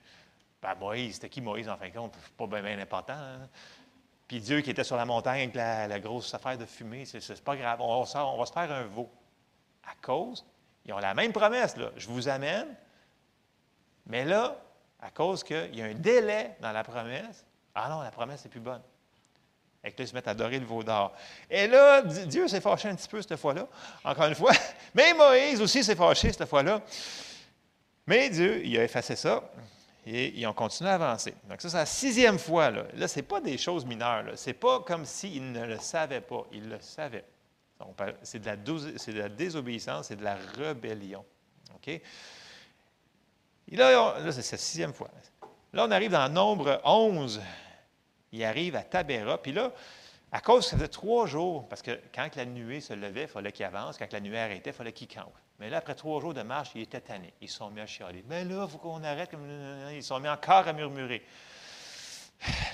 Ben, 0.62 0.74
Moïse, 0.76 1.14
c'était 1.14 1.28
qui 1.28 1.42
Moïse 1.42 1.68
en 1.68 1.76
fin 1.76 1.88
de 1.88 1.94
compte? 1.94 2.14
Pas 2.38 2.46
bien, 2.46 2.78
important. 2.78 3.12
Hein. 3.12 3.48
Puis 4.26 4.40
Dieu 4.40 4.62
qui 4.62 4.70
était 4.70 4.84
sur 4.84 4.96
la 4.96 5.04
montagne 5.04 5.42
avec 5.42 5.54
la, 5.54 6.00
grosse 6.00 6.32
affaire 6.32 6.56
de 6.56 6.64
fumée, 6.64 7.04
c'est 7.04 7.44
pas 7.44 7.56
grave. 7.56 7.80
On, 7.82 8.04
on, 8.14 8.38
va 8.38 8.46
se 8.46 8.52
faire 8.52 8.72
un 8.72 8.84
veau. 8.84 9.10
À 9.84 9.94
cause, 10.00 10.46
ils 10.86 10.94
ont 10.94 10.98
la 10.98 11.12
même 11.12 11.32
promesse, 11.32 11.76
là. 11.76 11.90
Je 11.96 12.08
vous 12.08 12.28
amène. 12.28 12.74
Mais 14.06 14.24
là, 14.24 14.56
à 15.00 15.10
cause 15.10 15.44
qu'il 15.44 15.74
y 15.74 15.82
a 15.82 15.86
un 15.86 15.94
délai 15.94 16.56
dans 16.60 16.72
la 16.72 16.84
promesse, 16.84 17.44
ah 17.74 17.90
non, 17.90 18.00
la 18.00 18.10
promesse 18.10 18.46
est 18.46 18.48
plus 18.48 18.60
bonne. 18.60 18.82
Et 19.84 19.90
que 19.90 19.98
là, 19.98 20.04
ils 20.04 20.08
se 20.08 20.14
mettent 20.14 20.28
à 20.28 20.32
adorer 20.32 20.58
le 20.58 20.66
veau 20.66 20.82
d'or. 20.82 21.12
Et 21.50 21.66
là, 21.66 22.02
Dieu 22.02 22.46
s'est 22.46 22.60
fâché 22.60 22.88
un 22.88 22.94
petit 22.94 23.08
peu 23.08 23.20
cette 23.20 23.36
fois-là, 23.36 23.66
encore 24.04 24.26
une 24.26 24.34
fois. 24.34 24.52
Mais 24.94 25.12
Moïse 25.12 25.60
aussi 25.60 25.82
s'est 25.82 25.96
fâché 25.96 26.32
cette 26.32 26.48
fois-là. 26.48 26.80
Mais 28.06 28.30
Dieu, 28.30 28.64
il 28.64 28.78
a 28.78 28.84
effacé 28.84 29.16
ça. 29.16 29.42
Et 30.04 30.38
ils 30.38 30.46
ont 30.46 30.52
continué 30.52 30.90
à 30.90 30.94
avancer. 30.94 31.34
Donc, 31.48 31.60
ça, 31.60 31.68
c'est 31.68 31.76
la 31.76 31.86
sixième 31.86 32.38
fois. 32.38 32.70
Là, 32.70 32.84
là 32.94 33.08
ce 33.08 33.16
n'est 33.16 33.24
pas 33.24 33.40
des 33.40 33.56
choses 33.56 33.84
mineures. 33.84 34.24
Ce 34.36 34.50
n'est 34.50 34.54
pas 34.54 34.80
comme 34.80 35.04
s'ils 35.04 35.52
ne 35.52 35.64
le 35.64 35.78
savaient 35.78 36.20
pas. 36.20 36.44
Ils 36.52 36.68
le 36.68 36.80
savaient. 36.80 37.24
C'est 38.22 38.38
de, 38.38 39.18
la 39.18 39.28
désobéissance 39.28 40.10
et 40.10 40.16
de 40.16 40.24
la 40.24 40.36
rébellion. 40.56 41.24
OK? 41.74 42.00
Là, 43.72 44.32
c'est 44.32 44.52
la 44.52 44.58
sixième 44.58 44.92
fois. 44.92 45.08
Là, 45.72 45.86
on 45.86 45.90
arrive 45.90 46.10
dans 46.10 46.28
nombre 46.28 46.80
11. 46.84 47.40
Il 48.32 48.42
arrive 48.44 48.76
à 48.76 48.82
Tabera. 48.82 49.40
Puis 49.40 49.52
là, 49.52 49.72
à 50.30 50.40
cause 50.40 50.70
que 50.70 50.78
ça 50.78 50.88
trois 50.88 51.26
jours, 51.26 51.68
parce 51.68 51.82
que 51.82 52.00
quand 52.14 52.34
la 52.36 52.46
nuée 52.46 52.80
se 52.80 52.94
levait, 52.94 53.22
il 53.22 53.28
fallait 53.28 53.52
qu'il 53.52 53.66
avance. 53.66 53.98
Quand 53.98 54.10
la 54.12 54.20
nuée 54.20 54.38
arrêtait, 54.38 54.70
il 54.70 54.72
fallait 54.72 54.92
qu'il 54.92 55.08
campe. 55.08 55.34
Mais 55.58 55.68
là, 55.68 55.78
après 55.78 55.94
trois 55.94 56.20
jours 56.20 56.34
de 56.34 56.42
marche, 56.42 56.70
il 56.74 56.82
était 56.82 57.00
tanné. 57.00 57.32
Ils 57.40 57.50
sont 57.50 57.70
mis 57.70 57.80
à 57.80 57.86
chialer. 57.86 58.24
Mais 58.28 58.44
là, 58.44 58.64
il 58.66 58.70
faut 58.70 58.78
qu'on 58.78 59.04
arrête. 59.04 59.30
Ils 59.92 60.02
sont 60.02 60.18
mis 60.18 60.28
encore 60.28 60.66
à 60.66 60.72
murmurer. 60.72 61.22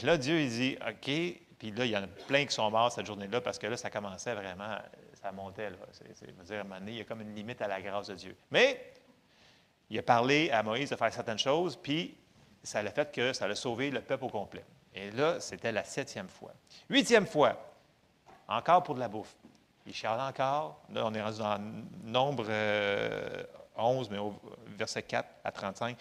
Là, 0.03 0.17
Dieu, 0.17 0.41
il 0.41 0.51
dit 0.51 0.79
OK. 0.87 1.11
Puis 1.59 1.73
là, 1.73 1.85
il 1.85 1.91
y 1.91 1.97
en 1.97 2.05
a 2.05 2.07
plein 2.07 2.47
qui 2.47 2.55
sont 2.55 2.71
morts 2.71 2.93
cette 2.93 3.07
journée-là 3.07 3.41
parce 3.41 3.59
que 3.59 3.67
là, 3.67 3.77
ça 3.77 3.91
commençait 3.91 4.35
vraiment, 4.35 4.79
ça 5.21 5.33
montait. 5.33 5.71
C'est, 5.93 6.45
dire, 6.45 6.59
à 6.59 6.61
un 6.61 6.63
moment 6.63 6.79
donné, 6.79 6.93
il 6.93 6.99
y 6.99 7.01
a 7.01 7.05
comme 7.05 7.21
une 7.21 7.35
limite 7.35 7.61
à 7.61 7.67
la 7.67 7.83
grâce 7.83 8.07
de 8.07 8.15
Dieu. 8.15 8.37
Mais 8.53 8.93
il 9.91 9.99
a 9.99 10.03
parlé 10.03 10.51
à 10.51 10.63
Moïse 10.63 10.91
de 10.91 10.97
faire 10.97 11.13
certaines 11.13 11.39
choses, 11.39 11.77
puis 11.77 12.17
ça 12.63 12.79
a 12.79 12.91
fait 12.91 13.11
que 13.13 13.33
ça 13.33 13.47
a 13.47 13.55
sauvé 13.57 13.91
le 13.91 14.01
peuple 14.01 14.25
au 14.25 14.29
complet. 14.29 14.65
Et 14.99 15.13
là, 15.13 15.39
c'était 15.39 15.71
la 15.71 15.85
septième 15.85 16.29
fois. 16.29 16.53
Huitième 16.91 17.27
fois, 17.27 17.57
encore 18.49 18.83
pour 18.83 18.97
de 18.97 19.01
la 19.01 19.09
bouffe. 19.09 19.37
Il 19.87 19.95
charle 19.95 20.21
encore. 20.21 20.83
Là, 20.93 21.07
on 21.07 21.15
est 21.15 21.23
rendu 21.23 21.39
dans 21.39 21.59
nombre 22.03 22.43
11, 22.43 22.49
euh, 22.51 24.11
mais 24.11 24.19
au 24.19 24.35
verset 24.77 25.05
4 25.05 25.29
à 25.45 25.53
35. 25.53 25.97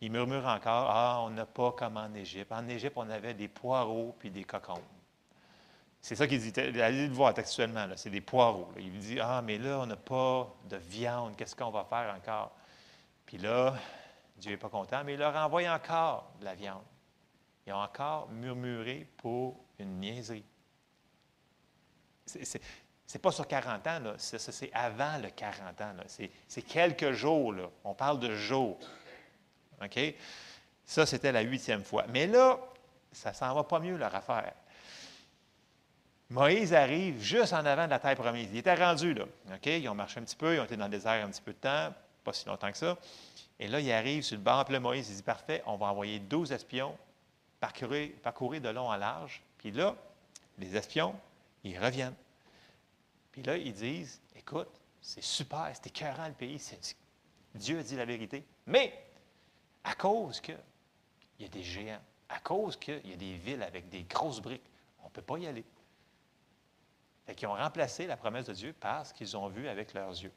Il 0.00 0.12
murmure 0.12 0.46
encore 0.46 0.88
Ah, 0.88 1.20
on 1.22 1.30
n'a 1.30 1.46
pas 1.46 1.72
comme 1.72 1.96
en 1.96 2.14
Égypte. 2.14 2.52
En 2.52 2.68
Égypte, 2.68 2.92
on 2.94 3.10
avait 3.10 3.34
des 3.34 3.48
poireaux 3.48 4.14
puis 4.20 4.30
des 4.30 4.44
cocons. 4.44 4.80
C'est 6.00 6.14
ça 6.14 6.28
qu'il 6.28 6.40
dit. 6.40 6.60
Allez 6.80 7.08
le 7.08 7.12
voir 7.12 7.34
textuellement, 7.34 7.86
c'est 7.96 8.08
des 8.08 8.20
poireaux. 8.20 8.68
Il 8.78 8.96
dit 9.00 9.18
Ah, 9.20 9.42
mais 9.44 9.58
là, 9.58 9.80
on 9.80 9.86
n'a 9.86 9.96
pas 9.96 10.54
de 10.70 10.76
viande. 10.76 11.34
Qu'est-ce 11.36 11.56
qu'on 11.56 11.70
va 11.70 11.84
faire 11.84 12.14
encore 12.16 12.52
Puis 13.26 13.38
là, 13.38 13.74
Dieu 14.36 14.52
n'est 14.52 14.58
pas 14.58 14.68
content, 14.68 15.02
mais 15.04 15.14
il 15.14 15.18
leur 15.18 15.34
envoie 15.34 15.68
encore 15.68 16.30
de 16.38 16.44
la 16.44 16.54
viande. 16.54 16.84
Ont 17.70 17.82
encore 17.82 18.28
murmuré 18.30 19.06
pour 19.18 19.56
une 19.78 20.00
niaiserie. 20.00 20.44
Ce 22.24 22.58
n'est 22.58 23.20
pas 23.20 23.32
sur 23.32 23.46
40 23.46 23.86
ans, 23.86 24.00
c'est 24.18 24.70
avant 24.72 25.18
le 25.18 25.30
40 25.30 25.80
ans. 25.80 25.92
C'est 26.06 26.62
quelques 26.62 27.12
jours. 27.12 27.54
On 27.84 27.94
parle 27.94 28.20
de 28.20 28.34
jours. 28.34 28.78
OK? 29.82 29.98
Ça, 30.84 31.06
c'était 31.06 31.32
la 31.32 31.42
huitième 31.42 31.84
fois. 31.84 32.04
Mais 32.08 32.26
là, 32.26 32.58
ça 33.12 33.32
s'en 33.32 33.54
va 33.54 33.64
pas 33.64 33.80
mieux, 33.80 33.96
leur 33.96 34.14
affaire. 34.14 34.52
Moïse 36.30 36.74
arrive 36.74 37.20
juste 37.22 37.52
en 37.54 37.64
avant 37.64 37.86
de 37.86 37.90
la 37.90 37.98
terre 37.98 38.16
promise. 38.16 38.48
Il 38.52 38.58
était 38.58 38.74
rendu. 38.74 39.14
OK? 39.20 39.66
Ils 39.66 39.88
ont 39.88 39.94
marché 39.94 40.20
un 40.20 40.24
petit 40.24 40.36
peu, 40.36 40.54
ils 40.54 40.60
ont 40.60 40.64
été 40.64 40.76
dans 40.76 40.84
le 40.84 40.90
désert 40.90 41.24
un 41.24 41.30
petit 41.30 41.40
peu 41.40 41.52
de 41.52 41.58
temps, 41.58 41.94
pas 42.24 42.32
si 42.32 42.46
longtemps 42.46 42.70
que 42.70 42.78
ça. 42.78 42.96
Et 43.58 43.68
là, 43.68 43.80
il 43.80 43.90
arrive 43.90 44.22
sur 44.22 44.36
le 44.36 44.42
banc. 44.42 44.62
Puis 44.64 44.74
là, 44.74 44.80
Moïse, 44.80 45.08
il 45.08 45.16
dit 45.16 45.22
Parfait, 45.22 45.62
on 45.66 45.76
va 45.76 45.86
envoyer 45.86 46.18
12 46.18 46.52
espions 46.52 46.96
parcourir, 47.60 48.60
de 48.60 48.68
long 48.68 48.88
en 48.88 48.96
large. 48.96 49.42
Puis 49.58 49.70
là, 49.70 49.96
les 50.58 50.76
espions, 50.76 51.14
ils 51.64 51.78
reviennent. 51.78 52.14
Puis 53.32 53.42
là, 53.42 53.56
ils 53.56 53.72
disent 53.72 54.20
Écoute, 54.36 54.68
c'est 55.00 55.22
super, 55.22 55.70
c'est 55.74 55.88
écœurant 55.88 56.28
le 56.28 56.34
pays. 56.34 56.60
Dieu 57.54 57.78
a 57.78 57.82
dit 57.82 57.96
la 57.96 58.04
vérité. 58.04 58.44
Mais 58.66 58.92
à 59.84 59.94
cause 59.94 60.40
qu'il 60.40 60.58
y 61.40 61.44
a 61.44 61.48
des 61.48 61.62
géants, 61.62 62.00
à 62.28 62.40
cause 62.40 62.76
qu'il 62.76 63.06
y 63.06 63.12
a 63.12 63.16
des 63.16 63.34
villes 63.36 63.62
avec 63.62 63.88
des 63.88 64.02
grosses 64.02 64.40
briques, 64.40 64.68
on 65.02 65.06
ne 65.06 65.10
peut 65.10 65.22
pas 65.22 65.38
y 65.38 65.46
aller. 65.46 65.64
Fait 67.26 67.34
qu'ils 67.34 67.48
ont 67.48 67.54
remplacé 67.54 68.06
la 68.06 68.16
promesse 68.16 68.46
de 68.46 68.54
Dieu 68.54 68.72
par 68.72 69.06
ce 69.06 69.12
qu'ils 69.12 69.36
ont 69.36 69.48
vu 69.48 69.68
avec 69.68 69.92
leurs 69.94 70.10
yeux. 70.10 70.32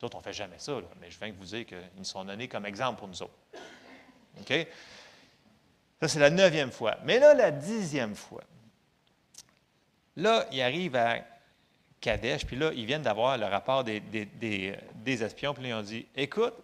D'autres, 0.00 0.16
on 0.16 0.20
ne 0.20 0.24
fait 0.24 0.32
jamais 0.32 0.58
ça, 0.58 0.80
mais 1.00 1.10
je 1.10 1.18
viens 1.18 1.30
de 1.30 1.36
vous 1.36 1.44
dire 1.44 1.66
qu'ils 1.66 2.04
sont 2.04 2.24
donnés 2.24 2.48
comme 2.48 2.66
exemple 2.66 2.98
pour 2.98 3.08
nous 3.08 3.22
autres. 3.22 3.34
OK? 4.40 4.66
Ça, 6.00 6.08
c'est 6.08 6.20
la 6.20 6.30
neuvième 6.30 6.70
fois. 6.70 6.96
Mais 7.04 7.18
là, 7.18 7.34
la 7.34 7.50
dixième 7.50 8.14
fois, 8.14 8.42
là, 10.16 10.46
ils 10.52 10.62
arrivent 10.62 10.96
à 10.96 11.18
Kadesh, 12.00 12.44
puis 12.44 12.56
là, 12.56 12.70
ils 12.74 12.84
viennent 12.84 13.02
d'avoir 13.02 13.38
le 13.38 13.46
rapport 13.46 13.82
des, 13.84 14.76
espions, 15.06 15.54
puis 15.54 15.62
là, 15.62 15.68
ils 15.70 15.74
ont 15.74 15.82
dit 15.82 16.06
Écoute, 16.14 16.54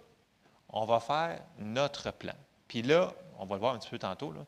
on 0.69 0.85
va 0.85 1.01
faire 1.01 1.41
notre 1.59 2.11
plan. 2.11 2.35
Puis 2.69 2.83
là, 2.83 3.13
on 3.39 3.47
va 3.47 3.55
le 3.57 3.61
voir 3.61 3.75
un 3.75 3.79
petit 3.79 3.89
peu 3.89 3.99
tantôt, 3.99 4.33
là, 4.33 4.45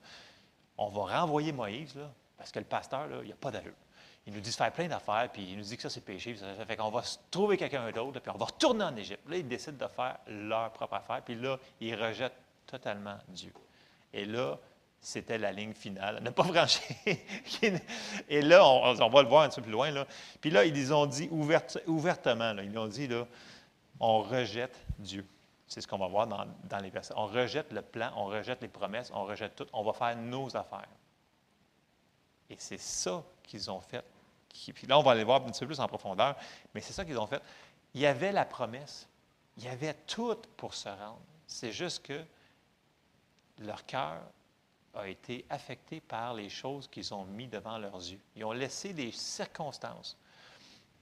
on 0.77 0.89
va 0.89 1.19
renvoyer 1.21 1.53
Moïse, 1.53 1.95
là, 1.95 2.11
parce 2.37 2.53
que 2.53 2.59
le 2.59 2.65
pasteur, 2.65 3.07
là, 3.07 3.17
il 3.23 3.27
n'y 3.27 3.33
a 3.33 3.37
pas 3.37 3.51
d'allure. 3.51 3.73
Il 4.27 4.33
nous 4.33 4.41
dit 4.41 4.51
de 4.51 4.55
faire 4.55 4.73
plein 4.73 4.87
d'affaires, 4.87 5.29
puis 5.33 5.43
il 5.51 5.57
nous 5.57 5.65
dit 5.65 5.77
que 5.77 5.83
ça, 5.83 5.91
c'est 5.91 6.05
péché. 6.05 6.37
Ça 6.37 6.65
fait 6.65 6.77
qu'on 6.77 6.91
va 6.91 7.03
trouver 7.31 7.57
quelqu'un 7.57 7.91
d'autre, 7.91 8.21
puis 8.21 8.31
on 8.33 8.39
va 8.39 8.45
retourner 8.45 8.85
en 8.85 8.95
Égypte. 8.95 9.23
Là, 9.29 9.37
ils 9.37 9.49
décident 9.49 9.85
de 9.85 9.91
faire 9.91 10.19
leur 10.29 10.71
propre 10.73 10.95
affaire, 10.95 11.23
puis 11.23 11.35
là, 11.35 11.59
ils 11.81 11.95
rejettent 11.95 12.37
totalement 12.67 13.17
Dieu. 13.29 13.53
Et 14.13 14.25
là, 14.25 14.59
c'était 15.03 15.37
la 15.37 15.51
ligne 15.51 15.75
finale, 15.75 16.23
ne 16.23 16.31
pas 16.31 16.45
franchir. 16.45 16.95
Et 18.29 18.41
là, 18.41 18.65
on, 18.65 19.09
va 19.09 19.23
le 19.23 19.29
voir 19.29 19.43
un 19.43 19.49
petit 19.49 19.57
peu 19.57 19.63
plus 19.63 19.73
loin. 19.73 19.91
Là. 19.91 20.07
Puis 20.41 20.51
là, 20.51 20.65
ils 20.65 20.95
ont 20.95 21.07
dit 21.07 21.29
ouvertement, 21.31 22.57
ils 22.59 22.79
ont 22.79 22.87
dit, 22.87 23.09
là, 23.09 23.27
on 23.99 24.23
rejette 24.23 24.79
Dieu. 24.99 25.27
C'est 25.67 25.81
ce 25.81 25.89
qu'on 25.89 25.99
va 25.99 26.07
voir 26.07 26.29
dans, 26.29 26.79
les 26.79 26.91
versets. 26.91 27.15
On 27.17 27.27
rejette 27.27 27.73
le 27.73 27.83
plan, 27.83 28.13
on 28.17 28.27
rejette 28.27 28.63
les 28.63 28.69
promesses, 28.69 29.11
on 29.13 29.25
rejette 29.25 29.57
tout, 29.57 29.67
on 29.73 29.83
va 29.83 29.93
faire 29.93 30.17
nos 30.17 30.57
affaires. 30.57 30.89
Et 32.49 32.57
c'est 32.59 32.81
ça 32.81 33.25
qu'ils 33.43 33.71
ont 33.71 33.81
fait. 33.81 34.05
Puis 34.75 34.87
là, 34.87 34.99
on 34.99 35.03
va 35.03 35.13
aller 35.13 35.25
voir 35.25 35.43
un 35.43 35.51
petit 35.51 35.61
peu 35.61 35.67
plus 35.67 35.81
en 35.81 35.89
profondeur, 35.89 36.37
mais 36.75 36.81
c'est 36.81 36.93
ça 36.93 37.05
qu'ils 37.05 37.19
ont 37.19 37.27
fait. 37.27 37.43
Il 37.95 38.03
y 38.03 38.07
avait 38.07 38.33
la 38.33 38.45
promesse, 38.45 39.09
il 39.57 39.65
y 39.65 39.69
avait 39.69 39.95
tout 40.07 40.37
pour 40.57 40.75
se 40.75 40.89
rendre. 40.89 41.21
C'est 41.47 41.73
juste 41.73 42.07
que 42.07 42.23
leur 43.59 43.85
cœur 43.87 44.21
a 44.95 45.09
été 45.09 45.45
affecté 45.49 46.01
par 46.01 46.35
les 46.35 46.49
choses 46.49 46.89
qu'ils 46.89 47.13
ont 47.15 47.25
mis 47.25 47.49
devant 47.49 47.79
leurs 47.79 47.97
yeux. 47.97 48.21
Ils 48.37 48.45
ont 48.45 48.53
laissé 48.53 48.93
des 48.93 49.11
circonstances 49.11 50.19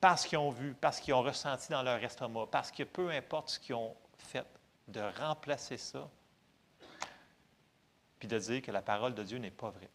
parce 0.01 0.27
qu'ils 0.27 0.39
ont 0.39 0.51
vu, 0.51 0.75
parce 0.75 1.01
qu'ils 1.01 1.15
ont 1.15 1.23
ressenti 1.23 1.71
dans 1.71 1.83
leur 1.83 2.03
estomac, 2.03 2.47
parce 2.51 2.71
que 2.71 2.85
peu 2.85 3.11
importe 3.11 3.51
ce 3.51 3.61
qu'ils 3.61 3.75
ont 3.75 3.95
fait, 4.19 4.47
de 4.89 5.01
remplacer 5.21 5.77
ça, 5.77 6.09
puis 8.19 8.29
de 8.29 8.39
dire 8.39 8.63
que 8.63 8.71
la 8.71 8.83
parole 8.83 9.15
de 9.15 9.23
Dieu 9.23 9.39
n'est 9.39 9.51
pas 9.51 9.71
vraie 9.71 9.91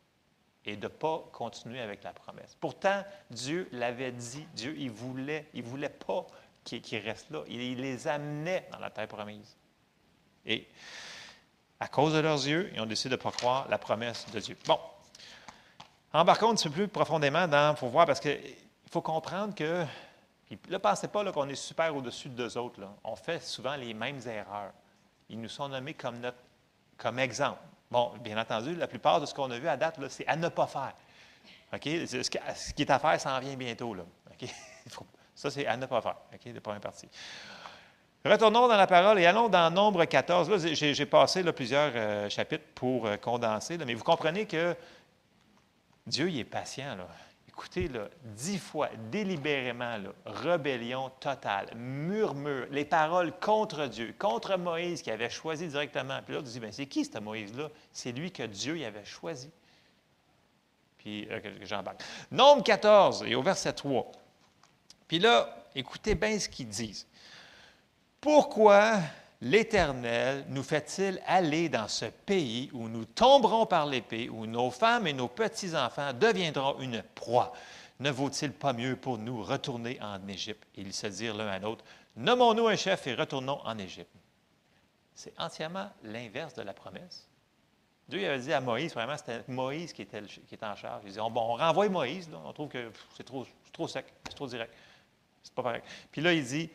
et 0.65 0.75
de 0.75 0.83
ne 0.83 0.87
pas 0.87 1.23
continuer 1.31 1.79
avec 1.79 2.03
la 2.03 2.11
promesse. 2.11 2.55
Pourtant, 2.59 3.03
Dieu 3.29 3.67
l'avait 3.71 4.11
dit, 4.11 4.47
Dieu, 4.53 4.75
il 4.77 4.89
voulait, 4.89 5.47
il 5.53 5.63
ne 5.63 5.69
voulait 5.69 5.89
pas 5.89 6.25
qu'ils 6.63 6.97
restent 6.97 7.29
là. 7.29 7.43
Il, 7.47 7.61
il, 7.61 7.81
les 7.81 8.07
amenait 8.07 8.67
dans 8.71 8.79
la 8.79 8.89
terre 8.89 9.07
promise. 9.07 9.55
Et 10.45 10.67
à 11.79 11.87
cause 11.87 12.13
de 12.13 12.19
leurs 12.19 12.45
yeux, 12.45 12.71
ils 12.73 12.81
ont 12.81 12.85
décidé 12.85 13.09
de 13.09 13.19
ne 13.19 13.23
pas 13.23 13.31
croire 13.31 13.67
la 13.69 13.77
promesse 13.77 14.25
de 14.31 14.39
Dieu. 14.39 14.57
Bon. 14.65 14.79
Embarquons 16.13 16.51
un 16.51 16.55
petit 16.55 16.69
peu 16.69 16.75
plus 16.75 16.87
profondément 16.87 17.47
dans, 17.47 17.75
faut 17.75 17.89
voir, 17.89 18.05
parce 18.05 18.21
qu'il 18.21 18.39
faut 18.89 19.01
comprendre 19.01 19.53
que, 19.53 19.85
puis 20.47 20.59
là, 20.69 20.79
pensez 20.79 21.07
pas 21.07 21.29
qu'on 21.31 21.49
est 21.49 21.55
super 21.55 21.93
au-dessus 21.95 22.29
de 22.29 22.35
deux 22.35 22.57
autres. 22.57 22.79
On 23.03 23.15
fait 23.15 23.43
souvent 23.43 23.75
les 23.75 23.93
mêmes 23.93 24.21
erreurs. 24.25 24.71
Ils 25.29 25.41
nous 25.41 25.49
sont 25.49 25.67
nommés 25.67 25.93
comme, 25.93 26.19
notre, 26.19 26.37
comme 26.97 27.19
exemple. 27.19 27.59
Bon, 27.91 28.13
bien 28.19 28.39
entendu, 28.39 28.75
la 28.75 28.87
plupart 28.87 29.19
de 29.19 29.25
ce 29.25 29.33
qu'on 29.33 29.51
a 29.51 29.59
vu 29.59 29.67
à 29.67 29.75
date, 29.75 29.99
c'est 30.09 30.27
à 30.27 30.35
ne 30.35 30.47
pas 30.47 30.67
faire. 30.67 30.93
Ce 31.73 32.71
qui 32.71 32.81
est 32.81 32.89
à 32.89 32.99
faire 32.99 33.19
s'en 33.19 33.39
vient 33.39 33.55
bientôt. 33.55 33.95
Ça, 35.35 35.51
c'est 35.51 35.67
à 35.67 35.75
ne 35.75 35.85
pas 35.85 36.01
faire. 36.01 36.15
De 36.45 36.59
première 36.59 36.81
partie. 36.81 37.09
Retournons 38.25 38.67
dans 38.67 38.75
la 38.75 38.87
parole 38.87 39.19
et 39.19 39.27
allons 39.27 39.49
dans 39.49 39.69
Nombre 39.69 40.03
14. 40.03 40.49
Là, 40.49 40.57
j'ai 40.73 41.05
passé 41.05 41.43
plusieurs 41.53 41.91
euh, 41.93 42.27
chapitres 42.27 42.63
pour 42.73 43.05
euh, 43.05 43.17
condenser, 43.17 43.77
mais 43.77 43.93
vous 43.93 44.03
comprenez 44.03 44.47
que 44.47 44.75
Dieu, 46.07 46.31
il 46.31 46.39
est 46.39 46.43
patient. 46.43 46.97
Écoutez, 47.47 47.87
là, 47.87 48.07
dix 48.23 48.57
fois, 48.57 48.89
délibérément, 49.11 49.97
rébellion 50.25 51.11
totale, 51.19 51.67
murmure, 51.75 52.65
les 52.71 52.83
paroles 52.83 53.31
contre 53.39 53.85
Dieu, 53.85 54.15
contre 54.17 54.57
Moïse 54.57 55.03
qui 55.03 55.11
avait 55.11 55.29
choisi 55.29 55.67
directement. 55.67 56.19
Puis 56.25 56.33
l'autre 56.33 56.47
dit, 56.47 56.59
ben, 56.59 56.71
c'est 56.71 56.87
qui 56.87 57.05
ce 57.05 57.19
Moïse-là? 57.19 57.69
C'est 57.91 58.11
lui 58.11 58.31
que 58.31 58.43
Dieu 58.43 58.75
y 58.75 58.85
avait 58.85 59.05
choisi. 59.05 59.51
Puis 60.97 61.27
euh, 61.29 61.39
j'embarque. 61.61 62.01
Nombre 62.31 62.63
14 62.63 63.23
et 63.27 63.35
au 63.35 63.43
verset 63.43 63.73
3. 63.73 64.11
Puis 65.07 65.19
là, 65.19 65.67
écoutez 65.75 66.15
bien 66.15 66.39
ce 66.39 66.49
qu'ils 66.49 66.69
disent. 66.69 67.05
Pourquoi 68.25 69.01
l'Éternel 69.39 70.45
nous 70.49 70.63
fait-il 70.63 71.21
aller 71.27 71.69
dans 71.69 71.87
ce 71.87 72.05
pays 72.05 72.71
où 72.73 72.89
nous 72.89 73.05
tomberons 73.05 73.67
par 73.67 73.85
l'épée, 73.85 74.29
où 74.29 74.47
nos 74.47 74.71
femmes 74.71 75.05
et 75.05 75.13
nos 75.13 75.27
petits-enfants 75.27 76.11
deviendront 76.11 76.79
une 76.79 77.03
proie? 77.03 77.53
Ne 77.99 78.09
vaut-il 78.09 78.51
pas 78.51 78.73
mieux 78.73 78.95
pour 78.95 79.19
nous 79.19 79.43
retourner 79.43 80.01
en 80.01 80.27
Égypte? 80.27 80.67
Et 80.73 80.81
ils 80.81 80.91
se 80.91 81.05
dirent 81.05 81.35
l'un 81.35 81.49
à 81.49 81.59
l'autre, 81.59 81.85
Nommons-nous 82.15 82.67
un 82.67 82.75
chef 82.75 83.05
et 83.05 83.13
retournons 83.13 83.61
en 83.63 83.77
Égypte. 83.77 84.09
c'est 85.13 85.39
entièrement 85.39 85.91
l'inverse 86.01 86.55
de 86.55 86.63
la 86.63 86.73
promesse. 86.73 87.27
Dieu 88.09 88.27
avait 88.27 88.39
dit 88.39 88.53
à 88.53 88.59
Moïse, 88.59 88.95
vraiment, 88.95 89.17
c'était 89.17 89.43
Moïse 89.47 89.93
qui 89.93 90.01
était, 90.01 90.23
en 90.63 90.75
charge. 90.75 91.03
Il 91.03 91.09
disait, 91.09 91.21
on, 91.21 91.29
bon, 91.29 91.41
on 91.41 91.55
renvoie 91.57 91.87
Moïse, 91.89 92.27
on 92.43 92.53
trouve 92.53 92.69
que 92.69 92.91
c'est 93.15 93.23
trop, 93.23 93.45
trop 93.71 93.87
sec, 93.87 94.07
c'est 94.27 94.35
trop 94.35 94.47
direct. 94.47 94.73
C'est 95.43 95.53
pas 95.53 95.61
pareil. 95.61 95.83
Puis 96.11 96.21
là, 96.21 96.33
il 96.33 96.43
dit, 96.43 96.71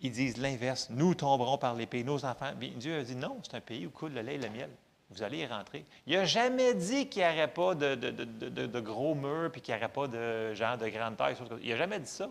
ils 0.00 0.10
disent 0.10 0.36
l'inverse. 0.36 0.88
Nous 0.90 1.14
tomberons 1.14 1.58
par 1.58 1.74
l'épée, 1.74 2.04
nos 2.04 2.24
enfants. 2.24 2.52
Bien, 2.56 2.70
Dieu 2.76 2.98
a 2.98 3.02
dit 3.02 3.16
non, 3.16 3.38
c'est 3.42 3.56
un 3.56 3.60
pays 3.60 3.86
où 3.86 3.90
coule 3.90 4.12
le 4.12 4.20
lait 4.20 4.34
et 4.34 4.38
le 4.38 4.50
miel. 4.50 4.70
Vous 5.10 5.22
allez 5.22 5.38
y 5.38 5.46
rentrer. 5.46 5.84
Il 6.06 6.16
n'a 6.16 6.24
jamais 6.24 6.74
dit 6.74 7.08
qu'il 7.08 7.22
n'y 7.22 7.28
aurait 7.28 7.52
pas 7.52 7.74
de, 7.74 8.80
gros 8.80 9.14
murs 9.14 9.52
puis 9.52 9.60
qu'il 9.60 9.74
n'y 9.74 9.80
aurait 9.80 9.92
pas 9.92 10.08
de 10.08 10.52
gens 10.54 10.76
de 10.76 10.88
grande 10.88 11.16
taille. 11.16 11.36
Il 11.62 11.70
n'a 11.70 11.76
jamais 11.76 12.00
dit 12.00 12.10
ça. 12.10 12.28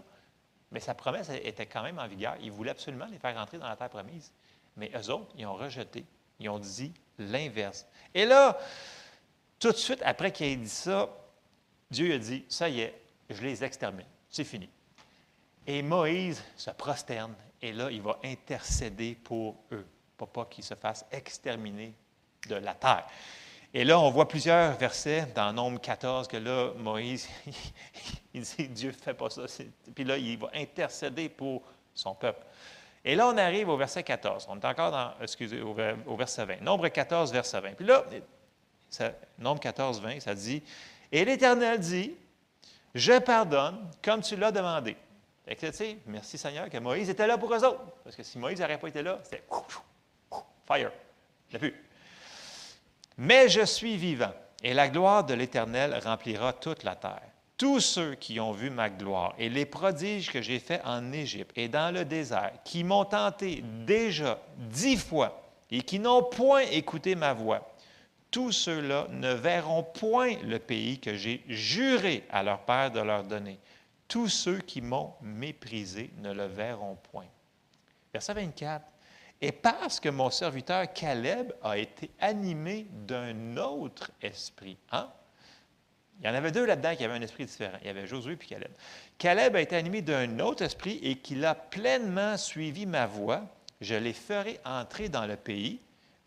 Mais 0.72 0.80
sa 0.82 0.94
promesse 0.94 1.30
était 1.30 1.66
quand 1.66 1.84
même 1.84 2.00
en 2.00 2.08
vigueur. 2.08 2.36
Il 2.42 2.52
voulait 2.52 2.72
absolument 2.72 3.06
les 3.10 3.18
faire 3.18 3.36
rentrer 3.36 3.58
dans 3.58 3.70
la 3.70 3.78
terre 3.78 3.90
promise. 3.90 4.32
Mais 4.76 4.92
eux 4.94 5.10
autres, 5.10 5.32
ils 5.38 5.46
ont 5.46 5.54
rejeté. 5.54 6.06
Ils 6.40 6.50
ont 6.50 6.60
dit 6.60 6.94
l'inverse. 7.18 7.88
Et 8.14 8.26
là, 8.26 8.58
tout 9.58 9.72
de 9.72 9.78
suite 9.78 10.02
après 10.04 10.32
qu'il 10.34 10.48
ait 10.48 10.56
dit 10.58 10.68
ça, 10.68 11.10
Dieu 11.90 12.14
a 12.14 12.18
dit 12.18 12.44
Ça 12.50 12.68
y 12.68 12.82
est, 12.82 13.02
je 13.30 13.42
les 13.42 13.64
extermine. 13.64 14.06
C'est 14.30 14.44
fini. 14.44 14.70
Et 15.66 15.82
Moïse 15.82 16.44
se 16.58 16.72
prosterne 16.72 17.34
et 17.66 17.74
là, 17.74 17.90
il 17.90 18.02
va 18.02 18.18
intercéder 18.24 19.16
pour 19.16 19.56
eux, 19.72 19.86
pour 20.18 20.30
pas 20.30 20.46
qu'ils 20.46 20.64
se 20.64 20.76
fassent 20.76 21.06
exterminer 21.12 21.94
de 22.48 22.56
la 22.56 22.74
terre. 22.76 23.06
Et 23.74 23.84
là, 23.84 24.00
on 24.00 24.10
voit 24.12 24.28
plusieurs 24.28 24.78
versets 24.78 25.26
dans 25.36 25.52
Nombre 25.52 25.82
14 25.82 26.28
que 26.28 26.38
là, 26.38 26.72
Moïse, 26.78 27.28
il 28.34 28.42
dit 28.42 28.68
Dieu 28.70 28.90
ne 28.92 28.96
fait 28.96 29.14
pas 29.14 29.30
ça. 29.30 29.42
Puis 29.94 30.04
là, 30.04 30.16
il 30.18 30.38
va 30.38 30.50
intercéder 30.54 31.28
pour 31.28 31.64
son 31.94 32.14
peuple. 32.14 32.46
Et 33.04 33.16
là, 33.16 33.28
on 33.28 33.38
arrive 33.38 33.70
au 33.70 33.78
verset 33.78 34.04
14. 34.04 34.46
On 34.50 34.60
est 34.60 34.66
encore 34.66 34.92
dans, 34.92 35.12
excusez, 35.22 35.62
au 35.62 36.16
verset 36.16 36.46
20. 36.46 36.62
Nombre 36.62 36.88
14, 36.88 37.32
verset 37.34 37.62
20. 37.62 37.74
Puis 37.74 37.86
là, 37.86 38.04
ça- 38.90 39.12
Nombre 39.40 39.60
14, 39.60 40.00
20, 40.02 40.20
ça 40.22 40.36
dit 40.36 40.62
Et 41.12 41.26
l'Éternel 41.26 41.80
dit 41.80 42.14
Je 42.94 43.20
pardonne 43.20 43.90
comme 44.04 44.22
tu 44.22 44.36
l'as 44.36 44.52
demandé. 44.52 44.96
Fait 45.46 45.98
merci 46.08 46.40
Seigneur 46.40 46.70
que 46.70 46.78
Moïse 46.80 47.10
était 47.10 47.28
là 47.28 47.38
pour 47.38 47.54
eux 47.54 47.64
autres. 47.64 47.84
Parce 48.04 48.16
que 48.16 48.24
si 48.24 48.40
Moïse 48.40 48.60
n'aurait 48.60 48.80
pas 48.80 48.88
été 48.88 49.04
là, 49.04 49.20
c'était 49.24 49.44
fire. 50.66 50.92
Il 51.50 51.52
n'y 51.52 51.56
a 51.56 51.60
plus. 51.60 51.76
Mais 53.18 53.48
je 53.48 53.64
suis 53.64 53.96
vivant, 53.96 54.34
et 54.64 54.74
la 54.74 54.90
gloire 54.90 55.24
de 55.24 55.36
l'Éternel 55.36 56.00
remplira 56.04 56.52
toute 56.52 56.84
la 56.84 56.96
terre. 56.96 57.22
Tous 57.58 57.80
ceux 57.80 58.16
qui 58.16 58.40
ont 58.40 58.52
vu 58.52 58.70
ma 58.70 58.90
gloire 58.90 59.34
et 59.38 59.48
les 59.48 59.66
prodiges 59.66 60.32
que 60.32 60.42
j'ai 60.42 60.60
faits 60.60 60.82
en 60.84 61.14
Égypte 61.14 61.52
et 61.56 61.70
dans 61.70 61.94
le 61.94 62.04
désert, 62.04 62.52
qui 62.66 62.84
m'ont 62.84 63.06
tenté 63.06 63.64
déjà 63.86 64.40
dix 64.58 64.98
fois 64.98 65.42
et 65.72 65.82
qui 65.82 66.00
n'ont 66.00 66.24
point 66.24 66.62
écouté 66.62 67.16
ma 67.16 67.34
voix, 67.34 67.76
tous 68.32 68.52
ceux-là 68.52 69.08
ne 69.12 69.32
verront 69.32 69.84
point 69.84 70.34
le 70.44 70.60
pays 70.60 71.00
que 71.00 71.16
j'ai 71.16 71.44
juré 71.48 72.26
à 72.30 72.44
leur 72.44 72.60
père 72.66 72.92
de 72.92 73.00
leur 73.00 73.24
donner. 73.24 73.58
Tous 74.08 74.30
ceux 74.30 74.60
qui 74.60 74.82
m'ont 74.82 75.14
méprisé 75.22 76.12
ne 76.18 76.32
le 76.32 76.46
verront 76.46 76.98
point. 77.12 77.28
Verset 78.14 78.34
24. 78.34 78.86
Et 79.42 79.52
parce 79.52 80.00
que 80.00 80.10
mon 80.10 80.30
serviteur 80.30 80.92
Caleb 80.94 81.52
a 81.62 81.78
été 81.78 82.10
animé 82.20 82.88
d'un 82.92 83.58
autre 83.58 84.12
esprit. 84.22 84.78
Hein? 84.92 85.10
Il 86.20 86.26
y 86.26 86.30
en 86.30 86.34
avait 86.34 86.52
deux 86.52 86.66
là-dedans 86.66 86.96
qui 86.96 87.04
avaient 87.04 87.16
un 87.16 87.22
esprit 87.22 87.46
différent. 87.46 87.78
Il 87.82 87.88
y 87.88 87.90
avait 87.90 88.08
Josué 88.08 88.36
puis 88.38 88.48
Caleb. 88.48 88.72
Caleb 89.18 89.56
a 89.56 89.62
été 89.62 89.76
animé 89.76 90.02
d'un 90.02 90.40
autre 90.40 90.64
esprit 90.64 91.00
et 91.04 91.18
qu'il 91.18 91.44
a 91.44 91.56
pleinement 91.56 92.38
suivi 92.38 92.86
ma 92.86 93.06
voix. 93.06 93.44
Je 93.82 93.96
les 93.96 94.14
ferai 94.14 94.60
entrer 94.64 95.10
dans 95.10 95.26
le 95.26 95.36
pays 95.36 95.82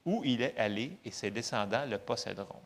où 0.05 0.23
il 0.25 0.43
est 0.43 0.57
allé 0.59 0.99
et 1.05 1.11
ses 1.11 1.31
descendants 1.31 1.87
le 1.87 1.99
posséderont. 1.99 2.61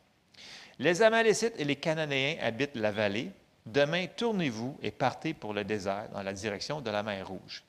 Les 0.78 1.02
Amalécites 1.02 1.55
et 1.59 1.64
les 1.64 1.76
Cananéens 1.76 2.36
habitent 2.40 2.76
la 2.76 2.90
vallée. 2.90 3.30
Demain, 3.66 4.06
tournez-vous 4.06 4.78
et 4.82 4.90
partez 4.90 5.34
pour 5.34 5.55
le 5.55 5.64
désert 5.64 6.09
dans 6.12 6.22
la 6.22 6.32
direction 6.32 6.80
de 6.80 6.90
la 6.90 7.02
mer 7.02 7.28
Rouge. 7.28 7.62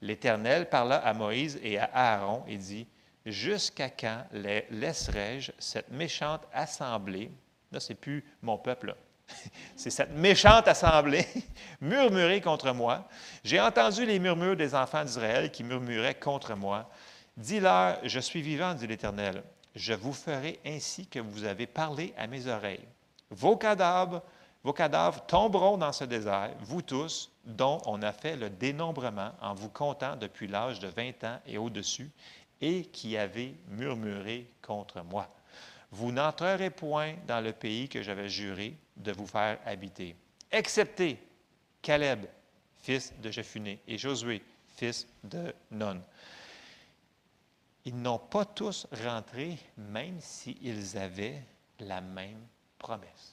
L'Éternel 0.00 0.68
parla 0.68 0.96
à 0.96 1.12
Moïse 1.14 1.58
et 1.62 1.78
à 1.78 1.90
Aaron 1.92 2.44
et 2.46 2.56
dit, 2.56 2.86
Jusqu'à 3.24 3.88
quand 3.88 4.24
laisserai-je 4.32 5.52
cette 5.58 5.90
méchante 5.90 6.42
assemblée, 6.52 7.30
là 7.70 7.78
c'est 7.78 7.94
plus 7.94 8.24
mon 8.42 8.58
peuple, 8.58 8.96
c'est 9.76 9.90
cette 9.90 10.10
méchante 10.10 10.66
assemblée, 10.66 11.26
murmurer 11.80 12.40
contre 12.40 12.72
moi. 12.72 13.08
J'ai 13.44 13.60
entendu 13.60 14.04
les 14.04 14.18
murmures 14.18 14.56
des 14.56 14.74
enfants 14.74 15.04
d'Israël 15.04 15.52
qui 15.52 15.62
murmuraient 15.62 16.16
contre 16.16 16.56
moi. 16.56 16.90
Dis-leur, 17.36 18.00
je 18.02 18.18
suis 18.18 18.42
vivant, 18.42 18.74
dit 18.74 18.88
l'Éternel. 18.88 19.44
Je 19.76 19.94
vous 19.94 20.12
ferai 20.12 20.58
ainsi 20.66 21.06
que 21.06 21.20
vous 21.20 21.44
avez 21.44 21.68
parlé 21.68 22.12
à 22.18 22.26
mes 22.26 22.48
oreilles. 22.48 22.86
Vos 23.30 23.56
cadavres, 23.56 24.20
vos 24.64 24.72
cadavres 24.72 25.24
tomberont 25.26 25.76
dans 25.76 25.92
ce 25.92 26.04
désert, 26.04 26.54
vous 26.60 26.82
tous, 26.82 27.30
dont 27.44 27.80
on 27.86 28.00
a 28.02 28.12
fait 28.12 28.36
le 28.36 28.48
dénombrement 28.48 29.32
en 29.40 29.54
vous 29.54 29.68
comptant 29.68 30.16
depuis 30.16 30.46
l'âge 30.46 30.78
de 30.78 30.88
20 30.88 31.24
ans 31.24 31.40
et 31.46 31.58
au-dessus, 31.58 32.10
et 32.60 32.84
qui 32.84 33.16
avez 33.16 33.56
murmuré 33.68 34.46
contre 34.62 35.02
moi. 35.02 35.28
Vous 35.90 36.12
n'entrerez 36.12 36.70
point 36.70 37.14
dans 37.26 37.40
le 37.40 37.52
pays 37.52 37.88
que 37.88 38.02
j'avais 38.02 38.28
juré 38.28 38.76
de 38.96 39.12
vous 39.12 39.26
faire 39.26 39.58
habiter, 39.66 40.14
excepté 40.50 41.18
Caleb, 41.82 42.26
fils 42.78 43.12
de 43.20 43.30
Jephuné, 43.30 43.80
et 43.88 43.98
Josué, 43.98 44.42
fils 44.76 45.06
de 45.24 45.52
Nun. 45.72 46.00
Ils 47.84 48.00
n'ont 48.00 48.18
pas 48.18 48.44
tous 48.44 48.86
rentré, 49.04 49.58
même 49.76 50.20
s'ils 50.20 50.96
avaient 50.96 51.42
la 51.80 52.00
même 52.00 52.46
promesse. 52.78 53.31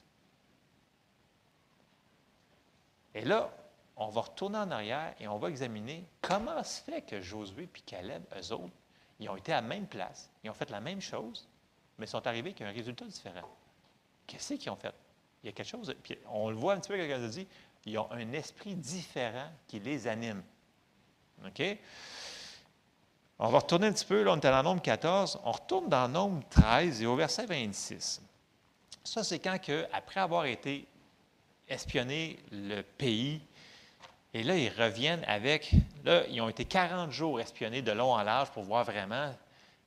Et 3.20 3.24
là, 3.26 3.50
on 3.96 4.08
va 4.08 4.22
retourner 4.22 4.56
en 4.56 4.70
arrière 4.70 5.14
et 5.20 5.28
on 5.28 5.36
va 5.36 5.50
examiner 5.50 6.06
comment 6.22 6.64
se 6.64 6.80
fait 6.80 7.02
que 7.02 7.20
Josué 7.20 7.64
et 7.64 7.80
Caleb, 7.80 8.22
eux 8.34 8.52
autres, 8.54 8.72
ils 9.18 9.28
ont 9.28 9.36
été 9.36 9.52
à 9.52 9.56
la 9.56 9.66
même 9.66 9.86
place, 9.86 10.30
ils 10.42 10.48
ont 10.48 10.54
fait 10.54 10.70
la 10.70 10.80
même 10.80 11.02
chose, 11.02 11.46
mais 11.98 12.06
sont 12.06 12.26
arrivés 12.26 12.48
avec 12.48 12.62
un 12.62 12.70
résultat 12.70 13.04
différent. 13.04 13.46
Qu'est-ce 14.26 14.54
qu'ils 14.54 14.70
ont 14.70 14.76
fait? 14.76 14.94
Il 15.42 15.48
y 15.48 15.48
a 15.50 15.52
quelque 15.52 15.68
chose, 15.68 15.94
puis 16.02 16.16
on 16.30 16.48
le 16.48 16.56
voit 16.56 16.72
un 16.72 16.80
petit 16.80 16.88
peu, 16.88 16.96
quelqu'un 16.96 17.22
a 17.22 17.28
dit, 17.28 17.46
ils 17.84 17.98
ont 17.98 18.10
un 18.10 18.32
esprit 18.32 18.74
différent 18.74 19.50
qui 19.68 19.80
les 19.80 20.08
anime. 20.08 20.42
OK? 21.46 21.62
On 23.38 23.48
va 23.50 23.58
retourner 23.58 23.88
un 23.88 23.92
petit 23.92 24.06
peu, 24.06 24.22
là, 24.22 24.32
on 24.32 24.38
était 24.38 24.50
dans 24.50 24.62
Nombre 24.62 24.80
14, 24.80 25.40
on 25.44 25.52
retourne 25.52 25.90
dans 25.90 26.08
Nombre 26.08 26.42
13 26.48 27.02
et 27.02 27.06
au 27.06 27.16
verset 27.16 27.44
26. 27.44 28.22
Ça, 29.04 29.22
c'est 29.22 29.40
quand, 29.40 29.58
que, 29.58 29.86
après 29.92 30.20
avoir 30.20 30.46
été 30.46 30.88
espionné 31.70 32.38
le 32.52 32.82
pays, 32.82 33.40
et 34.32 34.42
là, 34.42 34.56
ils 34.56 34.68
reviennent 34.68 35.24
avec, 35.26 35.72
là, 36.04 36.22
ils 36.28 36.40
ont 36.40 36.48
été 36.48 36.64
40 36.64 37.10
jours 37.10 37.40
espionnés 37.40 37.82
de 37.82 37.92
long 37.92 38.12
en 38.12 38.22
large 38.22 38.50
pour 38.50 38.62
voir 38.62 38.84
vraiment, 38.84 39.34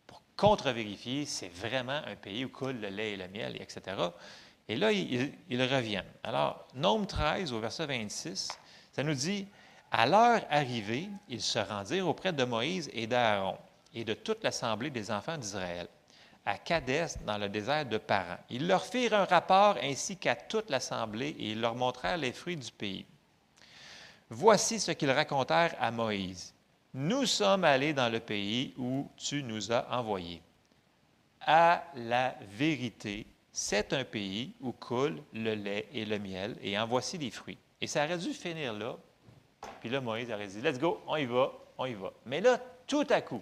pour 0.07 0.21
contre-vérifier, 0.35 1.25
c'est 1.25 1.53
vraiment 1.53 2.01
un 2.05 2.15
pays 2.15 2.43
où 2.43 2.49
coule 2.49 2.79
le 2.81 2.89
lait 2.89 3.11
et 3.11 3.17
le 3.17 3.27
miel, 3.27 3.55
etc. 3.61 3.95
Et 4.67 4.75
là, 4.75 4.91
ils, 4.91 5.33
ils 5.49 5.61
reviennent. 5.61 6.11
Alors, 6.23 6.67
Nombre 6.75 7.07
13 7.07 7.53
au 7.53 7.59
verset 7.59 7.85
26, 7.85 8.49
ça 8.91 9.03
nous 9.03 9.13
dit, 9.13 9.47
à 9.91 10.05
leur 10.05 10.41
arrivée, 10.49 11.07
ils 11.29 11.41
se 11.41 11.59
rendirent 11.59 12.07
auprès 12.07 12.33
de 12.33 12.43
Moïse 12.43 12.89
et 12.93 13.07
d'Aaron 13.07 13.57
et 13.93 14.03
de 14.03 14.13
toute 14.13 14.43
l'assemblée 14.43 14.89
des 14.89 15.11
enfants 15.11 15.37
d'Israël, 15.37 15.87
à 16.45 16.57
Kadès, 16.57 17.17
dans 17.25 17.37
le 17.37 17.49
désert 17.49 17.85
de 17.85 17.97
Paran. 17.97 18.37
Ils 18.49 18.67
leur 18.67 18.85
firent 18.85 19.13
un 19.13 19.25
rapport 19.25 19.77
ainsi 19.81 20.17
qu'à 20.17 20.35
toute 20.35 20.69
l'assemblée 20.69 21.35
et 21.39 21.51
ils 21.51 21.61
leur 21.61 21.75
montrèrent 21.75 22.17
les 22.17 22.33
fruits 22.33 22.57
du 22.57 22.71
pays. 22.71 23.05
Voici 24.29 24.79
ce 24.79 24.91
qu'ils 24.91 25.11
racontèrent 25.11 25.75
à 25.79 25.91
Moïse. 25.91 26.53
Nous 26.93 27.25
sommes 27.25 27.63
allés 27.63 27.93
dans 27.93 28.09
le 28.09 28.19
pays 28.19 28.73
où 28.77 29.09
tu 29.17 29.41
nous 29.43 29.71
as 29.71 29.87
envoyés. 29.91 30.41
À 31.41 31.83
la 31.95 32.35
vérité, 32.41 33.25
c'est 33.51 33.93
un 33.93 34.03
pays 34.03 34.53
où 34.61 34.71
coule 34.71 35.21
le 35.33 35.53
lait 35.53 35.87
et 35.93 36.05
le 36.05 36.19
miel, 36.19 36.57
et 36.61 36.77
en 36.77 36.87
voici 36.87 37.17
les 37.17 37.31
fruits. 37.31 37.57
Et 37.79 37.87
ça 37.87 38.05
aurait 38.05 38.17
dû 38.17 38.33
finir 38.33 38.73
là. 38.73 38.95
Puis 39.79 39.89
là, 39.89 40.01
Moïse 40.01 40.31
aurait 40.31 40.47
dit, 40.47 40.61
let's 40.61 40.79
go, 40.79 41.01
on 41.07 41.15
y 41.15 41.25
va, 41.25 41.51
on 41.77 41.85
y 41.85 41.93
va. 41.93 42.11
Mais 42.25 42.41
là, 42.41 42.59
tout 42.87 43.05
à 43.09 43.21
coup. 43.21 43.41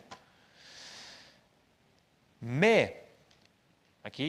Mais, 2.42 3.04
OK, 4.06 4.22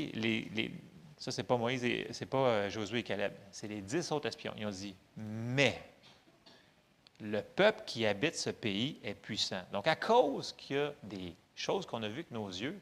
ça, 1.17 1.31
c'est 1.31 1.45
pas 1.45 1.57
Moïse, 1.57 1.87
c'est 2.11 2.27
pas 2.27 2.47
euh, 2.47 2.71
Josué 2.71 2.99
et 2.99 3.03
Caleb, 3.03 3.33
c'est 3.51 3.69
les 3.69 3.81
dix 3.81 4.11
autres 4.13 4.29
espions. 4.29 4.53
Ils 4.57 4.67
ont 4.67 4.71
dit, 4.71 4.95
mais 5.17 5.81
le 7.21 7.41
peuple 7.41 7.83
qui 7.87 8.05
habite 8.05 8.35
ce 8.35 8.51
pays 8.51 8.99
est 9.05 9.15
puissant. 9.15 9.63
Donc, 9.73 9.87
à 9.87 9.97
cause 9.97 10.53
qu'il 10.53 10.77
y 10.77 10.79
a 10.81 10.93
des 11.05 11.35
choses 11.55 11.87
qu'on 11.87 12.03
a 12.03 12.09
vues 12.09 12.15
avec 12.15 12.31
nos 12.33 12.49
yeux, 12.49 12.79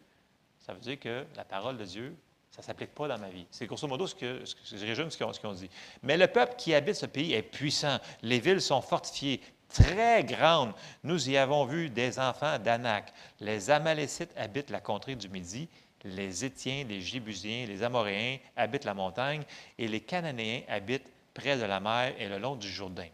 ça 0.58 0.72
veut 0.72 0.80
dire 0.80 0.98
que 0.98 1.26
la 1.36 1.44
parole 1.44 1.76
de 1.76 1.84
Dieu, 1.84 2.16
ça 2.50 2.62
ne 2.62 2.64
s'applique 2.64 2.94
pas 2.94 3.06
dans 3.06 3.18
ma 3.18 3.28
vie. 3.28 3.46
C'est 3.50 3.66
grosso 3.66 3.86
modo 3.86 4.06
ce 4.06 4.14
que, 4.14 4.38
que 4.38 4.76
je 4.76 4.86
résume 4.86 5.10
ce 5.10 5.16
qu'ils 5.16 5.46
ont 5.46 5.52
dit. 5.52 5.70
Mais 6.02 6.16
le 6.16 6.26
peuple 6.26 6.54
qui 6.56 6.74
habite 6.74 6.96
ce 6.96 7.06
pays 7.06 7.32
est 7.34 7.42
puissant. 7.42 7.98
Les 8.22 8.40
villes 8.40 8.60
sont 8.60 8.80
fortifiées. 8.80 9.40
Très 9.72 10.24
grande. 10.24 10.72
Nous 11.04 11.30
y 11.30 11.36
avons 11.36 11.64
vu 11.64 11.90
des 11.90 12.18
enfants 12.18 12.58
d'Anak. 12.58 13.12
Les 13.40 13.70
Amalécites 13.70 14.36
habitent 14.36 14.70
la 14.70 14.80
contrée 14.80 15.16
du 15.16 15.28
Midi, 15.28 15.68
les 16.04 16.44
Étiens, 16.44 16.84
les 16.88 17.00
Jébusiens, 17.00 17.66
les 17.66 17.82
Amoréens 17.82 18.38
habitent 18.56 18.84
la 18.84 18.94
montagne, 18.94 19.42
et 19.78 19.88
les 19.88 20.00
Cananéens 20.00 20.62
habitent 20.68 21.10
près 21.34 21.56
de 21.56 21.64
la 21.64 21.80
mer 21.80 22.14
et 22.18 22.28
le 22.28 22.38
long 22.38 22.56
du 22.56 22.68
Jourdain. 22.68 23.08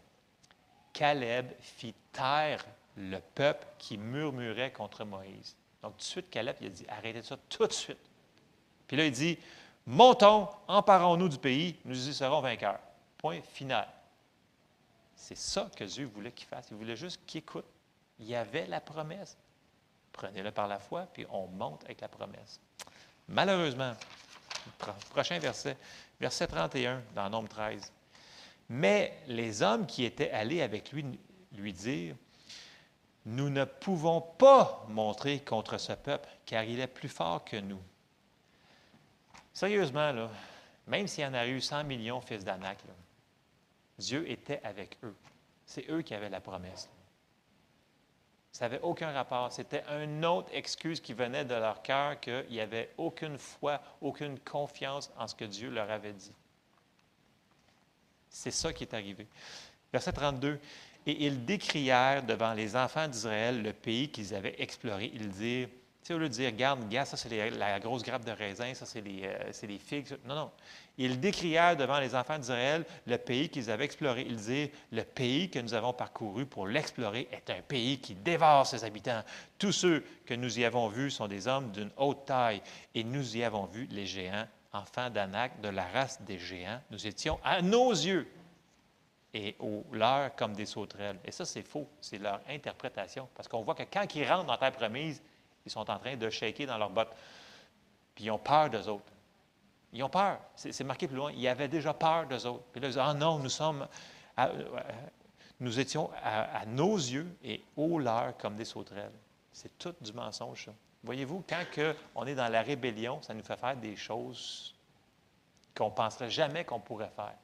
Caleb 0.93 1.51
fit 1.59 1.93
taire 2.11 2.65
le 2.95 3.19
peuple 3.35 3.67
qui 3.77 3.97
murmurait 3.97 4.71
contre 4.71 5.05
Moïse. 5.05 5.55
Donc, 5.83 5.93
tout 5.93 5.97
de 5.99 6.03
suite, 6.03 6.29
Caleb, 6.29 6.55
il 6.61 6.67
a 6.67 6.69
dit 6.69 6.85
Arrêtez 6.89 7.21
ça 7.21 7.37
tout 7.49 7.67
de 7.67 7.73
suite. 7.73 7.99
Puis 8.87 8.97
là, 8.97 9.05
il 9.05 9.11
dit 9.11 9.37
Montons, 9.85 10.49
emparons-nous 10.67 11.29
du 11.29 11.37
pays, 11.37 11.75
nous 11.85 12.09
y 12.09 12.13
serons 12.13 12.41
vainqueurs. 12.41 12.79
Point 13.17 13.41
final. 13.53 13.87
C'est 15.17 15.37
ça 15.37 15.69
que 15.75 15.83
Dieu 15.83 16.05
voulait 16.05 16.31
qu'il 16.31 16.47
fasse. 16.47 16.67
Il 16.71 16.77
voulait 16.77 16.95
juste 16.95 17.19
qu'il 17.25 17.39
écoute. 17.39 17.65
Il 18.19 18.27
y 18.27 18.35
avait 18.35 18.67
la 18.67 18.79
promesse. 18.79 19.35
Prenez-le 20.13 20.51
par 20.51 20.67
la 20.67 20.79
foi, 20.79 21.07
puis 21.11 21.25
on 21.29 21.47
monte 21.47 21.83
avec 21.83 22.01
la 22.01 22.07
promesse. 22.07 22.61
Malheureusement, 23.27 23.93
prochain 25.09 25.39
verset, 25.39 25.75
verset 26.19 26.47
31 26.47 27.01
dans 27.13 27.29
Nombre 27.29 27.49
13. 27.49 27.91
Mais 28.69 29.19
les 29.27 29.61
hommes 29.61 29.85
qui 29.85 30.05
étaient 30.05 30.31
allés 30.31 30.61
avec 30.61 30.91
lui 30.91 31.05
lui 31.53 31.73
dirent, 31.73 32.15
nous 33.25 33.49
ne 33.49 33.65
pouvons 33.65 34.21
pas 34.21 34.85
montrer 34.87 35.39
contre 35.41 35.77
ce 35.77 35.93
peuple, 35.93 36.29
car 36.45 36.63
il 36.63 36.79
est 36.79 36.87
plus 36.87 37.09
fort 37.09 37.43
que 37.43 37.57
nous. 37.57 37.81
Sérieusement, 39.53 40.11
là, 40.11 40.29
même 40.85 41.07
s'il 41.07 41.23
y 41.23 41.27
en 41.27 41.33
a 41.33 41.47
eu 41.47 41.59
100 41.59 41.83
millions 41.83 42.21
fils 42.21 42.45
d'Anak, 42.45 42.77
Dieu 43.97 44.29
était 44.29 44.61
avec 44.63 44.97
eux. 45.03 45.15
C'est 45.65 45.89
eux 45.89 46.01
qui 46.01 46.13
avaient 46.13 46.29
la 46.29 46.39
promesse. 46.39 46.89
Ça 48.51 48.65
n'avait 48.65 48.81
aucun 48.81 49.11
rapport. 49.11 49.51
C'était 49.51 49.83
une 50.01 50.25
autre 50.25 50.49
excuse 50.51 50.99
qui 50.99 51.13
venait 51.13 51.45
de 51.45 51.53
leur 51.53 51.81
cœur 51.83 52.19
qu'il 52.19 52.47
n'y 52.49 52.59
avait 52.59 52.91
aucune 52.97 53.37
foi, 53.37 53.81
aucune 54.01 54.39
confiance 54.39 55.11
en 55.17 55.27
ce 55.27 55.35
que 55.35 55.45
Dieu 55.45 55.69
leur 55.69 55.91
avait 55.91 56.13
dit. 56.13 56.33
C'est 58.29 58.51
ça 58.51 58.73
qui 58.73 58.83
est 58.83 58.93
arrivé. 58.93 59.27
Verset 59.91 60.11
32. 60.11 60.59
Et 61.05 61.25
ils 61.25 61.45
décrièrent 61.45 62.23
devant 62.23 62.53
les 62.53 62.75
enfants 62.75 63.07
d'Israël 63.07 63.61
le 63.61 63.73
pays 63.73 64.09
qu'ils 64.09 64.33
avaient 64.33 64.55
exploré. 64.61 65.11
Ils 65.13 65.29
dirent, 65.29 65.69
sais, 66.07 66.13
au 66.13 66.17
lieu 66.17 66.29
de 66.29 66.33
dire, 66.33 66.47
regarde, 66.47 66.83
regarde, 66.83 67.07
ça 67.07 67.17
c'est 67.17 67.49
la 67.51 67.79
grosse 67.79 68.01
grappe 68.01 68.23
de 68.23 68.31
raisin, 68.31 68.73
ça 68.73 68.85
c'est 68.85 69.01
les, 69.01 69.23
euh, 69.25 69.77
figues. 69.79 70.07
Non, 70.25 70.35
non. 70.35 70.51
Ils 70.97 71.19
décrièrent 71.19 71.75
devant 71.75 71.99
les 71.99 72.15
enfants 72.15 72.37
d'Israël 72.37 72.85
le 73.05 73.17
pays 73.17 73.49
qu'ils 73.49 73.69
avaient 73.69 73.85
exploré. 73.85 74.25
Ils 74.27 74.37
dirent, 74.37 74.69
le 74.91 75.03
pays 75.03 75.49
que 75.49 75.59
nous 75.59 75.73
avons 75.73 75.93
parcouru 75.93 76.45
pour 76.45 76.67
l'explorer 76.67 77.27
est 77.31 77.49
un 77.49 77.61
pays 77.61 77.99
qui 77.99 78.15
dévore 78.15 78.65
ses 78.65 78.83
habitants. 78.83 79.21
Tous 79.59 79.71
ceux 79.71 80.03
que 80.25 80.33
nous 80.33 80.59
y 80.59 80.65
avons 80.65 80.87
vus 80.87 81.11
sont 81.11 81.27
des 81.27 81.47
hommes 81.47 81.71
d'une 81.71 81.91
haute 81.97 82.25
taille, 82.25 82.61
et 82.95 83.03
nous 83.03 83.37
y 83.37 83.43
avons 83.43 83.65
vu 83.65 83.87
les 83.91 84.05
géants 84.05 84.47
enfants 84.73 85.09
d'Anak, 85.09 85.59
de 85.61 85.69
la 85.69 85.87
race 85.87 86.21
des 86.21 86.39
géants. 86.39 86.81
Nous 86.89 87.05
étions 87.05 87.39
à 87.43 87.61
nos 87.61 87.91
yeux 87.91 88.27
et 89.33 89.55
aux 89.59 89.83
leurs 89.91 90.35
comme 90.35 90.53
des 90.53 90.65
sauterelles. 90.65 91.19
Et 91.25 91.31
ça, 91.31 91.45
c'est 91.45 91.63
faux. 91.63 91.87
C'est 91.99 92.17
leur 92.17 92.39
interprétation. 92.49 93.27
Parce 93.35 93.47
qu'on 93.47 93.61
voit 93.61 93.75
que 93.75 93.83
quand 93.83 94.15
ils 94.15 94.27
rentrent 94.27 94.45
dans 94.45 94.57
terre 94.57 94.71
promise, 94.71 95.21
ils 95.67 95.71
sont 95.71 95.89
en 95.89 95.99
train 95.99 96.15
de 96.15 96.29
shaker 96.29 96.67
dans 96.67 96.77
leurs 96.77 96.89
bottes. 96.89 97.13
Puis 98.15 98.25
ils 98.25 98.31
ont 98.31 98.39
peur 98.39 98.69
d'eux 98.69 98.87
autres. 98.87 99.11
Ils 99.93 100.03
ont 100.03 100.09
peur. 100.09 100.39
C'est 100.55 100.83
marqué 100.83 101.07
plus 101.07 101.15
loin. 101.15 101.31
Ils 101.31 101.47
avaient 101.47 101.67
déjà 101.67 101.93
peur 101.93 102.25
d'eux 102.27 102.45
autres. 102.45 102.63
Puis 102.71 102.81
là, 102.81 102.87
ils 102.87 102.91
disent 102.91 103.01
Ah 103.03 103.13
non, 103.13 103.39
nous 103.39 103.49
sommes. 103.49 103.87
nous 105.59 105.79
étions 105.79 106.09
à, 106.23 106.65
nos 106.65 106.95
yeux 106.95 107.37
et 107.43 107.63
aux 107.75 107.99
leurs 107.99 108.37
comme 108.37 108.55
des 108.55 108.65
sauterelles. 108.65 109.13
C'est 109.51 109.77
tout 109.77 109.93
du 110.01 110.13
mensonge, 110.13 110.65
ça. 110.65 110.71
Voyez-vous, 111.03 111.43
quand 111.47 111.63
on 112.15 112.25
est 112.27 112.35
dans 112.35 112.51
la 112.51 112.61
rébellion, 112.61 113.21
ça 113.21 113.33
nous 113.33 113.43
fait 113.43 113.57
faire 113.57 113.77
des 113.77 113.95
choses 113.95 114.75
qu'on 115.75 115.89
ne 115.89 115.93
penserait 115.93 116.29
jamais 116.29 116.65
qu'on 116.65 116.79
pourrait 116.79 117.11
faire, 117.15 117.35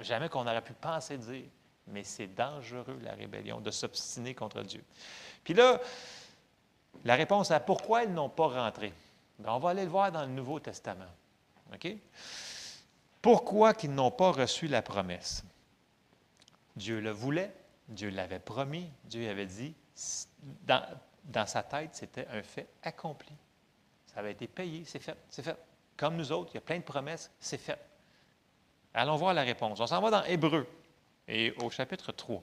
jamais 0.00 0.28
qu'on 0.28 0.42
aurait 0.42 0.62
pu 0.62 0.74
penser 0.74 1.16
dire. 1.16 1.44
Mais 1.86 2.02
c'est 2.02 2.26
dangereux, 2.26 2.98
la 3.02 3.12
rébellion, 3.12 3.60
de 3.60 3.70
s'obstiner 3.70 4.34
contre 4.34 4.62
Dieu. 4.62 4.82
Puis 5.42 5.54
là, 5.54 5.80
la 7.04 7.14
réponse 7.14 7.50
à 7.50 7.60
pourquoi 7.60 8.04
ils 8.04 8.12
n'ont 8.12 8.28
pas 8.28 8.48
rentré. 8.48 8.92
Ben, 9.38 9.52
on 9.52 9.58
va 9.58 9.70
aller 9.70 9.84
le 9.84 9.90
voir 9.90 10.12
dans 10.12 10.22
le 10.22 10.32
Nouveau 10.32 10.60
Testament. 10.60 11.10
Pourquoi 13.20 13.74
qu'ils 13.74 13.94
n'ont 13.94 14.10
pas 14.10 14.30
reçu 14.30 14.68
la 14.68 14.82
promesse? 14.82 15.44
Dieu 16.76 17.00
le 17.00 17.10
voulait, 17.10 17.54
Dieu 17.88 18.10
l'avait 18.10 18.38
promis, 18.38 18.90
Dieu 19.04 19.28
avait 19.28 19.46
dit, 19.46 19.74
dans, 20.62 20.84
dans 21.24 21.46
sa 21.46 21.62
tête, 21.62 21.90
c'était 21.94 22.26
un 22.28 22.42
fait 22.42 22.68
accompli. 22.82 23.32
Ça 24.06 24.20
avait 24.20 24.32
été 24.32 24.46
payé, 24.46 24.84
c'est 24.84 24.98
fait, 24.98 25.16
c'est 25.28 25.42
fait. 25.42 25.56
Comme 25.96 26.16
nous 26.16 26.32
autres, 26.32 26.50
il 26.52 26.56
y 26.56 26.58
a 26.58 26.62
plein 26.62 26.78
de 26.78 26.84
promesses, 26.84 27.30
c'est 27.40 27.58
fait. 27.58 27.78
Allons 28.92 29.16
voir 29.16 29.34
la 29.34 29.42
réponse. 29.42 29.80
On 29.80 29.86
s'en 29.86 30.00
va 30.00 30.10
dans 30.10 30.24
Hébreu 30.24 30.66
et 31.26 31.52
au 31.62 31.70
chapitre 31.70 32.12
3. 32.12 32.42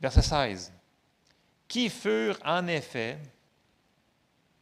Verset 0.00 0.22
16. 0.22 0.72
Qui 1.68 1.90
furent 1.90 2.38
en 2.44 2.66
effet 2.66 3.18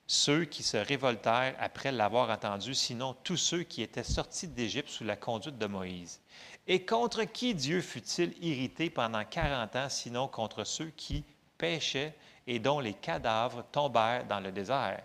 ceux 0.07 0.45
qui 0.45 0.63
se 0.63 0.77
révoltèrent 0.77 1.57
après 1.59 1.93
l'avoir 1.93 2.31
entendu, 2.31 2.75
sinon 2.75 3.15
tous 3.25 3.37
ceux 3.37 3.63
qui 3.63 3.83
étaient 3.83 4.05
sortis 4.05 4.49
d'Égypte 4.49 4.89
sous 4.89 5.05
la 5.05 5.17
conduite 5.17 5.59
de 5.59 5.67
Moïse. 5.67 6.21
Et 6.67 6.85
contre 6.85 7.25
qui 7.25 7.55
Dieu 7.55 7.81
fut-il 7.81 8.35
irrité 8.43 8.91
pendant 8.91 9.25
quarante 9.25 9.77
ans, 9.77 9.89
sinon 9.89 10.29
contre 10.29 10.65
ceux 10.65 10.91
qui 10.97 11.25
péchaient 11.59 12.15
et 12.47 12.59
dont 12.59 12.81
les 12.81 12.95
cadavres 12.95 13.65
tombèrent 13.73 14.27
dans 14.27 14.41
le 14.41 14.53
désert? 14.53 15.03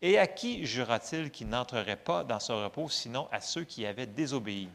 Et 0.00 0.18
à 0.18 0.26
qui 0.26 0.66
jura-t-il 0.66 1.30
qu'il 1.30 1.48
n'entrerait 1.48 1.96
pas 1.96 2.24
dans 2.24 2.40
ce 2.40 2.52
repos, 2.52 2.88
sinon 2.88 3.28
à 3.30 3.40
ceux 3.40 3.64
qui 3.64 3.86
avaient 3.86 4.06
désobéi? 4.06 4.68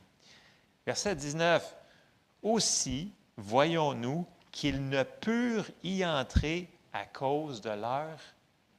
Verset 0.86 1.16
19. 1.16 1.76
Aussi, 2.42 3.12
voyons-nous 3.36 4.26
qu'ils 4.58 4.90
ne 4.90 5.04
purent 5.04 5.70
y 5.84 6.04
entrer 6.04 6.68
à 6.92 7.06
cause 7.06 7.62
de 7.62 7.70
leur 7.70 8.18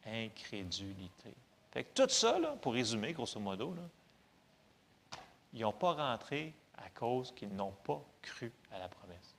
incrédulité. 0.05 1.32
Fait 1.70 1.84
tout 1.94 2.09
ça, 2.09 2.36
pour 2.60 2.72
résumer, 2.72 3.12
grosso 3.12 3.38
modo, 3.38 3.76
ils 5.52 5.60
n'ont 5.60 5.70
pas 5.70 5.92
rentré 5.92 6.52
à 6.78 6.90
cause 6.90 7.30
qu'ils 7.30 7.55
n'ont 7.55 7.76
pas 7.84 8.02
cru 8.20 8.50
à 8.72 8.80
la 8.80 8.88
promesse. 8.88 9.36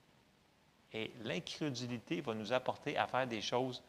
Et 0.93 1.11
l'incrédulité 1.23 2.21
va 2.21 2.33
nous 2.33 2.53
apporter 2.53 2.97
à 2.97 3.05
faire 3.05 3.27
des 3.27 3.41
choses, 3.41 3.83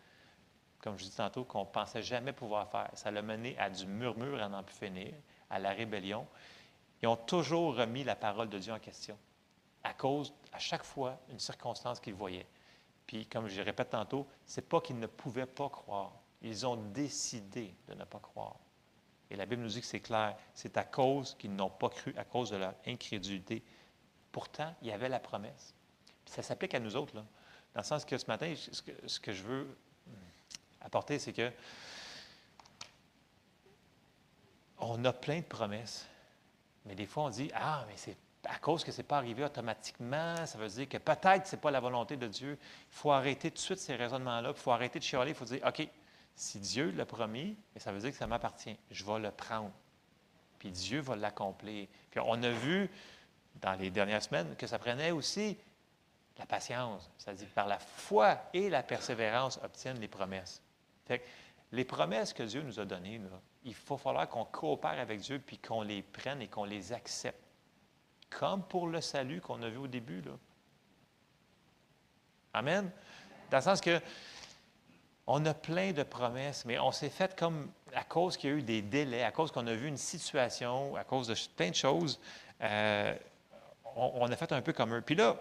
comme 0.81 0.98
je 0.98 1.05
dis 1.05 1.14
tantôt, 1.14 1.44
qu'on 1.44 1.60
ne 1.60 1.66
pensait 1.66 2.02
jamais 2.02 2.32
pouvoir 2.32 2.68
faire. 2.68 2.90
Ça 2.94 3.12
l'a 3.12 3.22
mené 3.22 3.56
à 3.60 3.70
du 3.70 3.86
murmure 3.86 4.43
à 4.43 4.48
n'en 4.48 4.64
plus 4.64 4.74
finir, 4.74 5.14
à 5.51 5.60
la 5.60 5.70
rébellion. 5.70 6.27
Ils 7.01 7.06
ont 7.06 7.14
toujours 7.14 7.77
remis 7.77 8.02
la 8.02 8.16
parole 8.16 8.48
de 8.48 8.59
Dieu 8.59 8.72
en 8.72 8.81
question, 8.81 9.16
à 9.82 9.94
cause, 9.94 10.32
à 10.52 10.59
chaque 10.59 10.85
fois, 10.85 11.19
une 11.31 11.39
circonstance 11.39 12.01
qu'ils 12.01 12.15
voyaient. 12.15 12.47
Puis, 13.07 13.27
comme 13.27 13.48
je 13.48 13.61
répète 13.61 13.90
tantôt, 13.90 14.27
ce 14.47 14.61
n'est 14.61 14.66
pas 14.66 14.81
qu'ils 14.81 14.98
ne 14.98 15.07
pouvaient 15.07 15.47
pas 15.47 15.69
croire. 15.69 16.12
Ils 16.43 16.66
ont 16.66 16.77
décidé 16.77 17.74
de 17.89 17.94
ne 17.94 18.05
pas 18.05 18.19
croire. 18.20 18.57
Et 19.31 19.36
la 19.36 19.47
Bible 19.47 19.62
nous 19.62 19.69
dit 19.69 19.81
que 19.81 19.86
c'est 19.86 20.01
clair, 20.01 20.36
c'est 20.55 20.77
à 20.77 20.85
cause 20.85 21.35
qu'ils 21.39 21.55
n'ont 21.55 21.70
pas 21.70 21.89
cru, 21.89 22.15
à 22.16 22.24
cause 22.24 22.51
de 22.51 22.57
leur 22.57 22.74
incrédulité. 22.86 23.62
Pourtant, 24.32 24.74
il 24.82 24.89
y 24.89 24.93
avait 24.93 25.09
la 25.09 25.20
promesse. 25.20 25.74
ça 26.27 26.43
s'applique 26.43 26.74
à 26.74 26.81
nous 26.81 26.97
autres, 26.97 27.15
là. 27.16 27.24
Dans 27.74 27.81
le 27.82 27.86
sens 27.86 28.05
que 28.05 28.19
ce 28.19 28.27
matin, 28.27 28.52
ce 28.57 29.20
que, 29.20 29.32
je 29.32 29.43
veux 29.43 29.77
hmm, 30.07 30.12
apporter, 30.81 31.20
c'est 31.20 31.32
que 31.32 31.52
on 34.78 35.05
a 35.05 35.12
plein 35.12 35.39
de 35.39 35.44
promesses. 35.44 36.07
Mais 36.85 36.97
des 36.97 37.07
fois, 37.07 37.24
on 37.24 37.31
dit 37.31 37.51
Ah, 37.55 37.85
mais 37.86 37.97
c'est 37.97 38.16
à 38.45 38.59
cause 38.59 38.85
que 38.85 38.93
ce 38.93 38.99
n'est 38.99 39.07
pas 39.07 39.19
arrivé 39.19 39.45
automatiquement, 39.45 40.47
ça 40.47 40.59
veut 40.59 40.69
dire 40.69 40.89
que 40.89 40.99
peut-être 40.99 41.47
ce 41.47 41.57
n'est 41.57 41.61
pas 41.61 41.71
la 41.71 41.81
volonté 41.81 42.17
de 42.17 42.27
Dieu. 42.27 42.59
Il 42.61 42.95
faut 42.95 43.12
arrêter 43.12 43.51
tout 43.51 43.57
de 43.57 43.61
suite 43.61 43.79
ces 43.79 43.97
raisonnements-là. 43.97 44.51
Il 44.51 44.61
faut 44.61 44.71
arrêter 44.71 44.99
de 44.99 45.05
chialer. 45.05 45.31
Il 45.31 45.35
faut 45.35 45.45
dire 45.45 45.61
OK, 45.67 45.87
si 46.35 46.59
Dieu 46.59 46.91
l'a 46.93 47.05
promis, 47.05 47.57
ça 47.77 47.93
veut 47.93 47.99
dire 47.99 48.11
que 48.11 48.17
ça 48.17 48.27
m'appartient. 48.27 48.77
Je 48.91 49.05
vais 49.05 49.19
le 49.19 49.31
prendre. 49.31 49.71
Puis 50.59 50.71
Dieu 50.71 51.01
va 51.01 51.17
l'accomplir. 51.17 51.87
Puis 52.11 52.21
on 52.25 52.43
a 52.43 52.51
vu 52.51 52.91
dans 53.57 53.75
les 53.75 53.91
dernières 53.91 54.23
semaines 54.23 54.57
que 54.57 54.67
ça 54.67 54.79
prenait 54.79 55.11
aussi 55.11 55.59
la 56.39 56.47
patience. 56.47 57.11
C'est-à-dire 57.19 57.49
par 57.49 57.67
la 57.67 57.79
foi 57.79 58.39
et 58.55 58.71
la 58.71 58.83
persévérance 58.83 59.59
obtiennent 59.62 60.01
les 60.01 60.09
promesses. 60.09 60.62
Les 61.73 61.85
promesses 61.85 62.33
que 62.33 62.43
Dieu 62.43 62.62
nous 62.62 62.81
a 62.81 62.85
données, 62.85 63.21
il 63.65 63.75
faut 63.75 63.99
falloir 63.99 64.29
qu'on 64.29 64.45
coopère 64.45 64.99
avec 64.99 65.21
Dieu 65.21 65.41
puis 65.45 65.59
qu'on 65.59 65.83
les 65.83 66.03
prenne 66.03 66.41
et 66.41 66.49
qu'on 66.49 66.65
les 66.65 66.93
accepte. 66.93 67.49
Comme 68.31 68.62
pour 68.62 68.89
le 68.89 69.01
salut 69.01 69.40
qu'on 69.40 69.62
a 69.62 69.69
vu 69.69 69.78
au 69.78 69.86
début. 69.86 70.23
Là. 70.23 70.32
Amen. 72.55 72.90
Dans 73.51 73.59
le 73.59 73.62
sens 73.62 73.81
que 73.81 74.01
on 75.27 75.44
a 75.47 75.55
plein 75.55 75.93
de 75.93 76.02
promesses, 76.02 76.65
mais 76.65 76.78
on 76.78 76.90
s'est 76.90 77.11
fait 77.11 77.39
comme 77.39 77.70
à 77.94 78.02
cause 78.02 78.36
qu'il 78.36 78.51
y 78.51 78.52
a 78.52 78.57
eu 78.57 78.62
des 78.62 78.82
délais, 78.82 79.23
à 79.23 79.31
cause 79.31 79.52
qu'on 79.52 79.66
a 79.66 79.74
vu 79.74 79.86
une 79.86 79.97
situation, 79.97 80.97
à 80.97 81.05
cause 81.05 81.28
de 81.28 81.36
plein 81.55 81.70
de 81.70 81.74
choses, 81.74 82.19
euh, 82.62 83.15
on, 83.97 84.31
a 84.31 84.36
fait 84.36 84.51
un 84.52 84.61
peu 84.61 84.73
comme 84.73 84.94
eux. 84.94 85.02
Puis 85.02 85.15
là, 85.15 85.36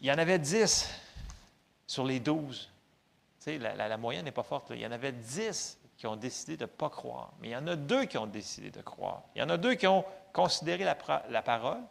il 0.00 0.06
y 0.06 0.12
en 0.12 0.18
avait 0.18 0.38
10 0.38 0.88
sur 1.86 2.04
les 2.04 2.20
12. 2.20 2.68
Tu 3.38 3.44
sais, 3.44 3.58
la, 3.58 3.96
moyenne 3.96 4.24
n'est 4.24 4.32
pas 4.32 4.42
forte. 4.42 4.68
Il 4.70 4.80
y 4.80 4.86
en 4.86 4.92
avait 4.92 5.12
10 5.12 5.77
qui 5.98 6.06
ont 6.06 6.16
décidé 6.16 6.56
de 6.56 6.62
ne 6.62 6.68
pas 6.68 6.88
croire. 6.88 7.32
Mais 7.40 7.48
il 7.48 7.50
y 7.50 7.56
en 7.56 7.66
a 7.66 7.74
deux 7.74 8.04
qui 8.04 8.16
ont 8.16 8.26
décidé 8.26 8.70
de 8.70 8.80
croire. 8.80 9.24
Il 9.34 9.40
y 9.40 9.42
en 9.42 9.50
a 9.50 9.56
deux 9.56 9.74
qui 9.74 9.88
ont 9.88 10.04
considéré 10.32 10.84
la, 10.84 10.94
parole, 11.42 11.82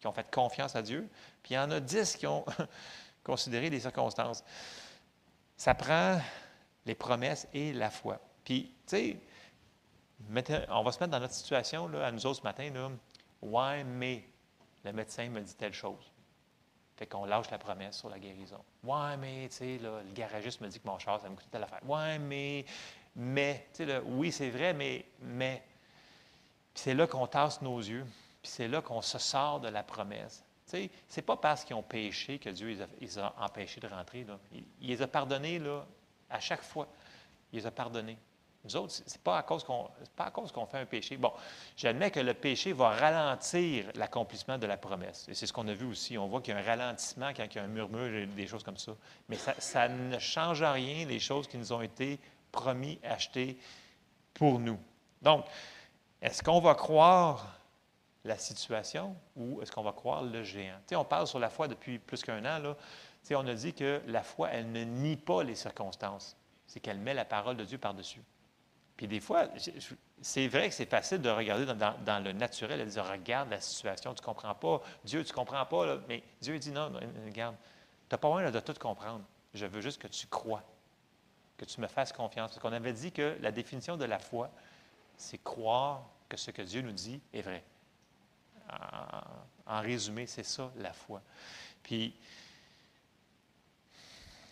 qui 0.00 0.06
ont 0.06 0.12
fait 0.12 0.30
confiance 0.30 0.76
à 0.76 0.82
Dieu. 0.82 1.08
Puis 1.42 1.54
il 1.54 1.56
y 1.56 1.58
en 1.58 1.70
a 1.72 1.80
10 1.80 2.16
qui 2.16 2.28
ont 2.28 2.44
considéré 3.24 3.68
les 3.68 3.80
circonstances. 3.80 4.44
Ça 5.56 5.74
prend 5.74 6.20
les 6.86 6.94
promesses 6.94 7.48
et 7.52 7.72
la 7.72 7.90
foi. 7.90 8.20
Puis, 8.44 8.72
tu 8.86 8.96
sais, 8.96 9.16
on 10.68 10.82
va 10.84 10.92
se 10.92 11.00
mettre 11.00 11.10
dans 11.10 11.20
notre 11.20 11.34
situation, 11.34 11.88
là, 11.88 12.06
à 12.06 12.12
nous 12.12 12.24
autres 12.24 12.38
ce 12.38 12.44
matin. 12.44 12.70
Là. 12.72 12.88
Ouais, 13.42 13.82
mais 13.82 14.22
le 14.84 14.92
médecin 14.92 15.28
me 15.28 15.40
dit 15.40 15.56
telle 15.56 15.74
chose. 15.74 16.12
Fait 16.96 17.06
qu'on 17.06 17.24
lâche 17.24 17.50
la 17.50 17.58
promesse 17.58 17.98
sur 17.98 18.08
la 18.08 18.20
guérison. 18.20 18.64
Ouais, 18.84 19.16
mais, 19.18 19.48
tu 19.50 19.56
sais, 19.56 19.78
le 19.78 20.12
garagiste 20.14 20.60
me 20.60 20.68
dit 20.68 20.78
que 20.78 20.86
mon 20.86 21.00
char, 21.00 21.20
ça 21.20 21.28
me 21.28 21.34
coûte 21.34 21.48
telle 21.50 21.64
affaire. 21.64 21.80
Ouais, 21.84 22.18
mais, 22.20 22.64
mais, 23.16 23.66
tu 23.74 23.86
sais, 23.86 23.98
oui, 24.04 24.30
c'est 24.30 24.50
vrai, 24.50 24.74
mais, 24.74 25.06
mais. 25.22 25.62
C'est 26.74 26.92
là 26.92 27.06
qu'on 27.06 27.26
tasse 27.26 27.62
nos 27.62 27.78
yeux, 27.78 28.04
puis 28.42 28.52
c'est 28.52 28.68
là 28.68 28.82
qu'on 28.82 29.00
se 29.00 29.18
sort 29.18 29.60
de 29.60 29.68
la 29.68 29.82
promesse. 29.82 30.44
Tu 30.66 30.72
sais, 30.72 30.90
c'est 31.08 31.22
pas 31.22 31.38
parce 31.38 31.64
qu'ils 31.64 31.74
ont 31.74 31.82
péché 31.82 32.38
que 32.38 32.50
Dieu 32.50 32.76
les 33.00 33.18
a, 33.18 33.34
empêchés 33.40 33.80
de 33.80 33.86
rentrer. 33.86 34.24
Là. 34.24 34.38
Il, 34.52 34.64
les 34.88 35.00
a 35.00 35.06
pardonnés, 35.06 35.58
là, 35.58 35.86
à 36.28 36.38
chaque 36.38 36.62
fois. 36.62 36.86
Il 37.52 37.60
les 37.60 37.66
a 37.66 37.70
pardonnés. 37.70 38.18
Nous 38.64 38.76
autres, 38.76 38.92
c'est 39.06 39.22
pas 39.22 39.38
à 39.38 39.42
cause 39.44 39.64
qu'on 39.64 39.88
pas 40.16 40.24
à 40.24 40.30
cause 40.30 40.52
qu'on 40.52 40.66
fait 40.66 40.78
un 40.78 40.86
péché. 40.86 41.16
Bon, 41.16 41.32
j'admets 41.76 42.10
que 42.10 42.20
le 42.20 42.34
péché 42.34 42.72
va 42.72 42.90
ralentir 42.90 43.86
l'accomplissement 43.94 44.58
de 44.58 44.66
la 44.66 44.76
promesse. 44.76 45.26
Et 45.28 45.34
c'est 45.34 45.46
ce 45.46 45.52
qu'on 45.52 45.68
a 45.68 45.72
vu 45.72 45.86
aussi. 45.86 46.18
On 46.18 46.26
voit 46.26 46.42
qu'il 46.42 46.52
y 46.52 46.56
a 46.56 46.60
un 46.60 46.64
ralentissement 46.64 47.30
quand 47.34 47.44
il 47.44 47.54
y 47.54 47.58
a 47.60 47.62
un 47.62 47.68
murmure 47.68 48.26
des 48.26 48.46
choses 48.46 48.64
comme 48.64 48.76
ça. 48.76 48.92
Mais 49.28 49.36
ça, 49.36 49.54
ça 49.58 49.88
ne 49.88 50.18
change 50.18 50.62
en 50.62 50.72
rien 50.72 51.06
les 51.06 51.20
choses 51.20 51.46
qui 51.46 51.56
nous 51.56 51.72
ont 51.72 51.80
été 51.80 52.18
promis, 52.56 52.98
achetées 53.04 53.58
pour 54.34 54.58
nous. 54.58 54.78
Donc, 55.20 55.44
est-ce 56.22 56.42
qu'on 56.42 56.60
va 56.60 56.74
croire 56.74 57.60
la 58.24 58.38
situation 58.38 59.14
ou 59.36 59.60
est-ce 59.62 59.70
qu'on 59.70 59.82
va 59.82 59.92
croire 59.92 60.22
le 60.22 60.42
géant? 60.42 60.78
Tu 60.88 60.96
on 60.96 61.04
parle 61.04 61.26
sur 61.26 61.38
la 61.38 61.50
foi 61.50 61.68
depuis 61.68 61.98
plus 61.98 62.22
qu'un 62.22 62.40
an. 62.40 62.58
Là. 62.58 62.76
On 63.32 63.46
a 63.46 63.54
dit 63.54 63.74
que 63.74 64.00
la 64.06 64.22
foi, 64.22 64.50
elle 64.50 64.72
ne 64.72 64.84
nie 64.84 65.16
pas 65.16 65.42
les 65.42 65.54
circonstances. 65.54 66.36
C'est 66.66 66.80
qu'elle 66.80 66.98
met 66.98 67.14
la 67.14 67.24
parole 67.24 67.56
de 67.56 67.64
Dieu 67.64 67.78
par-dessus. 67.78 68.22
Puis 68.96 69.06
des 69.06 69.20
fois, 69.20 69.48
c'est 70.22 70.48
vrai 70.48 70.68
que 70.68 70.74
c'est 70.74 70.88
facile 70.88 71.20
de 71.20 71.28
regarder 71.28 71.66
dans, 71.66 72.24
le 72.24 72.32
naturel 72.32 72.80
et 72.80 72.84
de 72.84 72.90
dire 72.90 73.04
Regarde 73.04 73.50
la 73.50 73.60
situation, 73.60 74.14
tu 74.14 74.22
ne 74.22 74.24
comprends 74.24 74.54
pas. 74.54 74.80
Dieu, 75.04 75.22
tu 75.22 75.32
ne 75.32 75.36
comprends 75.36 75.66
pas. 75.66 75.98
Mais 76.08 76.22
Dieu 76.40 76.58
dit 76.58 76.70
Non, 76.70 76.88
non, 76.88 77.00
regarde, 77.26 77.56
tu 78.08 78.14
n'as 78.14 78.18
pas 78.18 78.28
besoin 78.28 78.50
de 78.50 78.60
tout 78.60 78.74
comprendre. 78.80 79.22
Je 79.52 79.66
veux 79.66 79.80
juste 79.80 80.00
que 80.00 80.08
tu 80.08 80.26
crois, 80.26 80.62
que 81.56 81.64
tu 81.64 81.80
me 81.80 81.86
fasses 81.86 82.12
confiance. 82.12 82.50
Parce 82.50 82.60
qu'on 82.60 82.72
avait 82.72 82.92
dit 82.92 83.12
que 83.12 83.36
la 83.40 83.50
définition 83.50 83.96
de 83.96 84.04
la 84.04 84.18
foi, 84.18 84.50
c'est 85.16 85.42
croire 85.42 86.02
que 86.28 86.36
ce 86.36 86.50
que 86.50 86.62
Dieu 86.62 86.82
nous 86.82 86.92
dit 86.92 87.20
est 87.32 87.42
vrai. 87.42 87.62
En, 89.66 89.80
résumé, 89.80 90.26
c'est 90.26 90.42
ça 90.42 90.70
la 90.76 90.92
foi. 90.92 91.22
Puis, 91.82 92.14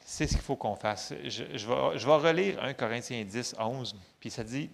c'est 0.05 0.27
ce 0.27 0.33
qu'il 0.33 0.43
faut 0.43 0.57
qu'on 0.57 0.77
fasse. 0.77 1.13
Je, 1.25 1.57
je 1.57 1.67
vais, 1.67 1.99
je 1.99 2.07
vais 2.07 2.17
relire 2.17 2.63
1 2.63 2.75
Corinthiens 2.75 3.25
10, 3.25 3.57
11, 3.59 3.97
puis 4.21 4.31
ça 4.31 4.45
dit 4.45 4.71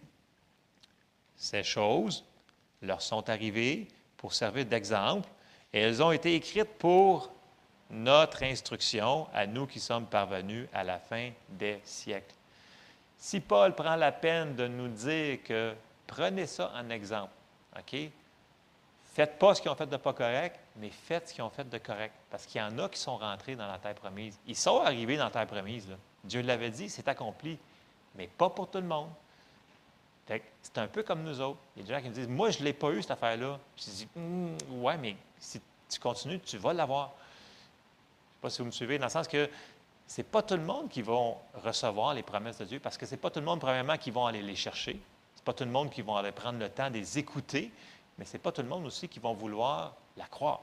Ces 1.36 1.62
choses 1.62 2.24
leur 2.82 3.00
sont 3.00 3.28
arrivées 3.30 3.88
pour 4.16 4.34
servir 4.34 4.66
d'exemple, 4.66 5.28
et 5.72 5.80
elles 5.80 6.02
ont 6.02 6.12
été 6.12 6.34
écrites 6.34 6.78
pour 6.78 7.32
notre 7.90 8.42
instruction 8.42 9.26
à 9.34 9.46
nous 9.46 9.66
qui 9.66 9.80
sommes 9.80 10.06
parvenus 10.06 10.68
à 10.72 10.84
la 10.84 10.98
fin 10.98 11.30
des 11.48 11.80
siècles. 11.84 12.34
Si 13.18 13.40
Paul 13.40 13.74
prend 13.74 13.96
la 13.96 14.12
peine 14.12 14.54
de 14.54 14.66
nous 14.66 14.88
dire 14.88 15.42
que 15.42 15.74
prenez 16.06 16.46
ça 16.46 16.72
en 16.74 16.88
exemple, 16.90 17.32
OK? 17.78 17.96
Faites 19.12 19.38
pas 19.38 19.54
ce 19.54 19.60
qu'ils 19.60 19.70
ont 19.70 19.74
fait 19.74 19.88
de 19.88 19.96
pas 19.96 20.12
correct, 20.12 20.58
mais 20.76 20.90
faites 20.90 21.28
ce 21.28 21.34
qu'ils 21.34 21.42
ont 21.42 21.50
fait 21.50 21.68
de 21.68 21.78
correct. 21.78 22.14
Parce 22.30 22.46
qu'il 22.46 22.60
y 22.60 22.64
en 22.64 22.78
a 22.78 22.88
qui 22.88 22.98
sont 22.98 23.16
rentrés 23.16 23.56
dans 23.56 23.66
la 23.66 23.78
terre 23.78 23.94
promise. 23.94 24.38
Ils 24.46 24.56
sont 24.56 24.80
arrivés 24.80 25.16
dans 25.16 25.24
la 25.24 25.30
terre 25.30 25.46
promise. 25.48 25.88
Dieu 26.22 26.42
l'avait 26.42 26.70
dit, 26.70 26.88
c'est 26.88 27.08
accompli. 27.08 27.58
Mais 28.14 28.28
pas 28.28 28.48
pour 28.48 28.70
tout 28.70 28.78
le 28.78 28.86
monde. 28.86 29.08
C'est 30.62 30.78
un 30.78 30.86
peu 30.86 31.02
comme 31.02 31.24
nous 31.24 31.40
autres. 31.40 31.58
Il 31.74 31.80
y 31.80 31.84
a 31.84 31.88
des 31.88 31.94
gens 31.94 32.02
qui 32.02 32.08
me 32.08 32.14
disent 32.14 32.28
Moi, 32.28 32.50
je 32.50 32.60
ne 32.60 32.64
l'ai 32.64 32.72
pas 32.72 32.90
eu, 32.90 33.02
cette 33.02 33.10
affaire-là. 33.10 33.58
Je 33.76 33.90
dis 33.90 34.08
Hum, 34.16 34.56
Ouais, 34.70 34.96
mais 34.96 35.16
si 35.38 35.60
tu 35.88 35.98
continues, 35.98 36.38
tu 36.40 36.56
vas 36.58 36.72
l'avoir. 36.72 37.12
Sais 38.40 38.42
pas 38.44 38.48
si 38.48 38.58
vous 38.60 38.66
me 38.66 38.70
suivez, 38.70 38.96
dans 38.96 39.04
le 39.04 39.10
sens 39.10 39.28
que 39.28 39.50
c'est 40.06 40.22
pas 40.22 40.40
tout 40.40 40.54
le 40.54 40.62
monde 40.62 40.88
qui 40.88 41.02
va 41.02 41.14
recevoir 41.62 42.14
les 42.14 42.22
promesses 42.22 42.56
de 42.56 42.64
Dieu, 42.64 42.80
parce 42.80 42.96
que 42.96 43.04
c'est 43.04 43.18
pas 43.18 43.28
tout 43.28 43.40
le 43.40 43.44
monde, 43.44 43.60
premièrement, 43.60 43.98
qui 43.98 44.10
vont 44.10 44.24
aller 44.24 44.40
les 44.40 44.56
chercher. 44.56 44.98
C'est 45.34 45.44
pas 45.44 45.52
tout 45.52 45.64
le 45.64 45.70
monde 45.70 45.90
qui 45.90 46.00
vont 46.00 46.16
aller 46.16 46.32
prendre 46.32 46.58
le 46.58 46.70
temps 46.70 46.88
de 46.88 46.94
les 46.94 47.18
écouter, 47.18 47.70
mais 48.16 48.24
c'est 48.24 48.38
pas 48.38 48.50
tout 48.50 48.62
le 48.62 48.68
monde 48.68 48.86
aussi 48.86 49.10
qui 49.10 49.20
vont 49.20 49.34
vouloir 49.34 49.94
la 50.16 50.24
croire. 50.24 50.62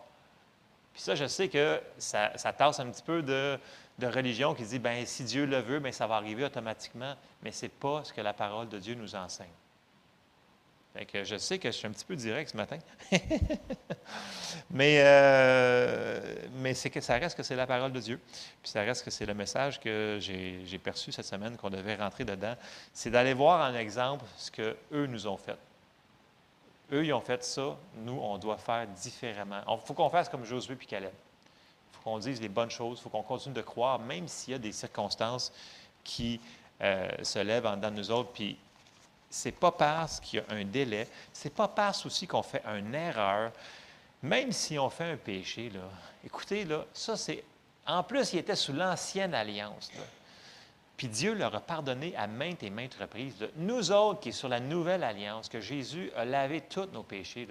Puis 0.91 1.03
ça, 1.03 1.13
je 1.13 1.27
sais 1.27 1.49
que 1.49 1.79
ça, 1.99 2.35
ça 2.35 2.51
tasse 2.51 2.79
un 2.79 2.89
petit 2.89 3.03
peu 3.03 3.21
de, 3.21 3.59
religion 4.01 4.55
qui 4.55 4.63
dit, 4.63 4.79
ben 4.79 5.05
si 5.05 5.23
Dieu 5.23 5.45
le 5.45 5.59
veut, 5.59 5.79
ben 5.79 5.91
ça 5.91 6.07
va 6.07 6.15
arriver 6.15 6.45
automatiquement, 6.45 7.13
mais 7.43 7.51
c'est 7.51 7.69
pas 7.69 8.03
ce 8.03 8.11
que 8.11 8.21
la 8.21 8.33
parole 8.33 8.69
de 8.69 8.79
Dieu 8.79 8.95
nous 8.95 9.13
enseigne. 9.13 9.47
Je 11.13 11.37
sais 11.37 11.59
que 11.59 11.69
je 11.69 11.77
suis 11.77 11.87
un 11.87 11.91
petit 11.91 12.05
peu 12.05 12.15
direct 12.15 12.51
ce 12.51 12.57
matin. 12.57 12.79
mais 14.71 15.01
euh, 15.03 16.19
mais 16.53 16.73
c'est 16.73 16.89
que 16.89 17.01
ça 17.01 17.17
reste 17.17 17.37
que 17.37 17.43
c'est 17.43 17.55
la 17.55 17.67
parole 17.67 17.91
de 17.91 17.99
Dieu. 17.99 18.19
Puis 18.61 18.71
ça 18.71 18.81
reste 18.81 19.05
que 19.05 19.11
c'est 19.11 19.25
le 19.25 19.33
message 19.33 19.79
que 19.79 20.17
j'ai 20.19 20.79
perçu 20.79 21.11
cette 21.11 21.25
semaine 21.25 21.55
qu'on 21.55 21.69
devait 21.69 21.95
rentrer 21.95 22.25
dedans. 22.25 22.55
C'est 22.93 23.11
d'aller 23.11 23.33
voir 23.33 23.69
en 23.69 23.75
exemple 23.75 24.25
ce 24.37 24.49
qu'eux 24.51 25.05
nous 25.05 25.27
ont 25.27 25.37
fait. 25.37 25.57
Eux, 26.91 27.05
ils 27.05 27.13
ont 27.13 27.21
fait 27.21 27.43
ça. 27.43 27.77
Nous, 27.97 28.17
on 28.19 28.37
doit 28.37 28.57
faire 28.57 28.87
différemment. 28.87 29.61
Il 29.69 29.85
faut 29.85 29.93
qu'on 29.93 30.09
fasse 30.09 30.29
comme 30.29 30.45
Josué 30.45 30.75
puis 30.75 30.87
Caleb. 30.87 31.11
Il 31.11 31.95
faut 31.97 32.09
qu'on 32.09 32.19
dise 32.19 32.41
les 32.41 32.49
bonnes 32.49 32.71
choses. 32.71 32.99
Il 32.99 33.03
faut 33.03 33.09
qu'on 33.09 33.23
continue 33.23 33.55
de 33.55 33.61
croire, 33.61 33.99
même 33.99 34.27
s'il 34.27 34.53
y 34.53 34.55
a 34.55 34.59
des 34.59 34.71
circonstances 34.71 35.51
qui 36.03 36.39
euh, 36.81 37.09
se 37.23 37.39
lèvent 37.39 37.65
en 37.65 37.75
dedans 37.75 37.91
de 37.91 37.97
nous 37.97 38.11
autres. 38.11 38.31
Puis 38.31 38.57
c'est 39.29 39.51
pas 39.51 39.71
parce 39.71 40.19
qu'il 40.19 40.39
y 40.39 40.41
a 40.41 40.55
un 40.55 40.63
délai, 40.63 41.07
c'est 41.33 41.53
pas 41.53 41.67
parce 41.67 42.05
aussi 42.05 42.27
qu'on 42.27 42.43
fait 42.43 42.63
une 42.65 42.95
erreur, 42.95 43.51
même 44.23 44.51
si 44.51 44.79
on 44.79 44.89
fait 44.89 45.11
un 45.11 45.17
péché. 45.17 45.71
Écoutez, 46.25 46.65
là, 46.65 46.85
ça 46.93 47.15
c'est. 47.15 47.43
En 47.85 48.03
plus, 48.03 48.33
il 48.33 48.39
était 48.39 48.55
sous 48.55 48.73
l'ancienne 48.73 49.33
alliance. 49.33 49.91
Puis 50.97 51.07
Dieu 51.07 51.33
leur 51.35 51.55
a 51.55 51.59
pardonné 51.59 52.15
à 52.17 52.27
maintes 52.27 52.63
et 52.63 52.69
maintes 52.69 52.95
reprises. 52.95 53.35
Nous 53.55 53.91
autres 53.91 54.19
qui 54.19 54.29
est 54.29 54.33
sur 54.33 54.49
la 54.49 54.59
nouvelle 54.59 55.03
alliance, 55.03 55.47
que 55.47 55.61
Jésus 55.61 56.11
a 56.15 56.25
lavé 56.25 56.61
tous 56.61 56.87
nos 56.91 57.03
péchés, 57.03 57.47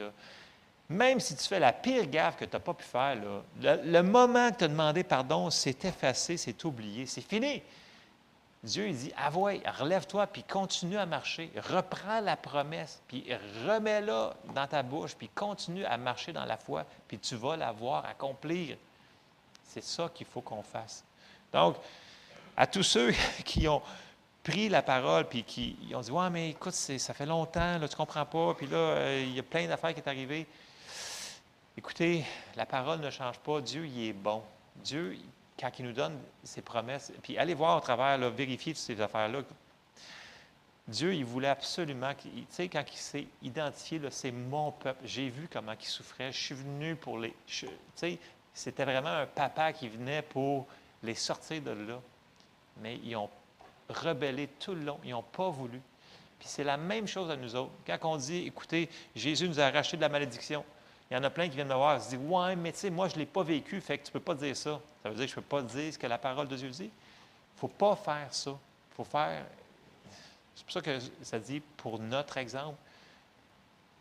même 0.88 1.20
si 1.20 1.36
tu 1.36 1.44
fais 1.44 1.60
la 1.60 1.72
pire 1.72 2.06
gaffe 2.06 2.36
que 2.36 2.44
tu 2.44 2.52
n'as 2.52 2.60
pas 2.60 2.74
pu 2.74 2.84
faire, 2.84 3.16
le, 3.16 3.80
le 3.84 4.02
moment 4.02 4.50
que 4.50 4.58
tu 4.58 4.64
as 4.64 4.68
demandé 4.68 5.04
pardon, 5.04 5.50
c'est 5.50 5.84
effacé, 5.84 6.36
c'est 6.36 6.64
oublié, 6.64 7.06
c'est 7.06 7.22
fini. 7.22 7.62
Dieu, 8.62 8.88
il 8.88 8.96
dit, 8.96 9.12
avoue, 9.16 9.48
relève-toi, 9.78 10.26
puis 10.26 10.42
continue 10.42 10.96
à 10.96 11.06
marcher. 11.06 11.52
Reprends 11.56 12.20
la 12.20 12.36
promesse, 12.36 13.00
puis 13.06 13.24
remets-la 13.66 14.34
dans 14.54 14.66
ta 14.66 14.82
bouche, 14.82 15.14
puis 15.14 15.28
continue 15.28 15.84
à 15.84 15.96
marcher 15.96 16.32
dans 16.32 16.44
la 16.44 16.56
foi, 16.56 16.84
puis 17.06 17.18
tu 17.18 17.36
vas 17.36 17.56
la 17.56 17.70
voir 17.70 18.04
accomplir. 18.06 18.76
C'est 19.64 19.84
ça 19.84 20.10
qu'il 20.12 20.26
faut 20.26 20.40
qu'on 20.40 20.62
fasse. 20.62 21.04
Donc, 21.52 21.76
à 22.56 22.66
tous 22.66 22.82
ceux 22.82 23.12
qui 23.44 23.68
ont 23.68 23.82
pris 24.42 24.68
la 24.68 24.82
parole, 24.82 25.28
puis 25.28 25.44
qui 25.44 25.76
ont 25.94 26.00
dit, 26.00 26.10
ouais, 26.10 26.30
mais 26.30 26.50
écoute, 26.50 26.72
ça 26.72 27.14
fait 27.14 27.26
longtemps, 27.26 27.78
là, 27.78 27.88
tu 27.88 27.94
ne 27.94 27.96
comprends 27.96 28.26
pas, 28.26 28.54
puis 28.54 28.66
là, 28.66 28.76
euh, 28.76 29.24
il 29.26 29.34
y 29.34 29.38
a 29.38 29.42
plein 29.42 29.66
d'affaires 29.66 29.94
qui 29.94 30.00
sont 30.00 30.08
arrivées. 30.08 30.46
Écoutez, 31.76 32.24
la 32.56 32.64
parole 32.64 33.00
ne 33.00 33.10
change 33.10 33.38
pas. 33.38 33.60
Dieu, 33.60 33.86
il 33.86 34.08
est 34.08 34.12
bon. 34.14 34.42
Dieu, 34.76 35.18
quand 35.58 35.70
il 35.78 35.86
nous 35.86 35.92
donne 35.92 36.18
ses 36.44 36.62
promesses, 36.62 37.12
puis 37.22 37.38
allez 37.38 37.54
voir 37.54 37.78
au 37.78 37.80
travers, 37.80 38.18
vérifier 38.30 38.74
toutes 38.74 38.82
ces 38.82 39.00
affaires-là. 39.00 39.42
Dieu, 40.88 41.14
il 41.14 41.24
voulait 41.24 41.48
absolument, 41.48 42.12
tu 42.14 42.28
sais, 42.48 42.68
quand 42.68 42.84
il 42.92 42.96
s'est 42.96 43.26
identifié, 43.42 44.00
c'est 44.10 44.30
mon 44.30 44.70
peuple. 44.70 45.00
J'ai 45.04 45.28
vu 45.28 45.48
comment 45.52 45.72
il 45.72 45.86
souffrait. 45.86 46.30
Je 46.30 46.38
suis 46.38 46.54
venu 46.54 46.94
pour 46.94 47.18
les. 47.18 47.34
Tu 47.46 47.66
sais, 47.96 48.18
c'était 48.54 48.84
vraiment 48.84 49.08
un 49.08 49.26
papa 49.26 49.72
qui 49.72 49.88
venait 49.88 50.22
pour 50.22 50.66
les 51.02 51.14
sortir 51.14 51.60
de 51.62 51.72
là. 51.72 52.00
Mais 52.80 53.00
ils 53.02 53.16
ont 53.16 53.30
rebellé 53.88 54.46
tout 54.60 54.74
le 54.74 54.82
long. 54.82 55.00
Ils 55.02 55.10
n'ont 55.10 55.22
pas 55.22 55.48
voulu. 55.48 55.80
Puis 56.38 56.48
c'est 56.48 56.64
la 56.64 56.76
même 56.76 57.08
chose 57.08 57.30
à 57.30 57.36
nous 57.36 57.56
autres. 57.56 57.72
Quand 57.84 57.98
on 58.04 58.16
dit, 58.16 58.46
écoutez, 58.46 58.88
Jésus 59.16 59.48
nous 59.48 59.58
a 59.58 59.64
arraché 59.64 59.96
de 59.96 60.02
la 60.02 60.08
malédiction, 60.08 60.64
il 61.10 61.14
y 61.14 61.16
en 61.16 61.22
a 61.22 61.30
plein 61.30 61.48
qui 61.48 61.54
viennent 61.54 61.68
me 61.68 61.74
voir 61.74 61.96
et 61.96 62.00
se 62.00 62.10
disent, 62.10 62.20
ouais, 62.28 62.56
mais 62.56 62.72
tu 62.72 62.78
sais, 62.78 62.90
moi, 62.90 63.08
je 63.08 63.14
ne 63.14 63.20
l'ai 63.20 63.26
pas 63.26 63.42
vécu, 63.42 63.80
fait 63.80 63.98
que 63.98 64.04
tu 64.04 64.10
ne 64.10 64.12
peux 64.14 64.20
pas 64.20 64.34
dire 64.34 64.56
ça. 64.56 64.80
Ça 65.02 65.08
veut 65.08 65.14
dire 65.14 65.26
que 65.26 65.30
je 65.30 65.36
ne 65.36 65.42
peux 65.42 65.48
pas 65.48 65.62
dire 65.62 65.92
ce 65.92 65.98
que 65.98 66.06
la 66.06 66.18
parole 66.18 66.48
de 66.48 66.56
Dieu 66.56 66.68
dit. 66.68 66.84
Il 66.84 66.86
ne 66.86 67.60
faut 67.60 67.68
pas 67.68 67.94
faire 67.94 68.28
ça. 68.32 68.50
Il 68.50 68.94
faut 68.96 69.04
faire. 69.04 69.44
C'est 70.54 70.64
pour 70.64 70.72
ça 70.72 70.80
que 70.80 70.98
ça 71.22 71.38
dit 71.38 71.60
pour 71.76 71.98
notre 72.00 72.38
exemple. 72.38 72.76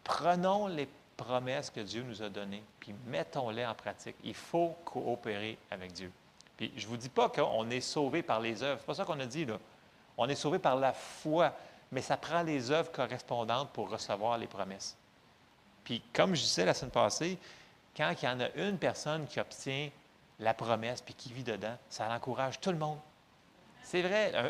Prenons 0.04 0.68
les 0.68 0.88
promesses 1.16 1.70
que 1.70 1.80
Dieu 1.80 2.04
nous 2.04 2.22
a 2.22 2.30
données, 2.30 2.64
puis 2.80 2.94
mettons-les 3.08 3.66
en 3.66 3.74
pratique. 3.74 4.16
Il 4.24 4.34
faut 4.34 4.76
coopérer 4.84 5.58
avec 5.70 5.94
Dieu. 5.94 6.12
Puis 6.58 6.72
je 6.76 6.86
ne 6.86 6.90
vous 6.90 6.98
dis 6.98 7.10
pas 7.10 7.30
qu'on 7.30 7.70
est 7.70 7.82
sauvé 7.82 8.24
par 8.24 8.40
les 8.40 8.64
œuvres. 8.64 8.80
C'est 8.80 8.88
pas 8.88 8.94
ça 8.94 9.06
qu'on 9.06 9.20
a 9.20 9.26
dit, 9.26 9.46
là. 9.46 9.60
On 10.18 10.28
est 10.30 10.36
sauvé 10.36 10.60
par 10.60 10.76
la 10.78 10.94
foi, 10.94 11.54
mais 11.92 12.02
ça 12.02 12.18
prend 12.18 12.42
les 12.42 12.72
œuvres 12.72 12.92
correspondantes 12.92 13.70
pour 13.72 13.90
recevoir 13.90 14.38
les 14.38 14.48
promesses. 14.48 14.96
Puis 15.86 16.02
comme 16.12 16.36
je 16.36 16.42
disais 16.42 16.66
la 16.66 16.74
semaine 16.74 16.92
passée, 16.92 17.38
quand 17.96 18.14
il 18.22 18.26
y 18.26 18.28
en 18.28 18.42
a 18.42 18.50
une 18.56 18.78
personne 18.78 19.26
qui 19.28 19.40
obtient 19.40 19.90
la 20.40 20.54
promesse 20.54 21.02
puis 21.02 21.14
qui 21.14 21.32
vit 21.32 21.44
dedans, 21.44 21.78
ça 21.90 22.12
encourage 22.12 22.60
tout 22.60 22.72
le 22.72 22.78
monde. 22.78 22.98
C'est 23.84 24.02
vrai. 24.02 24.32
Euh, 24.34 24.50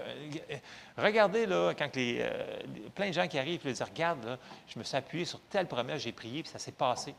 euh, 0.49 0.57
regardez, 0.97 1.45
là, 1.45 1.73
quand 1.77 1.93
les, 1.95 2.19
euh, 2.21 2.61
plein 2.95 3.09
de 3.09 3.13
gens 3.13 3.27
qui 3.27 3.37
arrivent, 3.37 3.61
ils 3.65 3.73
disent 3.73 3.81
Regarde, 3.81 4.23
là, 4.23 4.37
je 4.67 4.79
me 4.79 4.83
suis 4.83 4.95
appuyé 4.95 5.25
sur 5.25 5.41
telle 5.41 5.67
promesse, 5.67 6.01
j'ai 6.01 6.13
prié, 6.13 6.41
puis 6.41 6.51
ça 6.51 6.57
s'est 6.57 6.71
passé. 6.71 7.13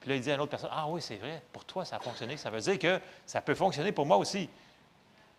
Puis 0.00 0.10
là, 0.10 0.16
il 0.16 0.22
dit 0.22 0.30
à 0.32 0.34
une 0.34 0.40
autre 0.40 0.50
personne 0.50 0.70
Ah 0.72 0.88
oui, 0.88 1.00
c'est 1.00 1.16
vrai, 1.16 1.40
pour 1.52 1.64
toi, 1.64 1.84
ça 1.84 1.96
a 1.96 2.00
fonctionné. 2.00 2.36
Ça 2.36 2.50
veut 2.50 2.60
dire 2.60 2.78
que 2.80 3.00
ça 3.24 3.40
peut 3.40 3.54
fonctionner 3.54 3.92
pour 3.92 4.04
moi 4.04 4.16
aussi. 4.16 4.50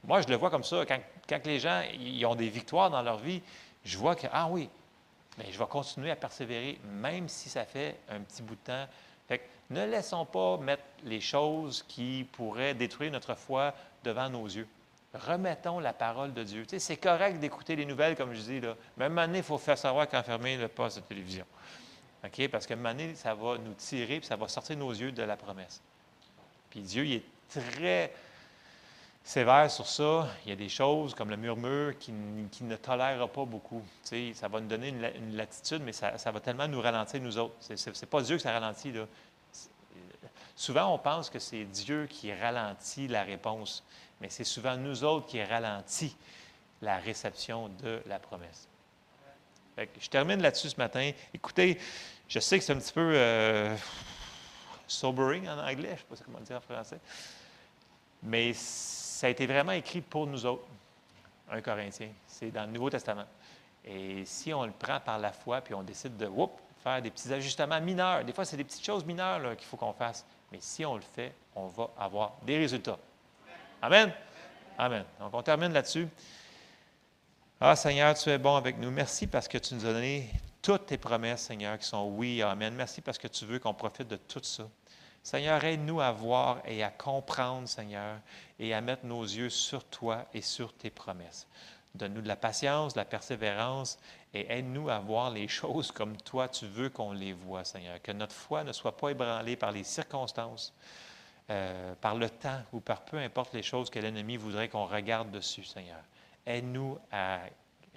Moi, 0.05 0.21
je 0.21 0.29
le 0.29 0.37
vois 0.37 0.49
comme 0.49 0.63
ça. 0.63 0.85
Quand, 0.85 0.99
quand 1.27 1.45
les 1.45 1.59
gens 1.59 1.83
ils 1.93 2.25
ont 2.25 2.35
des 2.35 2.49
victoires 2.49 2.89
dans 2.89 3.01
leur 3.01 3.17
vie, 3.17 3.41
je 3.83 3.97
vois 3.97 4.15
que, 4.15 4.27
ah 4.31 4.47
oui, 4.49 4.69
mais 5.37 5.51
je 5.51 5.57
vais 5.57 5.65
continuer 5.65 6.11
à 6.11 6.15
persévérer, 6.15 6.79
même 6.85 7.27
si 7.27 7.49
ça 7.49 7.65
fait 7.65 7.97
un 8.09 8.19
petit 8.21 8.41
bout 8.41 8.55
de 8.55 8.61
temps. 8.61 8.85
Fait 9.27 9.39
que 9.39 9.43
ne 9.69 9.85
laissons 9.85 10.25
pas 10.25 10.57
mettre 10.57 10.83
les 11.03 11.21
choses 11.21 11.83
qui 11.87 12.27
pourraient 12.33 12.73
détruire 12.73 13.11
notre 13.11 13.35
foi 13.35 13.73
devant 14.03 14.29
nos 14.29 14.45
yeux. 14.45 14.67
Remettons 15.13 15.79
la 15.79 15.93
parole 15.93 16.33
de 16.33 16.43
Dieu. 16.43 16.65
C'est 16.77 16.97
correct 16.97 17.39
d'écouter 17.39 17.75
les 17.75 17.85
nouvelles, 17.85 18.15
comme 18.15 18.33
je 18.33 18.41
dis, 18.41 18.59
là. 18.59 18.75
mais 18.97 19.05
à 19.05 19.07
un 19.07 19.09
moment 19.09 19.27
donné, 19.27 19.39
il 19.39 19.43
faut 19.43 19.57
faire 19.57 19.77
savoir 19.77 20.09
quand 20.09 20.21
fermer 20.23 20.57
le 20.57 20.67
poste 20.67 20.97
de 20.97 21.03
télévision. 21.03 21.45
Parce 22.51 22.65
qu'à 22.65 22.73
un 22.73 22.77
moment 22.77 22.91
donné, 22.91 23.15
ça 23.15 23.35
va 23.35 23.57
nous 23.57 23.73
tirer, 23.73 24.19
puis 24.19 24.27
ça 24.27 24.35
va 24.35 24.47
sortir 24.47 24.77
nos 24.77 24.91
yeux 24.91 25.11
de 25.11 25.23
la 25.23 25.35
promesse. 25.35 25.81
Puis 26.69 26.81
Dieu, 26.81 27.05
il 27.05 27.13
est 27.15 27.23
très 27.49 28.11
sévère 29.23 29.71
sur 29.71 29.87
ça. 29.87 30.27
Il 30.45 30.49
y 30.49 30.51
a 30.51 30.55
des 30.55 30.69
choses 30.69 31.15
comme 31.15 31.29
le 31.29 31.37
murmure 31.37 31.97
qui, 31.97 32.11
ne 32.11 32.75
tolère 32.75 33.27
pas 33.29 33.45
beaucoup. 33.45 33.81
ça 34.03 34.47
va 34.47 34.59
nous 34.59 34.67
donner 34.67 34.89
une, 34.89 35.35
latitude, 35.35 35.81
mais 35.83 35.93
ça, 35.93 36.31
va 36.31 36.39
tellement 36.39 36.67
nous 36.67 36.81
ralentir, 36.81 37.21
nous 37.21 37.37
autres. 37.37 37.55
Ce 37.59 37.73
n'est 37.73 38.09
pas 38.09 38.21
Dieu 38.21 38.35
que 38.35 38.41
ça 38.41 38.51
ralentit. 38.51 38.91
Là. 38.91 39.05
Souvent, 40.55 40.93
on 40.93 40.99
pense 40.99 41.29
que 41.29 41.39
c'est 41.39 41.63
Dieu 41.63 42.05
qui 42.07 42.33
ralentit 42.33 43.07
la 43.07 43.23
réponse, 43.23 43.83
mais 44.21 44.29
c'est 44.29 44.43
souvent 44.43 44.77
nous 44.77 45.03
autres 45.03 45.25
qui 45.25 45.41
ralentit 45.41 46.15
la 46.81 46.97
réception 46.97 47.69
de 47.69 48.01
la 48.05 48.19
promesse. 48.19 48.67
je 49.77 50.09
termine 50.09 50.41
là-dessus 50.41 50.69
ce 50.69 50.77
matin. 50.77 51.11
Écoutez, 51.33 51.79
je 52.27 52.39
sais 52.39 52.59
que 52.59 52.65
c'est 52.65 52.73
un 52.73 52.77
petit 52.77 52.93
peu 52.93 53.13
euh, 53.15 53.75
sobering 54.85 55.47
en 55.47 55.57
anglais, 55.57 55.95
je 55.97 56.11
ne 56.11 56.15
sais 56.15 56.23
pas 56.23 56.25
comment 56.25 56.39
dire 56.41 56.57
en 56.57 56.61
français, 56.61 56.99
mais 58.21 58.53
ça 59.23 59.27
a 59.27 59.29
été 59.29 59.47
vraiment 59.47 59.71
écrit 59.71 60.01
pour 60.01 60.27
nous 60.27 60.45
autres, 60.45 60.65
un 61.49 61.61
Corinthien. 61.61 62.09
C'est 62.27 62.51
dans 62.51 62.65
le 62.65 62.73
Nouveau 62.73 62.89
Testament. 62.89 63.23
Et 63.85 64.25
si 64.25 64.53
on 64.53 64.65
le 64.65 64.73
prend 64.73 64.99
par 64.99 65.17
la 65.17 65.31
foi, 65.31 65.61
puis 65.61 65.73
on 65.73 65.81
décide 65.81 66.17
de 66.17 66.29
faire 66.83 67.01
des 67.01 67.09
petits 67.09 67.31
ajustements 67.31 67.79
mineurs, 67.79 68.25
des 68.25 68.33
fois, 68.33 68.43
c'est 68.43 68.57
des 68.57 68.65
petites 68.65 68.85
choses 68.85 69.05
mineures 69.05 69.55
qu'il 69.55 69.65
faut 69.65 69.77
qu'on 69.77 69.93
fasse. 69.93 70.25
Mais 70.51 70.57
si 70.59 70.85
on 70.85 70.95
le 70.95 71.01
fait, 71.15 71.33
on 71.55 71.67
va 71.67 71.89
avoir 71.97 72.33
des 72.45 72.57
résultats. 72.57 72.97
Amen? 73.81 74.11
Amen. 74.77 75.05
Donc, 75.21 75.33
on 75.33 75.41
termine 75.41 75.71
là-dessus. 75.71 76.09
Ah, 77.61 77.77
Seigneur, 77.77 78.15
tu 78.15 78.29
es 78.29 78.37
bon 78.37 78.57
avec 78.57 78.77
nous. 78.77 78.91
Merci 78.91 79.25
parce 79.25 79.47
que 79.47 79.57
tu 79.57 79.73
nous 79.75 79.85
as 79.85 79.93
donné 79.93 80.29
toutes 80.61 80.87
tes 80.87 80.97
promesses, 80.97 81.43
Seigneur, 81.43 81.79
qui 81.79 81.85
sont 81.85 82.09
oui, 82.09 82.41
Amen. 82.41 82.73
Merci 82.75 82.99
parce 82.99 83.17
que 83.17 83.29
tu 83.29 83.45
veux 83.45 83.59
qu'on 83.59 83.73
profite 83.73 84.09
de 84.09 84.17
tout 84.17 84.43
ça. 84.43 84.67
Seigneur, 85.23 85.63
aide-nous 85.63 86.01
à 86.01 86.11
voir 86.11 86.61
et 86.65 86.83
à 86.83 86.89
comprendre, 86.89 87.67
Seigneur, 87.67 88.19
et 88.59 88.73
à 88.73 88.81
mettre 88.81 89.05
nos 89.05 89.23
yeux 89.23 89.49
sur 89.49 89.85
toi 89.85 90.25
et 90.33 90.41
sur 90.41 90.73
tes 90.73 90.89
promesses. 90.89 91.47
Donne-nous 91.95 92.21
de 92.21 92.27
la 92.27 92.35
patience, 92.35 92.93
de 92.93 92.99
la 92.99 93.05
persévérance 93.05 93.99
et 94.33 94.51
aide-nous 94.51 94.89
à 94.89 94.99
voir 94.99 95.29
les 95.29 95.47
choses 95.47 95.91
comme 95.91 96.17
toi 96.17 96.49
tu 96.49 96.65
veux 96.65 96.89
qu'on 96.89 97.13
les 97.13 97.33
voit, 97.33 97.63
Seigneur. 97.63 98.01
Que 98.01 98.11
notre 98.11 98.35
foi 98.35 98.63
ne 98.63 98.73
soit 98.73 98.97
pas 98.97 99.09
ébranlée 99.09 99.55
par 99.55 99.71
les 99.71 99.83
circonstances, 99.83 100.73
euh, 101.49 101.93
par 102.01 102.15
le 102.15 102.29
temps 102.29 102.61
ou 102.73 102.79
par 102.79 103.05
peu 103.05 103.17
importe 103.17 103.53
les 103.53 103.63
choses 103.63 103.89
que 103.89 103.99
l'ennemi 103.99 104.37
voudrait 104.37 104.69
qu'on 104.69 104.87
regarde 104.87 105.31
dessus, 105.31 105.63
Seigneur. 105.63 106.01
Aide-nous 106.45 106.97
à 107.11 107.41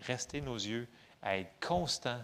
rester 0.03 0.41
nos 0.41 0.57
yeux, 0.57 0.87
à 1.23 1.39
être 1.39 1.53
constants, 1.59 2.23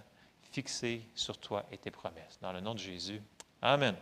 fixés 0.52 1.02
sur 1.14 1.38
toi 1.38 1.64
et 1.72 1.78
tes 1.78 1.90
promesses. 1.90 2.38
Dans 2.40 2.52
le 2.52 2.60
nom 2.60 2.74
de 2.74 2.78
Jésus. 2.78 3.20
Amen. 3.62 3.96